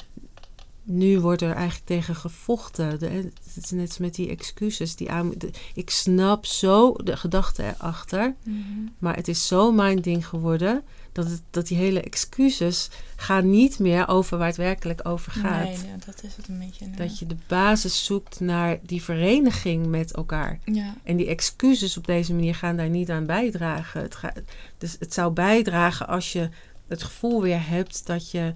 nu 0.82 1.20
wordt 1.20 1.42
er 1.42 1.52
eigenlijk 1.52 1.86
tegen 1.86 2.14
gevochten. 2.14 2.90
het 2.90 3.56
is 3.62 3.70
net 3.70 3.98
met 3.98 4.14
die 4.14 4.28
excuses. 4.28 4.96
Die 4.96 5.10
aan, 5.10 5.32
ik 5.74 5.90
snap 5.90 6.46
zo 6.46 6.92
de 6.92 7.16
gedachte 7.16 7.62
erachter. 7.62 8.34
Mm 8.44 8.94
Maar 8.98 9.16
het 9.16 9.28
is 9.28 9.46
zo 9.46 9.72
mijn 9.72 10.00
ding 10.00 10.26
geworden 10.26 10.82
dat, 11.18 11.30
het, 11.30 11.42
dat 11.50 11.66
die 11.66 11.76
hele 11.76 12.00
excuses 12.00 12.90
gaan 13.16 13.50
niet 13.50 13.78
meer 13.78 14.08
over 14.08 14.38
waar 14.38 14.46
het 14.46 14.56
werkelijk 14.56 15.08
over 15.08 15.32
gaat. 15.32 15.64
Nee, 15.64 15.72
ja, 15.72 15.96
dat 16.06 16.22
is 16.22 16.36
het 16.36 16.48
een 16.48 16.58
beetje. 16.58 16.90
Dat 16.90 17.18
je 17.18 17.26
de 17.26 17.36
basis 17.46 18.04
zoekt 18.04 18.40
naar 18.40 18.78
die 18.82 19.02
vereniging 19.02 19.86
met 19.86 20.12
elkaar. 20.12 20.58
Ja. 20.64 20.94
En 21.02 21.16
die 21.16 21.26
excuses 21.26 21.96
op 21.96 22.06
deze 22.06 22.34
manier 22.34 22.54
gaan 22.54 22.76
daar 22.76 22.88
niet 22.88 23.10
aan 23.10 23.26
bijdragen. 23.26 24.02
Het 24.02 24.14
gaat, 24.14 24.40
dus 24.78 24.96
het 24.98 25.14
zou 25.14 25.32
bijdragen 25.32 26.08
als 26.08 26.32
je 26.32 26.48
het 26.88 27.02
gevoel 27.02 27.42
weer 27.42 27.68
hebt 27.68 28.06
dat 28.06 28.30
je 28.30 28.54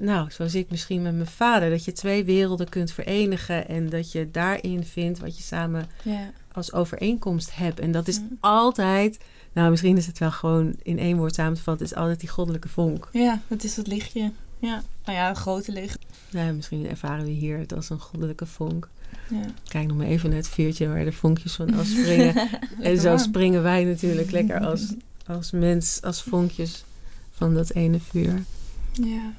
nou, 0.00 0.30
zoals 0.30 0.54
ik 0.54 0.70
misschien 0.70 1.02
met 1.02 1.14
mijn 1.14 1.26
vader, 1.26 1.70
dat 1.70 1.84
je 1.84 1.92
twee 1.92 2.24
werelden 2.24 2.68
kunt 2.68 2.92
verenigen 2.92 3.68
en 3.68 3.88
dat 3.88 4.12
je 4.12 4.30
daarin 4.30 4.84
vindt 4.84 5.18
wat 5.18 5.36
je 5.36 5.42
samen 5.42 5.86
ja. 6.02 6.30
als 6.52 6.72
overeenkomst 6.72 7.56
hebt. 7.56 7.80
En 7.80 7.92
dat 7.92 8.08
is 8.08 8.20
altijd 8.40 9.18
nou, 9.52 9.70
misschien 9.70 9.96
is 9.96 10.06
het 10.06 10.18
wel 10.18 10.30
gewoon 10.30 10.74
in 10.82 10.98
één 10.98 11.16
woord 11.16 11.34
samen 11.34 11.54
te 11.54 11.62
vatten. 11.62 11.86
is 11.86 11.94
altijd 11.94 12.20
die 12.20 12.28
goddelijke 12.28 12.68
vonk. 12.68 13.08
Ja, 13.12 13.40
dat 13.48 13.64
is 13.64 13.76
het 13.76 13.86
lichtje. 13.86 14.32
Ja, 14.58 14.82
nou 15.04 15.18
ja, 15.18 15.28
een 15.28 15.36
grote 15.36 15.72
licht. 15.72 15.98
Nou, 16.30 16.52
misschien 16.52 16.88
ervaren 16.88 17.24
we 17.24 17.30
hier 17.30 17.58
het 17.58 17.74
als 17.74 17.90
een 17.90 18.00
goddelijke 18.00 18.46
vonk. 18.46 18.88
Ja. 19.30 19.44
Kijk 19.68 19.86
nog 19.86 19.96
maar 19.96 20.06
even 20.06 20.28
naar 20.28 20.38
het 20.38 20.48
vuurtje 20.48 20.88
waar 20.88 21.04
de 21.04 21.12
vonkjes 21.12 21.54
van 21.54 21.74
afspringen. 21.74 22.48
en 22.80 23.00
zo 23.00 23.16
springen 23.16 23.62
wij 23.62 23.84
natuurlijk 23.84 24.30
lekker 24.30 24.60
als, 24.60 24.94
als 25.26 25.50
mens, 25.50 26.02
als 26.02 26.22
vonkjes 26.22 26.84
van 27.30 27.54
dat 27.54 27.70
ene 27.70 28.00
vuur. 28.00 28.44
Ja. 28.92 29.32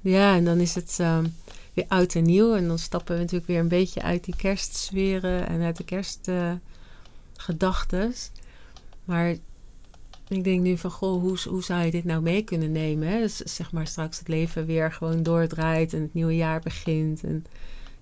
Ja, 0.00 0.36
en 0.36 0.44
dan 0.44 0.58
is 0.58 0.74
het 0.74 0.98
um, 1.00 1.34
weer 1.72 1.84
oud 1.88 2.14
en 2.14 2.24
nieuw. 2.24 2.54
En 2.54 2.68
dan 2.68 2.78
stappen 2.78 3.14
we 3.14 3.20
natuurlijk 3.20 3.48
weer 3.48 3.58
een 3.58 3.68
beetje 3.68 4.02
uit 4.02 4.24
die 4.24 4.36
kerstsferen 4.36 5.48
en 5.48 5.62
uit 5.62 5.76
de 5.76 5.84
kerstgedachten. 5.84 8.14
Maar 9.04 9.36
ik 10.28 10.44
denk 10.44 10.60
nu 10.60 10.76
van, 10.76 10.90
goh, 10.90 11.20
hoe, 11.20 11.38
hoe 11.48 11.62
zou 11.62 11.84
je 11.84 11.90
dit 11.90 12.04
nou 12.04 12.22
mee 12.22 12.42
kunnen 12.42 12.72
nemen? 12.72 13.08
Hè? 13.08 13.20
Dus 13.20 13.36
zeg 13.36 13.72
maar 13.72 13.86
straks 13.86 14.18
het 14.18 14.28
leven 14.28 14.66
weer 14.66 14.92
gewoon 14.92 15.22
doordraait 15.22 15.92
en 15.92 16.00
het 16.00 16.14
nieuwe 16.14 16.36
jaar 16.36 16.60
begint 16.60 17.24
en 17.24 17.44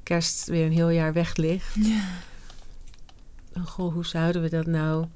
kerst 0.02 0.46
weer 0.46 0.66
een 0.66 0.72
heel 0.72 0.90
jaar 0.90 1.12
weg 1.12 1.36
ligt. 1.36 1.74
Ja. 1.74 2.04
En 3.52 3.66
goh, 3.66 3.92
hoe 3.92 4.06
zouden 4.06 4.42
we 4.42 4.48
dat 4.48 4.66
nou 4.66 5.06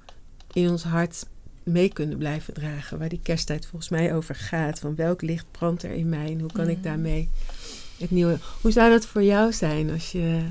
in 0.53 0.71
ons 0.71 0.83
hart 0.83 1.27
mee 1.63 1.93
kunnen 1.93 2.19
blijven 2.19 2.55
dragen? 2.55 2.99
Waar 2.99 3.09
die 3.09 3.21
kersttijd 3.23 3.67
volgens 3.67 3.91
mij 3.91 4.15
over 4.15 4.35
gaat. 4.35 4.79
Van 4.79 4.95
welk 4.95 5.23
licht 5.23 5.47
brandt 5.51 5.83
er 5.83 5.91
in 5.91 6.09
mij 6.09 6.27
en 6.33 6.41
hoe 6.41 6.53
kan 6.53 6.69
ik 6.69 6.83
daarmee 6.83 7.29
het 7.99 8.11
nieuwe... 8.11 8.39
Hoe 8.61 8.71
zou 8.71 8.91
dat 8.91 9.07
voor 9.07 9.23
jou 9.23 9.53
zijn 9.53 9.91
als 9.91 10.13
je 10.13 10.43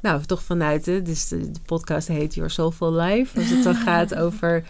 nou, 0.00 0.22
toch 0.22 0.42
vanuit, 0.42 0.86
hè, 0.86 1.02
dus 1.02 1.28
de, 1.28 1.50
de, 1.50 1.60
podcast 1.64 2.08
heet 2.08 2.34
Your 2.34 2.50
Soulful 2.50 2.92
Life. 2.92 3.38
Als 3.40 3.50
het 3.50 3.62
dan 3.62 3.74
gaat 3.88 4.14
over 4.14 4.64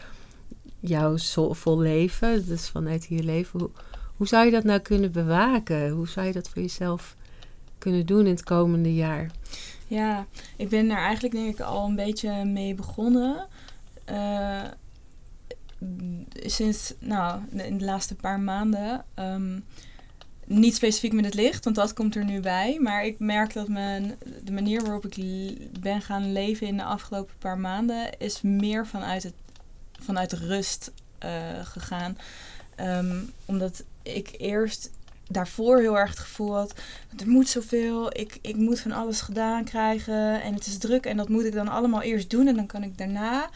jouw 0.83 1.17
soulful 1.17 1.79
leven, 1.79 2.47
dus 2.47 2.69
vanuit 2.69 3.05
hier 3.05 3.23
leven. 3.23 3.71
Hoe, 4.17 4.27
zou 4.27 4.45
je 4.45 4.51
dat 4.51 4.65
nou 4.65 4.81
kunnen 4.81 5.13
bewaken? 5.13 5.91
Hoe 5.91 6.09
zou 6.09 6.27
je 6.27 6.33
dat 6.33 6.49
voor 6.49 6.63
jezelf 6.63 7.17
kunnen 7.79 8.07
doen 8.07 8.27
in 8.27 8.33
het 8.33 8.45
komende 8.45 8.95
jaar? 8.95 9.31
Ja, 9.87 10.27
ik 10.57 10.69
ben 10.69 10.89
daar 10.89 11.05
eigenlijk 11.05 11.35
denk 11.35 11.55
ik 11.55 11.61
al 11.61 11.87
een 11.87 11.97
beetje 11.97 12.45
mee 12.45 12.75
begonnen. 12.75 13.47
Uh, 14.11 14.63
sinds, 16.33 16.95
nou, 16.99 17.41
in 17.51 17.79
de 17.79 17.85
laatste 17.85 18.15
paar 18.15 18.41
maanden. 18.41 19.05
Um, 19.19 19.65
niet 20.47 20.75
specifiek 20.75 21.13
met 21.13 21.25
het 21.25 21.35
licht, 21.35 21.65
want 21.65 21.77
dat 21.77 21.93
komt 21.93 22.17
er 22.17 22.25
nu 22.25 22.41
bij. 22.41 22.79
Maar 22.81 23.05
ik 23.05 23.19
merk 23.19 23.53
dat 23.53 23.69
mijn, 23.69 24.15
de 24.45 24.53
manier 24.53 24.83
waarop 24.83 25.07
ik 25.07 25.81
ben 25.81 26.03
gaan 26.03 26.33
leven 26.33 26.67
in 26.67 26.77
de 26.77 26.85
afgelopen 26.85 27.35
paar 27.39 27.59
maanden 27.59 28.19
is 28.19 28.43
meer 28.43 28.87
vanuit, 28.87 29.23
het, 29.23 29.35
vanuit 30.03 30.33
rust 30.33 30.93
uh, 31.25 31.31
gegaan. 31.63 32.19
Um, 32.81 33.33
omdat 33.45 33.85
ik 34.03 34.35
eerst 34.39 34.91
daarvoor 35.29 35.79
heel 35.79 35.99
erg 35.99 36.11
het 36.11 36.19
gevoel 36.19 36.55
had: 36.55 36.75
er 37.19 37.29
moet 37.29 37.49
zoveel, 37.49 38.19
ik, 38.19 38.39
ik 38.41 38.57
moet 38.57 38.81
van 38.81 38.93
alles 38.93 39.21
gedaan 39.21 39.65
krijgen 39.65 40.43
en 40.43 40.55
het 40.55 40.67
is 40.67 40.79
druk 40.79 41.07
en 41.07 41.17
dat 41.17 41.29
moet 41.29 41.45
ik 41.45 41.53
dan 41.53 41.69
allemaal 41.69 42.03
eerst 42.03 42.31
doen 42.31 42.47
en 42.47 42.57
dan 42.57 42.67
kan 42.67 42.83
ik 42.83 42.99
daarna 42.99 43.51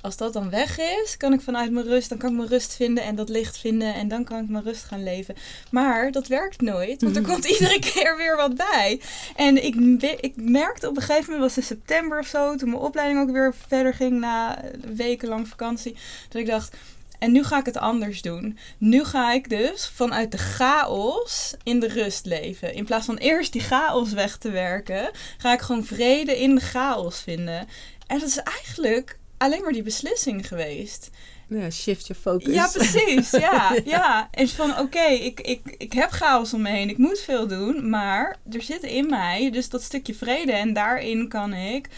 als 0.00 0.16
dat 0.16 0.32
dan 0.32 0.50
weg 0.50 0.78
is, 0.78 1.16
kan 1.16 1.32
ik 1.32 1.40
vanuit 1.40 1.70
mijn 1.70 1.86
rust, 1.86 2.08
dan 2.08 2.18
kan 2.18 2.30
ik 2.30 2.36
mijn 2.36 2.48
rust 2.48 2.74
vinden 2.74 3.04
en 3.04 3.14
dat 3.14 3.28
licht 3.28 3.58
vinden 3.58 3.94
en 3.94 4.08
dan 4.08 4.24
kan 4.24 4.42
ik 4.42 4.48
mijn 4.48 4.64
rust 4.64 4.84
gaan 4.84 5.02
leven. 5.02 5.34
Maar 5.70 6.10
dat 6.10 6.26
werkt 6.26 6.60
nooit, 6.60 7.02
want 7.02 7.16
er 7.16 7.22
komt 7.22 7.44
iedere 7.44 7.78
keer 7.92 8.16
weer 8.16 8.36
wat 8.36 8.54
bij. 8.54 9.00
En 9.36 9.64
ik, 9.64 9.74
ik 10.20 10.32
merkte 10.36 10.88
op 10.88 10.96
een 10.96 11.02
gegeven 11.02 11.32
moment, 11.32 11.42
was 11.42 11.56
het 11.56 11.64
september 11.64 12.18
of 12.18 12.26
zo, 12.26 12.56
toen 12.56 12.70
mijn 12.70 12.82
opleiding 12.82 13.20
ook 13.20 13.30
weer 13.30 13.54
verder 13.68 13.94
ging 13.94 14.20
na 14.20 14.62
wekenlang 14.94 15.48
vakantie, 15.48 15.96
dat 16.28 16.40
ik 16.40 16.46
dacht, 16.46 16.76
en 17.20 17.32
nu 17.32 17.44
ga 17.44 17.58
ik 17.58 17.66
het 17.66 17.76
anders 17.76 18.22
doen. 18.22 18.58
Nu 18.78 19.04
ga 19.04 19.32
ik 19.32 19.48
dus 19.48 19.90
vanuit 19.94 20.32
de 20.32 20.38
chaos 20.38 21.54
in 21.62 21.80
de 21.80 21.88
rust 21.88 22.26
leven. 22.26 22.74
In 22.74 22.84
plaats 22.84 23.06
van 23.06 23.16
eerst 23.16 23.52
die 23.52 23.62
chaos 23.62 24.12
weg 24.12 24.36
te 24.36 24.50
werken, 24.50 25.10
ga 25.38 25.52
ik 25.52 25.60
gewoon 25.60 25.84
vrede 25.84 26.40
in 26.40 26.54
de 26.54 26.60
chaos 26.60 27.20
vinden. 27.20 27.68
En 28.06 28.18
dat 28.18 28.28
is 28.28 28.36
eigenlijk 28.36 29.18
alleen 29.40 29.62
maar 29.62 29.72
die 29.72 29.82
beslissing 29.82 30.48
geweest. 30.48 31.10
Ja, 31.48 31.70
shift 31.70 32.06
je 32.06 32.14
focus. 32.14 32.54
Ja, 32.54 32.68
precies. 32.72 33.30
Ja, 33.30 33.76
ja. 33.84 34.28
En 34.30 34.48
van 34.48 34.78
oké, 34.78 35.04
ik, 35.04 35.40
ik, 35.40 35.74
ik 35.78 35.92
heb 35.92 36.10
chaos 36.10 36.54
om 36.54 36.62
me 36.62 36.70
heen. 36.70 36.88
Ik 36.88 36.98
moet 36.98 37.20
veel 37.20 37.46
doen. 37.46 37.88
Maar 37.90 38.36
er 38.50 38.62
zit 38.62 38.82
in 38.82 39.08
mij 39.08 39.50
dus 39.50 39.68
dat 39.68 39.82
stukje 39.82 40.14
vrede. 40.14 40.52
En 40.52 40.72
daarin 40.72 41.28
kan 41.28 41.52
ik... 41.54 41.88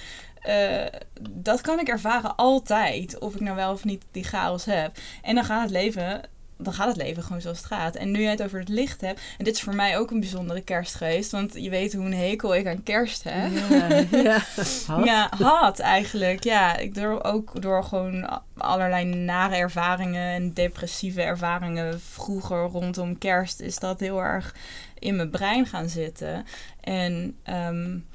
Uh, 0.48 0.85
dat 1.31 1.61
kan 1.61 1.81
ik 1.81 1.88
ervaren 1.88 2.37
altijd. 2.37 3.18
Of 3.18 3.35
ik 3.35 3.40
nou 3.40 3.57
wel 3.57 3.72
of 3.72 3.85
niet 3.85 4.05
die 4.11 4.24
chaos 4.24 4.64
heb. 4.64 4.96
En 5.22 5.35
dan 5.35 5.44
gaat 5.44 5.62
het 5.62 5.70
leven 5.70 6.22
dan 6.62 6.72
gaat 6.72 6.88
het 6.88 6.96
leven 6.96 7.22
gewoon 7.22 7.40
zoals 7.40 7.59
het 7.59 7.66
gaat. 7.66 7.94
En 7.94 8.11
nu 8.11 8.20
je 8.20 8.29
het 8.29 8.42
over 8.42 8.59
het 8.59 8.68
licht 8.68 9.01
hebt, 9.01 9.20
en 9.38 9.44
dit 9.44 9.55
is 9.55 9.62
voor 9.62 9.75
mij 9.75 9.98
ook 9.98 10.11
een 10.11 10.20
bijzondere 10.20 10.61
kerst 10.61 10.94
geweest, 10.94 11.31
want 11.31 11.55
je 11.55 11.70
weet 11.70 11.92
hoe 11.92 12.05
een 12.05 12.14
hekel 12.14 12.55
ik 12.55 12.66
aan 12.66 12.83
kerst 12.83 13.25
heb. 13.25 13.51
Ja, 13.68 14.05
ja. 14.31 14.38
Had. 14.87 15.05
ja 15.05 15.31
had 15.38 15.79
eigenlijk. 15.79 16.44
Ja, 16.44 16.77
ik 16.77 16.94
door 16.94 17.22
ook 17.22 17.62
door 17.62 17.85
gewoon 17.85 18.40
allerlei 18.57 19.05
nare 19.05 19.57
ervaringen 19.57 20.33
en 20.33 20.53
depressieve 20.53 21.22
ervaringen 21.22 22.01
vroeger 22.01 22.62
rondom 22.62 23.18
kerst 23.18 23.61
is 23.61 23.79
dat 23.79 24.01
heel 24.01 24.22
erg 24.22 24.55
in 24.98 25.16
mijn 25.16 25.31
brein 25.31 25.66
gaan 25.66 25.88
zitten. 25.88 26.46
En 26.81 27.37
um, 27.46 28.07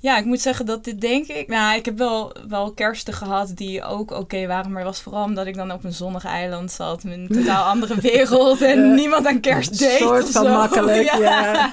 Ja, 0.00 0.18
ik 0.18 0.24
moet 0.24 0.40
zeggen 0.40 0.66
dat 0.66 0.84
dit 0.84 1.00
denk 1.00 1.26
ik... 1.26 1.48
Nou, 1.48 1.76
ik 1.76 1.84
heb 1.84 1.98
wel, 1.98 2.32
wel 2.48 2.72
kersten 2.72 3.14
gehad 3.14 3.52
die 3.54 3.82
ook 3.84 4.10
oké 4.10 4.46
waren. 4.46 4.70
Maar 4.72 4.82
het 4.82 4.90
was 4.90 5.00
vooral 5.00 5.24
omdat 5.24 5.46
ik 5.46 5.54
dan 5.54 5.72
op 5.72 5.84
een 5.84 5.92
zonnig 5.92 6.24
eiland 6.24 6.72
zat. 6.72 7.04
Met 7.04 7.12
een 7.12 7.28
totaal 7.28 7.64
andere 7.72 7.94
wereld. 8.00 8.62
En 8.62 8.78
Uh, 8.78 8.94
niemand 8.94 9.26
aan 9.26 9.40
kerst 9.40 9.78
deed. 9.78 9.90
Een 9.90 10.06
soort 10.06 10.30
van 10.30 10.44
zo. 10.44 10.52
makkelijk, 10.52 11.12
ja. 11.18 11.72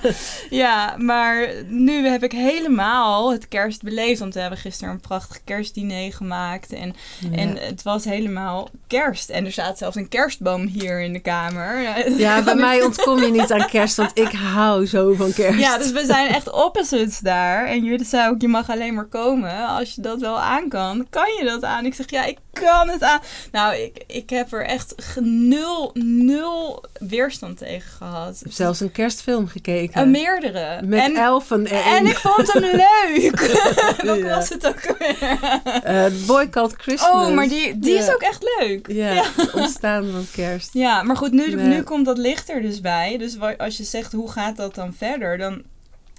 Ja, 0.49 0.95
maar 0.97 1.47
nu 1.67 2.07
heb 2.07 2.23
ik 2.23 2.31
helemaal 2.31 3.31
het 3.31 3.47
kerst 3.47 3.81
beleefd. 3.81 4.19
Want 4.19 4.33
we 4.33 4.39
hebben 4.39 4.59
gisteren 4.59 4.93
een 4.93 4.99
prachtig 4.99 5.43
kerstdiner 5.43 6.13
gemaakt. 6.13 6.73
En, 6.73 6.95
en 7.31 7.57
het 7.57 7.83
was 7.83 8.05
helemaal 8.05 8.69
kerst. 8.87 9.29
En 9.29 9.45
er 9.45 9.51
staat 9.51 9.77
zelfs 9.77 9.95
een 9.95 10.09
kerstboom 10.09 10.67
hier 10.67 11.01
in 11.01 11.13
de 11.13 11.19
kamer. 11.19 11.73
Ja, 12.17 12.41
bij 12.41 12.55
mij 12.55 12.83
ontkom 12.83 13.19
je 13.19 13.31
niet 13.31 13.51
aan 13.51 13.67
kerst, 13.67 13.95
want 13.95 14.11
ik 14.13 14.31
hou 14.31 14.85
zo 14.85 15.13
van 15.13 15.33
kerst. 15.33 15.59
Ja, 15.59 15.77
dus 15.77 15.91
we 15.91 16.05
zijn 16.05 16.27
echt 16.27 16.51
opposites 16.51 17.19
daar. 17.19 17.65
En 17.65 17.83
jullie 17.83 18.05
zei 18.15 18.29
ook, 18.29 18.41
je 18.41 18.47
mag 18.47 18.69
alleen 18.69 18.93
maar 18.93 19.05
komen. 19.05 19.67
Als 19.67 19.95
je 19.95 20.01
dat 20.01 20.19
wel 20.21 20.39
aan 20.39 20.69
kan, 20.69 21.07
kan 21.09 21.27
je 21.39 21.43
dat 21.45 21.63
aan? 21.63 21.85
Ik 21.85 21.93
zeg, 21.93 22.09
ja, 22.09 22.25
ik 22.25 22.37
kan 22.53 22.89
het 22.89 23.01
aan. 23.03 23.19
Nou, 23.51 23.75
ik, 23.75 24.03
ik 24.07 24.29
heb 24.29 24.53
er 24.53 24.65
echt 24.65 24.95
nul, 25.19 25.91
nul 25.93 26.83
weerstand 26.99 27.57
tegen 27.57 27.91
gehad. 27.91 28.35
Ik 28.35 28.43
heb 28.43 28.51
zelfs 28.51 28.79
een 28.79 28.91
kerstfilm 28.91 29.47
gekeken. 29.47 29.93
En 30.01 30.11
meerdere. 30.11 30.81
Met 30.85 30.99
en, 30.99 31.15
elfen 31.15 31.65
erin. 31.65 31.93
en 31.93 32.05
ik 32.05 32.17
vond 32.17 32.53
hem 32.53 32.61
leuk. 32.85 33.39
Wat 34.05 34.17
Ja. 34.17 34.35
was 34.35 34.49
het 34.49 34.67
ook 34.67 34.81
weer? 34.99 35.39
Eh, 35.83 36.05
Boy 36.27 36.49
Called 36.49 36.73
Christmas. 36.77 37.27
Oh, 37.27 37.33
maar 37.35 37.47
die, 37.47 37.79
die 37.79 37.97
is 37.97 38.13
ook 38.13 38.21
echt 38.21 38.45
leuk. 38.59 38.87
Ja, 38.91 39.23
het 39.35 39.51
ontstaan 39.53 40.05
van 40.11 40.25
kerst. 40.31 40.69
Ja, 40.73 41.03
maar 41.03 41.17
goed, 41.17 41.31
nu, 41.31 41.55
nu 41.55 41.81
komt 41.81 42.05
dat 42.05 42.17
licht 42.17 42.49
er 42.49 42.61
dus 42.61 42.81
bij. 42.81 43.17
Dus 43.17 43.37
als 43.57 43.77
je 43.77 43.83
zegt, 43.83 44.11
hoe 44.11 44.31
gaat 44.31 44.55
dat 44.57 44.75
dan 44.75 44.93
verder? 44.97 45.37
Dan 45.37 45.61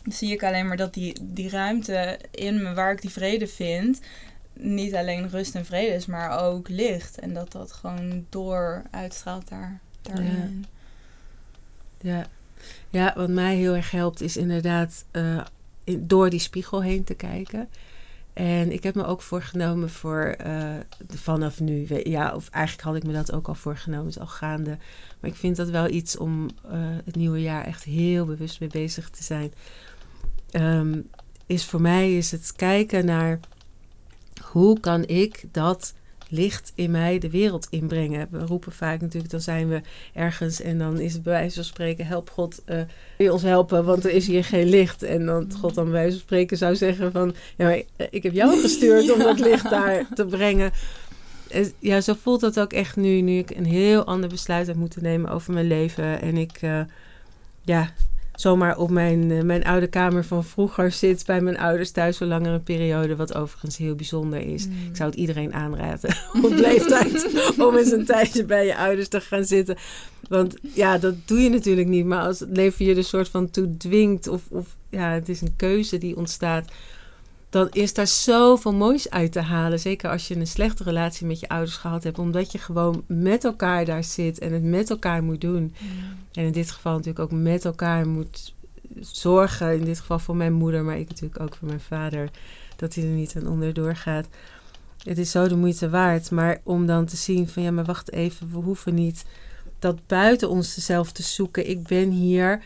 zie 0.09 0.32
ik 0.32 0.42
alleen 0.42 0.66
maar 0.66 0.76
dat 0.76 0.94
die, 0.94 1.16
die 1.22 1.50
ruimte 1.50 2.18
in 2.30 2.62
me 2.62 2.74
waar 2.74 2.92
ik 2.92 3.00
die 3.00 3.11
vrede 3.11 3.46
vind... 3.46 4.00
niet 4.52 4.94
alleen 4.94 5.28
rust 5.28 5.54
en 5.54 5.64
vrede 5.64 5.94
is, 5.94 6.07
maar 6.07 6.44
ook 6.44 6.68
licht. 6.68 7.18
En 7.18 7.34
dat 7.34 7.52
dat 7.52 7.72
gewoon 7.72 8.26
door 8.28 8.82
uitstraalt 8.90 9.48
daar, 9.48 9.80
daarin. 10.02 10.66
Ja. 12.00 12.26
ja, 12.90 13.12
wat 13.16 13.28
mij 13.28 13.57
heel 13.57 13.74
erg 13.74 13.90
helpt 13.90 14.20
is 14.20 14.36
inderdaad 14.36 15.04
eh, 15.11 15.40
door 15.98 16.30
die 16.30 16.40
spiegel 16.40 16.82
heen 16.82 17.04
te 17.04 17.14
kijken. 17.14 17.68
En 18.36 18.72
ik 18.72 18.82
heb 18.82 18.94
me 18.94 19.04
ook 19.04 19.22
voorgenomen 19.22 19.90
voor 19.90 20.22
eh, 20.38 20.74
vanaf 21.09 21.61
nu, 21.61 21.86
ja, 22.02 22.34
of 22.34 22.48
eigenlijk 22.50 22.86
had 22.86 22.96
ik 22.96 23.04
me 23.04 23.12
dat 23.12 23.32
ook 23.32 23.48
al 23.48 23.54
voorgenomen, 23.54 24.09
is 24.09 24.18
al 24.18 24.26
gaande. 24.26 24.78
Maar 25.20 25.30
ik 25.30 25.36
vind 25.36 25.57
dat 25.57 25.68
wel 25.68 25.88
iets 25.88 26.16
om 26.16 26.48
eh, 26.64 26.78
het 27.04 27.16
nieuwe 27.16 27.40
jaar 27.40 27.64
echt 27.64 27.84
heel 27.84 28.24
bewust 28.24 28.61
mee 28.61 28.68
bezig 28.68 29.11
te 29.11 29.22
zijn. 29.22 29.52
Ehm, 30.51 31.01
is 31.47 31.64
voor 31.64 31.80
mij 31.80 32.16
is 32.16 32.30
het 32.30 32.53
kijken 32.57 33.05
naar 33.05 33.40
hoe 34.51 34.80
kan 34.80 35.07
ik 35.07 35.44
dat 35.53 35.94
licht 36.28 36.72
in 36.74 36.90
mij 36.90 37.18
de 37.18 37.30
wereld 37.30 37.66
inbrengen. 37.70 38.28
We 38.30 38.38
roepen 38.38 38.72
vaak 38.72 39.01
natuurlijk, 39.01 39.32
dan 39.32 39.40
zijn 39.40 39.68
we 39.68 39.80
ergens 40.14 40.61
en 40.61 40.78
dan 40.78 41.01
is 41.01 41.12
het 41.12 41.22
bij 41.22 41.32
wijze 41.32 41.55
van 41.55 41.64
spreken, 41.64 42.07
help 42.07 42.30
God, 42.30 42.62
eh 42.64 42.76
wil 42.76 43.26
je 43.26 43.32
ons 43.32 43.42
helpen, 43.42 43.84
want 43.84 44.05
er 44.05 44.11
is 44.11 44.26
hier 44.26 44.44
geen 44.44 44.68
licht. 44.68 45.03
En 45.03 45.26
dan 45.26 45.53
God 45.61 45.74
dan 45.74 45.84
bij 45.84 45.92
wijze 45.92 46.11
van 46.11 46.20
spreken 46.20 46.57
zou 46.57 46.76
zeggen 46.76 47.12
van, 47.12 47.34
ja, 47.57 47.64
maar 47.64 47.82
ik 48.11 48.22
heb 48.22 48.32
jou 48.32 48.61
gestuurd 48.61 49.12
om 49.12 49.18
dat 49.30 49.38
licht 49.38 49.70
daar 49.70 50.07
te 50.14 50.26
brengen. 50.26 50.72
Eh, 51.49 51.66
Ja, 51.78 52.01
zo 52.01 52.14
voelt 52.14 52.40
dat 52.40 52.61
ook 52.61 52.72
echt 52.72 52.97
nu, 52.97 53.20
nu 53.20 53.38
ik 53.38 53.51
een 53.51 53.66
heel 53.66 54.05
ander 54.05 54.28
besluit 54.28 54.66
heb 54.66 54.76
moeten 54.76 55.03
nemen 55.03 55.30
over 55.30 55.53
mijn 55.53 55.66
leven. 55.66 56.20
En 56.20 56.36
ik, 56.36 56.59
eh, 56.61 56.80
ja, 57.64 57.92
zomaar 58.37 58.78
op 58.78 58.91
mijn, 58.91 59.30
eh, 59.30 59.43
mijn 59.43 59.64
oude 59.64 59.87
kamer 59.87 60.24
van 60.24 60.45
vroeger 60.45 60.93
zit 60.93 61.26
bij 61.26 61.41
mijn 61.41 61.59
ouders 61.59 61.91
thuis 61.91 62.16
voor 62.16 62.26
langere 62.26 62.59
periode, 62.59 63.16
wat 63.16 63.34
overigens 63.34 63.76
heel 63.76 63.95
bijzonder 63.95 64.41
is. 64.41 64.66
Mm. 64.66 64.72
Ik 64.89 64.97
zou 64.97 65.11
het 65.11 65.18
iedereen 65.18 65.55
aanraden 65.55 66.16
op 66.43 66.53
leeftijd 66.53 67.28
om 67.59 67.76
eens 67.76 67.93
een 67.93 68.05
tijdje 68.05 68.45
bij 68.45 68.66
je 68.66 68.76
ouders 68.76 69.09
te 69.09 69.20
gaan 69.20 69.45
zitten. 69.45 69.76
Want 70.28 70.57
ja, 70.61 70.99
dat 70.99 71.14
doe 71.24 71.41
je 71.41 71.51
natuurlijk 71.51 71.89
niet. 71.89 72.05
Maar 72.05 72.22
als 72.22 72.41
het 72.41 72.57
leven 72.57 72.84
je 72.84 72.95
er 72.95 73.05
soort 73.05 73.28
van 73.28 73.51
toe 73.51 73.76
dwingt 73.76 74.28
of, 74.28 74.43
of 74.49 74.66
ja, 74.91 75.11
het 75.11 75.28
is 75.28 75.41
een 75.41 75.57
keuze 75.57 75.99
die 75.99 76.16
ontstaat, 76.16 76.70
dan 77.57 77.68
is 77.70 77.94
daar 77.94 78.07
zoveel 78.07 78.74
moois 78.74 79.11
uit 79.11 79.32
te 79.32 79.40
halen. 79.40 79.80
Zeker 79.80 80.11
als 80.11 80.28
je 80.28 80.36
een 80.36 80.46
slechte 80.46 80.82
relatie 80.82 81.26
met 81.26 81.40
je 81.40 81.48
ouders 81.48 81.76
gehad 81.76 82.04
hebt, 82.04 82.18
omdat 82.18 82.52
je 82.52 82.59
gewoon 82.59 83.04
met 83.07 83.44
elkaar 83.44 83.84
daar 83.84 84.04
zit 84.04 84.38
en 84.38 84.52
het 84.52 84.62
met 84.62 84.90
elkaar 84.90 85.22
moet 85.22 85.40
doen. 85.40 85.74
En 86.32 86.44
in 86.44 86.52
dit 86.52 86.70
geval 86.70 86.92
natuurlijk 86.92 87.18
ook 87.18 87.40
met 87.40 87.64
elkaar 87.64 88.09
moet 88.09 88.54
zorgen. 89.00 89.78
In 89.78 89.84
dit 89.84 89.98
geval 89.98 90.18
voor 90.18 90.36
mijn 90.36 90.52
moeder, 90.52 90.84
maar 90.84 90.98
ik 90.98 91.09
natuurlijk 91.09 91.40
ook 91.40 91.54
voor 91.54 91.68
mijn 91.68 91.80
vader. 91.80 92.30
Dat 92.76 92.94
hij 92.94 93.04
er 93.04 93.11
niet 93.11 93.36
aan 93.36 93.48
onderdoor 93.48 93.96
gaat. 93.96 94.26
Het 95.02 95.18
is 95.18 95.30
zo 95.30 95.48
de 95.48 95.57
moeite 95.57 95.90
waard. 95.90 96.30
Maar 96.30 96.61
om 96.62 96.86
dan 96.86 97.04
te 97.04 97.16
zien 97.16 97.48
van 97.48 97.62
ja, 97.62 97.70
maar 97.70 97.84
wacht 97.84 98.12
even. 98.12 98.50
We 98.50 98.59
hoeven 98.59 98.94
niet 98.94 99.24
dat 99.78 100.07
buiten 100.07 100.50
ons 100.50 100.74
zelf 100.74 101.12
te 101.12 101.22
zoeken. 101.22 101.68
Ik 101.68 101.82
ben 101.82 102.11
hier 102.11 102.62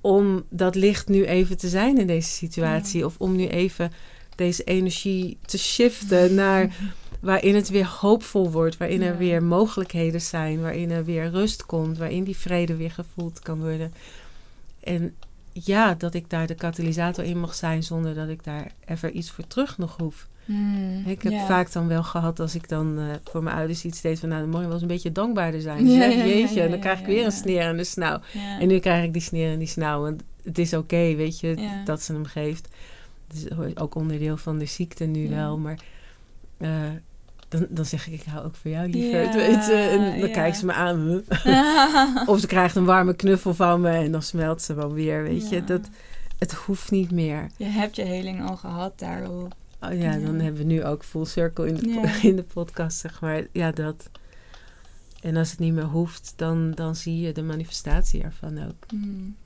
om 0.00 0.44
dat 0.48 0.74
licht 0.74 1.08
nu 1.08 1.24
even 1.24 1.56
te 1.56 1.68
zijn 1.68 1.98
in 1.98 2.06
deze 2.06 2.30
situatie. 2.30 3.04
Of 3.04 3.14
om 3.18 3.36
nu 3.36 3.46
even 3.46 3.92
deze 4.36 4.64
energie 4.64 5.38
te 5.46 5.58
shiften 5.58 6.34
naar 6.34 6.76
waarin 7.20 7.54
het 7.54 7.68
weer 7.68 7.86
hoopvol 7.86 8.50
wordt, 8.50 8.76
waarin 8.76 9.02
er 9.02 9.18
weer 9.18 9.42
mogelijkheden 9.42 10.20
zijn, 10.20 10.60
waarin 10.60 10.90
er 10.90 11.04
weer 11.04 11.30
rust 11.30 11.66
komt, 11.66 11.98
waarin 11.98 12.24
die 12.24 12.36
vrede 12.36 12.76
weer 12.76 12.90
gevoeld 12.90 13.38
kan 13.38 13.58
worden. 13.58 13.92
En 14.80 15.14
ja, 15.52 15.94
dat 15.94 16.14
ik 16.14 16.30
daar 16.30 16.46
de 16.46 16.54
katalysator 16.54 17.24
in 17.24 17.40
mag 17.40 17.54
zijn 17.54 17.82
zonder 17.82 18.14
dat 18.14 18.28
ik 18.28 18.44
daar 18.44 18.72
even 18.84 19.16
iets 19.16 19.30
voor 19.30 19.46
terug 19.46 19.78
nog 19.78 19.96
hoef. 19.96 20.28
Mm, 20.52 21.02
Ik 21.06 21.22
heb 21.22 21.32
vaak 21.46 21.72
dan 21.72 21.88
wel 21.88 22.02
gehad 22.02 22.40
als 22.40 22.54
ik 22.54 22.68
dan 22.68 22.98
eh, 22.98 23.04
voor 23.24 23.42
mijn 23.42 23.56
ouders 23.56 23.84
iets 23.84 24.00
deed 24.00 24.18
van 24.20 24.28
nou, 24.28 24.40
dan 24.40 24.50
moet 24.50 24.58
je 24.58 24.64
wel 24.64 24.72
eens 24.74 24.82
een 24.82 24.88
beetje 24.88 25.12
dankbaarder 25.12 25.60
zijn. 25.60 25.86
Ja, 25.86 25.96
Zeg, 25.98 26.12
ja, 26.14 26.18
ja, 26.18 26.26
jeetje, 26.26 26.54
ja, 26.54 26.62
en 26.62 26.68
dan 26.68 26.76
ja, 26.76 26.82
krijg 26.84 26.98
ik 27.00 27.06
ja, 27.06 27.12
weer 27.12 27.24
een 27.24 27.32
sneer 27.32 27.64
aan 27.64 27.76
de 27.76 27.84
snauw. 27.84 28.20
Ja. 28.32 28.58
En 28.60 28.68
nu 28.68 28.78
krijg 28.78 29.04
ik 29.04 29.12
die 29.12 29.22
sneer 29.22 29.52
en 29.52 29.58
die 29.58 29.68
snauw. 29.68 30.00
Want 30.02 30.22
het 30.44 30.58
is 30.58 30.74
oké, 30.74 31.14
weet 31.14 31.40
je, 31.40 31.56
Ja. 31.56 31.84
dat 31.84 32.02
ze 32.02 32.12
hem 32.12 32.24
geeft. 32.24 32.68
Het 33.28 33.36
is 33.36 33.76
ook 33.76 33.94
onderdeel 33.94 34.36
van 34.36 34.58
de 34.58 34.64
ziekte 34.66 35.04
nu 35.04 35.28
Ja. 35.28 35.34
wel. 35.36 35.58
Maar 35.58 35.78
eh, 36.58 36.70
dan, 37.48 37.66
dan 37.68 37.84
zeg 37.84 38.06
ik, 38.06 38.12
ik 38.12 38.22
hou 38.30 38.44
ook 38.44 38.54
voor 38.54 38.70
jou 38.70 38.88
liever. 38.88 39.22
Ja, 39.22 39.32
weet 39.36 39.66
je? 39.66 39.72
En 39.72 39.98
dan 40.20 40.28
ja. 40.28 40.34
kijkt 40.34 40.56
ze 40.56 40.66
me 40.66 40.72
aan. 40.72 41.22
Of 42.26 42.40
ze 42.40 42.46
krijgt 42.46 42.76
een 42.76 42.84
warme 42.84 43.14
knuffel 43.14 43.54
van 43.54 43.80
me 43.80 43.90
en 43.90 44.12
dan 44.12 44.22
smelt 44.22 44.62
ze 44.62 44.74
wel 44.74 44.92
weer. 44.92 45.22
Weet 45.22 45.48
je, 45.48 45.54
Ja. 45.56 45.60
dat, 45.62 45.88
het 46.38 46.52
hoeft 46.52 46.90
niet 46.90 47.10
meer. 47.10 47.46
Je 47.56 47.64
hebt 47.64 47.96
je 47.96 48.02
heling 48.02 48.48
al 48.48 48.56
gehad 48.56 48.98
daarop. 48.98 49.54
Oh 49.80 49.98
ja, 49.98 50.12
dan 50.12 50.36
Ja. 50.36 50.42
hebben 50.42 50.54
we 50.66 50.72
nu 50.72 50.84
ook 50.84 51.04
full 51.04 51.24
circle 51.24 51.68
in 51.68 51.74
de, 51.74 51.88
Ja. 51.88 52.22
in 52.28 52.36
de 52.36 52.42
podcast, 52.42 52.98
zeg 52.98 53.20
maar. 53.20 53.46
Ja, 53.52 53.70
dat. 53.70 54.10
En 55.20 55.36
als 55.36 55.50
het 55.50 55.58
niet 55.58 55.72
meer 55.72 55.84
hoeft, 55.84 56.32
dan, 56.36 56.70
dan 56.74 56.96
zie 56.96 57.20
je 57.20 57.32
de 57.32 57.42
manifestatie 57.42 58.22
ervan 58.22 58.66
ook. 58.66 58.92
Mm. 58.92 59.36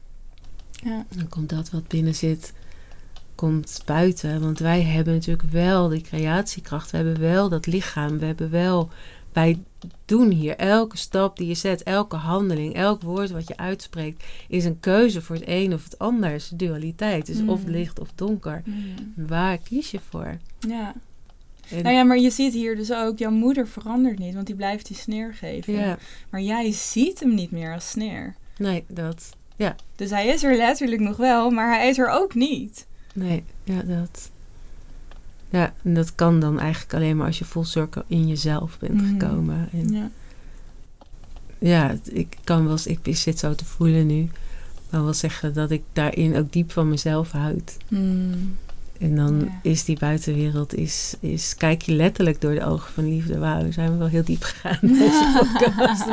Ja. 0.70 1.06
Dan 1.16 1.28
komt 1.28 1.48
dat 1.48 1.70
wat 1.70 1.88
binnen 1.88 2.14
zit, 2.14 2.52
komt 3.34 3.82
buiten. 3.84 4.40
Want 4.40 4.58
wij 4.58 4.82
hebben 4.82 5.14
natuurlijk 5.14 5.50
wel 5.50 5.88
die 5.88 6.00
creatiekracht. 6.02 6.90
We 6.90 6.96
hebben 6.96 7.20
wel 7.20 7.48
dat 7.48 7.66
lichaam. 7.66 8.18
We 8.18 8.26
hebben 8.26 8.50
wel... 8.50 8.90
Wij 9.34 9.58
doen 10.04 10.30
hier 10.30 10.56
elke 10.56 10.96
stap 10.96 11.36
die 11.36 11.46
je 11.46 11.54
zet, 11.54 11.82
elke 11.82 12.16
handeling, 12.16 12.74
elk 12.74 13.02
woord 13.02 13.30
wat 13.30 13.48
je 13.48 13.56
uitspreekt, 13.56 14.24
is 14.48 14.64
een 14.64 14.80
keuze 14.80 15.22
voor 15.22 15.36
het 15.36 15.44
een 15.46 15.72
of 15.74 15.84
het 15.84 15.98
ander. 15.98 16.30
Het 16.30 16.40
is 16.40 16.48
dualiteit. 16.48 17.28
Is 17.28 17.40
of 17.46 17.64
Mm. 17.64 17.70
licht 17.70 18.00
of 18.00 18.08
donker. 18.14 18.62
Mm. 18.64 18.94
Waar 19.26 19.58
kies 19.58 19.90
je 19.90 20.00
voor? 20.08 20.38
Ja. 20.58 20.94
En- 21.70 21.82
Nou 21.82 21.94
ja, 21.94 22.02
maar 22.04 22.18
je 22.18 22.30
ziet 22.30 22.52
hier 22.52 22.76
dus 22.76 22.92
ook, 22.92 23.18
jouw 23.18 23.30
moeder 23.30 23.68
verandert 23.68 24.18
niet, 24.18 24.34
want 24.34 24.46
die 24.46 24.54
blijft 24.56 24.86
die 24.86 24.96
sneer 24.96 25.34
geven. 25.34 25.72
ja, 25.72 25.98
Maar 26.30 26.40
jij 26.40 26.72
ziet 26.72 27.20
hem 27.20 27.34
niet 27.34 27.50
meer 27.50 27.74
als 27.74 27.90
sneer. 27.90 28.34
nee, 28.58 28.84
dat. 28.88 29.30
Dus 29.96 30.10
hij 30.10 30.26
is 30.26 30.42
er 30.44 30.56
letterlijk 30.56 31.00
nog 31.00 31.16
wel, 31.16 31.50
maar 31.50 31.74
hij 31.76 31.88
is 31.88 31.98
er 31.98 32.08
ook 32.08 32.34
niet. 32.34 32.86
Nee, 33.14 33.44
ja, 33.64 33.82
dat. 33.82 34.30
Ja, 35.54 35.72
en 35.82 35.94
dat 35.94 36.14
kan 36.14 36.40
dan 36.40 36.58
eigenlijk 36.60 36.94
alleen 36.94 37.16
maar 37.16 37.26
als 37.26 37.38
je 37.38 37.44
full 37.44 37.64
circle 37.64 38.04
in 38.06 38.28
jezelf 38.28 38.78
bent 38.78 38.94
Mhm. 39.02 39.06
gekomen. 39.18 39.68
En 39.72 39.92
Ja. 39.92 40.10
ja, 41.58 41.94
ik 42.12 42.36
kan 42.44 42.62
wel 42.62 42.72
eens, 42.72 42.86
ik 42.86 42.98
zit 43.16 43.38
zo 43.38 43.54
te 43.54 43.64
voelen 43.64 44.06
nu. 44.06 44.28
Kan 44.90 45.04
wel 45.04 45.12
zeggen 45.14 45.54
dat 45.54 45.70
ik 45.70 45.82
daarin 45.92 46.36
ook 46.36 46.52
diep 46.52 46.72
van 46.72 46.88
mezelf 46.88 47.30
houd. 47.30 47.76
Mm. 47.88 48.56
En 48.98 49.16
dan 49.16 49.38
Ja. 49.40 49.58
is 49.70 49.84
die 49.84 49.98
buitenwereld, 49.98 50.74
is, 50.74 51.14
is, 51.20 51.54
kijk 51.56 51.82
je 51.82 51.92
letterlijk 51.92 52.40
door 52.40 52.54
de 52.54 52.64
ogen 52.64 52.92
van 52.92 53.08
liefde. 53.08 53.38
Wauw, 53.38 53.70
zijn 53.72 53.90
we 53.92 53.96
wel 53.98 54.06
heel 54.06 54.24
diep 54.24 54.42
gegaan 54.42 54.78
in 54.82 54.92
deze 54.98 55.32
podcast. 55.38 56.06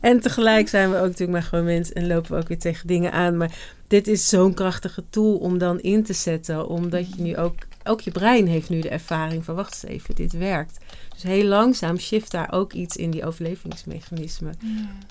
En 0.00 0.20
tegelijk 0.20 0.68
zijn 0.68 0.90
we 0.90 0.96
ook 0.96 1.02
natuurlijk 1.02 1.30
maar 1.32 1.42
gewoon 1.42 1.64
mensen 1.64 1.94
en 1.94 2.06
lopen 2.06 2.32
we 2.32 2.38
ook 2.38 2.48
weer 2.48 2.58
tegen 2.58 2.86
dingen 2.86 3.12
aan. 3.12 3.36
Maar 3.36 3.56
dit 3.86 4.06
is 4.08 4.28
zo'n 4.28 4.54
krachtige 4.54 5.04
tool 5.10 5.36
om 5.36 5.58
dan 5.58 5.80
in 5.80 6.02
te 6.02 6.12
zetten. 6.12 6.68
Omdat 6.68 7.14
je 7.14 7.22
nu 7.22 7.36
ook, 7.36 7.54
ook 7.84 8.00
je 8.00 8.10
brein 8.10 8.46
heeft 8.46 8.68
nu 8.68 8.80
de 8.80 8.88
ervaring 8.88 9.44
van 9.44 9.54
wacht 9.54 9.72
eens 9.84 9.92
even, 9.92 10.14
dit 10.14 10.32
werkt. 10.32 10.78
Dus 11.12 11.22
heel 11.22 11.44
langzaam 11.46 11.98
shift 11.98 12.30
daar 12.30 12.52
ook 12.52 12.72
iets 12.72 12.96
in 12.96 13.10
die 13.10 13.24
overlevingsmechanismen. 13.26 14.54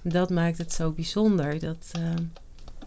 Dat 0.04 0.30
maakt 0.30 0.58
het 0.58 0.74
zo 0.74 0.92
bijzonder. 0.92 1.60
Dat, 1.60 1.92
eh, 1.92 2.02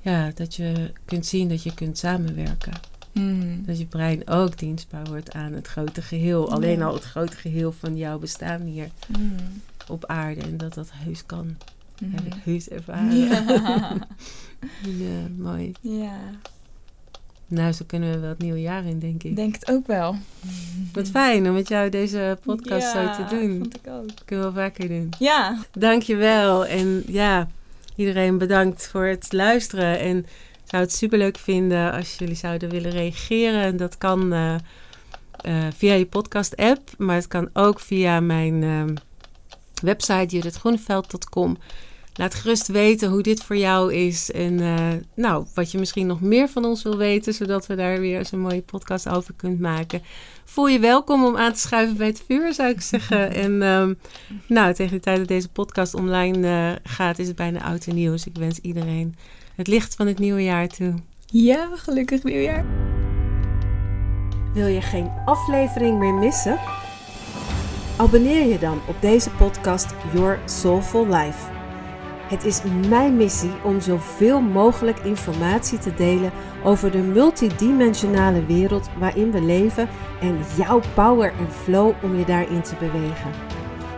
ja, 0.01 0.31
dat 0.35 0.55
je 0.55 0.93
kunt 1.05 1.27
zien 1.27 1.49
dat 1.49 1.63
je 1.63 1.75
kunt 1.75 1.99
samenwerken. 1.99 2.73
Mhm. 3.13 3.63
Dat 3.65 3.79
je 3.79 3.87
brein 3.87 4.29
ook 4.29 4.59
dienstbaar 4.59 5.05
wordt 5.05 5.33
aan 5.33 5.53
het 5.53 5.67
grote 5.67 6.03
geheel. 6.03 6.51
Alleen 6.53 6.83
al 6.83 6.95
het 6.95 7.05
grote 7.05 7.37
geheel 7.37 7.73
van 7.73 7.97
jouw 7.97 8.19
bestaan 8.19 8.61
hier 8.61 8.89
Mhm. 9.09 9.23
op 9.89 10.05
aarde. 10.05 10.41
En 10.41 10.57
dat 10.57 10.75
dat 10.75 10.89
heus 10.93 11.27
kan. 11.27 11.57
Mhm. 12.01 12.11
Heb 12.15 12.25
ik 12.35 12.35
heus 12.45 12.69
ervaren. 12.69 13.17
Ja. 13.17 13.45
Ja, 14.99 15.29
mooi. 15.37 15.73
ja, 15.81 16.19
Nou, 17.49 17.73
zo 17.73 17.85
kunnen 17.87 18.11
we 18.13 18.19
wel 18.19 18.29
het 18.29 18.39
nieuwe 18.39 18.61
jaar 18.61 18.85
in, 18.85 18.99
denk 18.99 19.23
ik. 19.23 19.37
denk 19.37 19.55
het 19.55 19.71
ook 19.71 19.87
wel. 19.87 20.17
Wat 20.93 21.09
fijn 21.09 21.49
om 21.49 21.55
met 21.55 21.69
jou 21.69 21.89
deze 21.89 22.39
podcast 22.43 22.93
ja, 22.93 23.15
zo 23.15 23.25
te 23.25 23.37
doen. 23.37 23.59
vond 23.59 23.77
ik 23.77 23.87
ook. 23.87 24.09
Kunnen 24.25 24.47
we 24.47 24.53
wel 24.53 24.65
vaker 24.65 24.89
doen. 24.89 25.11
Ja, 25.19 25.59
Dankjewel. 25.73 26.67
En 26.67 27.03
ja, 27.07 27.49
iedereen 27.97 28.39
bedankt 28.39 28.89
voor 28.89 29.05
het 29.05 29.33
luisteren. 29.33 29.99
En 29.99 30.19
ik 30.19 30.71
zou 30.71 30.83
het 30.83 30.93
superleuk 30.93 31.39
vinden 31.39 31.93
als 31.93 32.17
jullie 32.19 32.35
zouden 32.35 32.71
willen 32.71 32.91
reageren. 32.91 33.77
Dat 33.77 33.99
kan 33.99 34.33
eh, 34.33 34.55
eh, 35.41 35.73
via 35.77 35.95
je 35.95 36.07
podcast 36.07 36.57
app, 36.57 36.91
maar 36.99 37.17
het 37.17 37.29
kan 37.29 37.49
ook 37.53 37.81
via 37.81 38.21
mijn 38.21 38.63
ehm, 38.63 38.95
website 39.83 40.37
judithgroeneveld.com. 40.37 41.57
Laat 42.17 42.35
gerust 42.35 42.67
weten 42.67 43.11
hoe 43.11 43.23
dit 43.23 43.43
voor 43.43 43.57
jou 43.57 43.95
is 43.95 44.31
en 44.31 44.61
eh, 44.61 44.89
nou, 45.15 45.47
wat 45.55 45.71
je 45.71 45.79
misschien 45.79 46.07
nog 46.07 46.21
meer 46.21 46.49
van 46.49 46.65
ons 46.65 46.83
wil 46.83 46.97
weten, 46.97 47.35
zodat 47.35 47.67
we 47.67 47.75
daar 47.75 48.01
weer 48.01 48.19
eens 48.19 48.33
een 48.33 48.41
mooie 48.41 48.63
podcast 48.63 49.09
over 49.09 49.35
kunt 49.37 49.61
maken. 49.61 50.03
Voel 50.45 50.69
je 50.69 50.79
welkom 50.79 51.25
om 51.25 51.37
aan 51.37 51.53
te 51.53 51.59
schuiven 51.59 51.97
bij 51.97 52.07
het 52.07 52.23
vuur, 52.27 52.53
zou 52.53 52.71
ik 52.71 52.81
zeggen. 52.81 53.31
En 53.47 53.63
ehm, 53.63 53.95
nou, 54.47 54.75
tegen 54.75 54.93
de 54.93 55.01
tijd 55.01 55.19
dat 55.19 55.29
deze 55.29 55.49
podcast 55.49 55.95
online 55.95 56.49
eh, 56.49 56.93
gaat, 56.93 57.19
is 57.19 57.27
het 57.27 57.37
bijna 57.37 57.63
oud 57.63 57.87
en 57.87 57.95
nieuw. 57.95 58.13
Dus 58.13 58.27
ik 58.27 58.37
wens 58.37 58.59
iedereen 58.59 59.17
het 59.57 59.67
licht 59.67 59.95
van 59.95 60.07
het 60.07 60.19
nieuwe 60.19 60.43
jaar 60.43 60.69
toe. 60.69 60.95
ja, 61.27 61.69
gelukkig 61.75 62.23
nieuwjaar. 62.23 62.65
Wil 64.55 64.67
je 64.67 64.81
geen 64.81 65.11
aflevering 65.25 65.99
meer 65.99 66.15
missen? 66.15 66.59
Abonneer 67.97 68.47
je 68.47 68.59
dan 68.59 68.81
op 68.89 69.01
deze 69.01 69.31
podcast 69.31 69.95
Your 70.13 70.41
Soulful 70.45 71.07
Life. 71.07 71.56
Het 72.27 72.45
is 72.45 72.61
mijn 72.89 73.17
missie 73.17 73.53
om 73.63 73.81
zoveel 73.81 74.41
mogelijk 74.41 74.99
informatie 74.99 75.79
te 75.79 75.95
delen 75.95 76.31
over 76.65 76.91
de 76.91 76.99
multidimensionale 76.99 78.47
wereld 78.47 78.89
waarin 78.99 79.31
we 79.31 79.41
leven 79.41 79.89
en 80.21 80.39
jouw 80.57 80.81
power 80.95 81.33
en 81.39 81.53
flow 81.53 81.93
om 82.03 82.17
je 82.17 82.25
daarin 82.25 82.63
te 82.63 82.75
bewegen. 82.79 83.31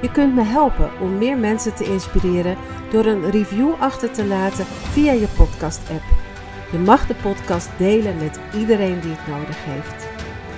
Je 0.01 0.11
kunt 0.11 0.35
me 0.35 0.43
helpen 0.43 0.91
om 1.01 1.19
meer 1.19 1.37
mensen 1.39 1.75
te 1.75 1.85
inspireren 1.85 2.57
door 2.91 3.05
een 3.05 3.31
review 3.31 3.71
achter 3.79 4.11
te 4.11 4.25
laten 4.25 4.65
via 4.65 5.13
je 5.13 5.29
podcast-app. 5.37 6.03
Je 6.73 6.79
mag 6.79 7.07
de 7.07 7.15
podcast 7.15 7.69
delen 7.77 8.17
met 8.19 8.41
iedereen 8.55 9.01
die 9.01 9.11
het 9.11 9.27
nodig 9.27 9.57
heeft. 9.65 10.07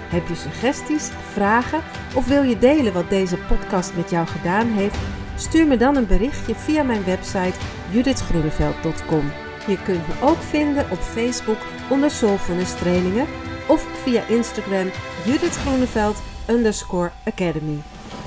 Heb 0.08 0.28
je 0.28 0.34
suggesties, 0.34 1.10
vragen 1.32 1.80
of 2.14 2.26
wil 2.26 2.42
je 2.42 2.58
delen 2.58 2.92
wat 2.92 3.10
deze 3.10 3.36
podcast 3.36 3.96
met 3.96 4.10
jou 4.10 4.26
gedaan 4.26 4.66
heeft? 4.66 4.98
Stuur 5.40 5.66
me 5.66 5.76
dan 5.76 5.96
een 5.96 6.06
berichtje 6.06 6.54
via 6.54 6.82
mijn 6.82 7.04
website 7.04 7.58
judithgroeneveld.com. 7.90 9.32
Je 9.66 9.82
kunt 9.82 10.08
me 10.08 10.14
ook 10.22 10.36
vinden 10.36 10.90
op 10.90 10.98
Facebook 10.98 11.58
onder 11.90 12.10
Soulfulness 12.10 12.74
Trainingen 12.74 13.26
of 13.68 13.86
via 14.02 14.26
Instagram 14.28 14.90
Judith 15.24 15.56
Groeneveld 15.56 16.22
underscore 16.48 17.10
Academy. 17.24 17.78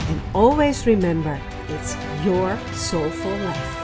And 0.09 0.22
always 0.32 0.84
remember, 0.84 1.39
it's 1.68 1.95
your 2.24 2.57
soulful 2.74 3.32
life. 3.32 3.82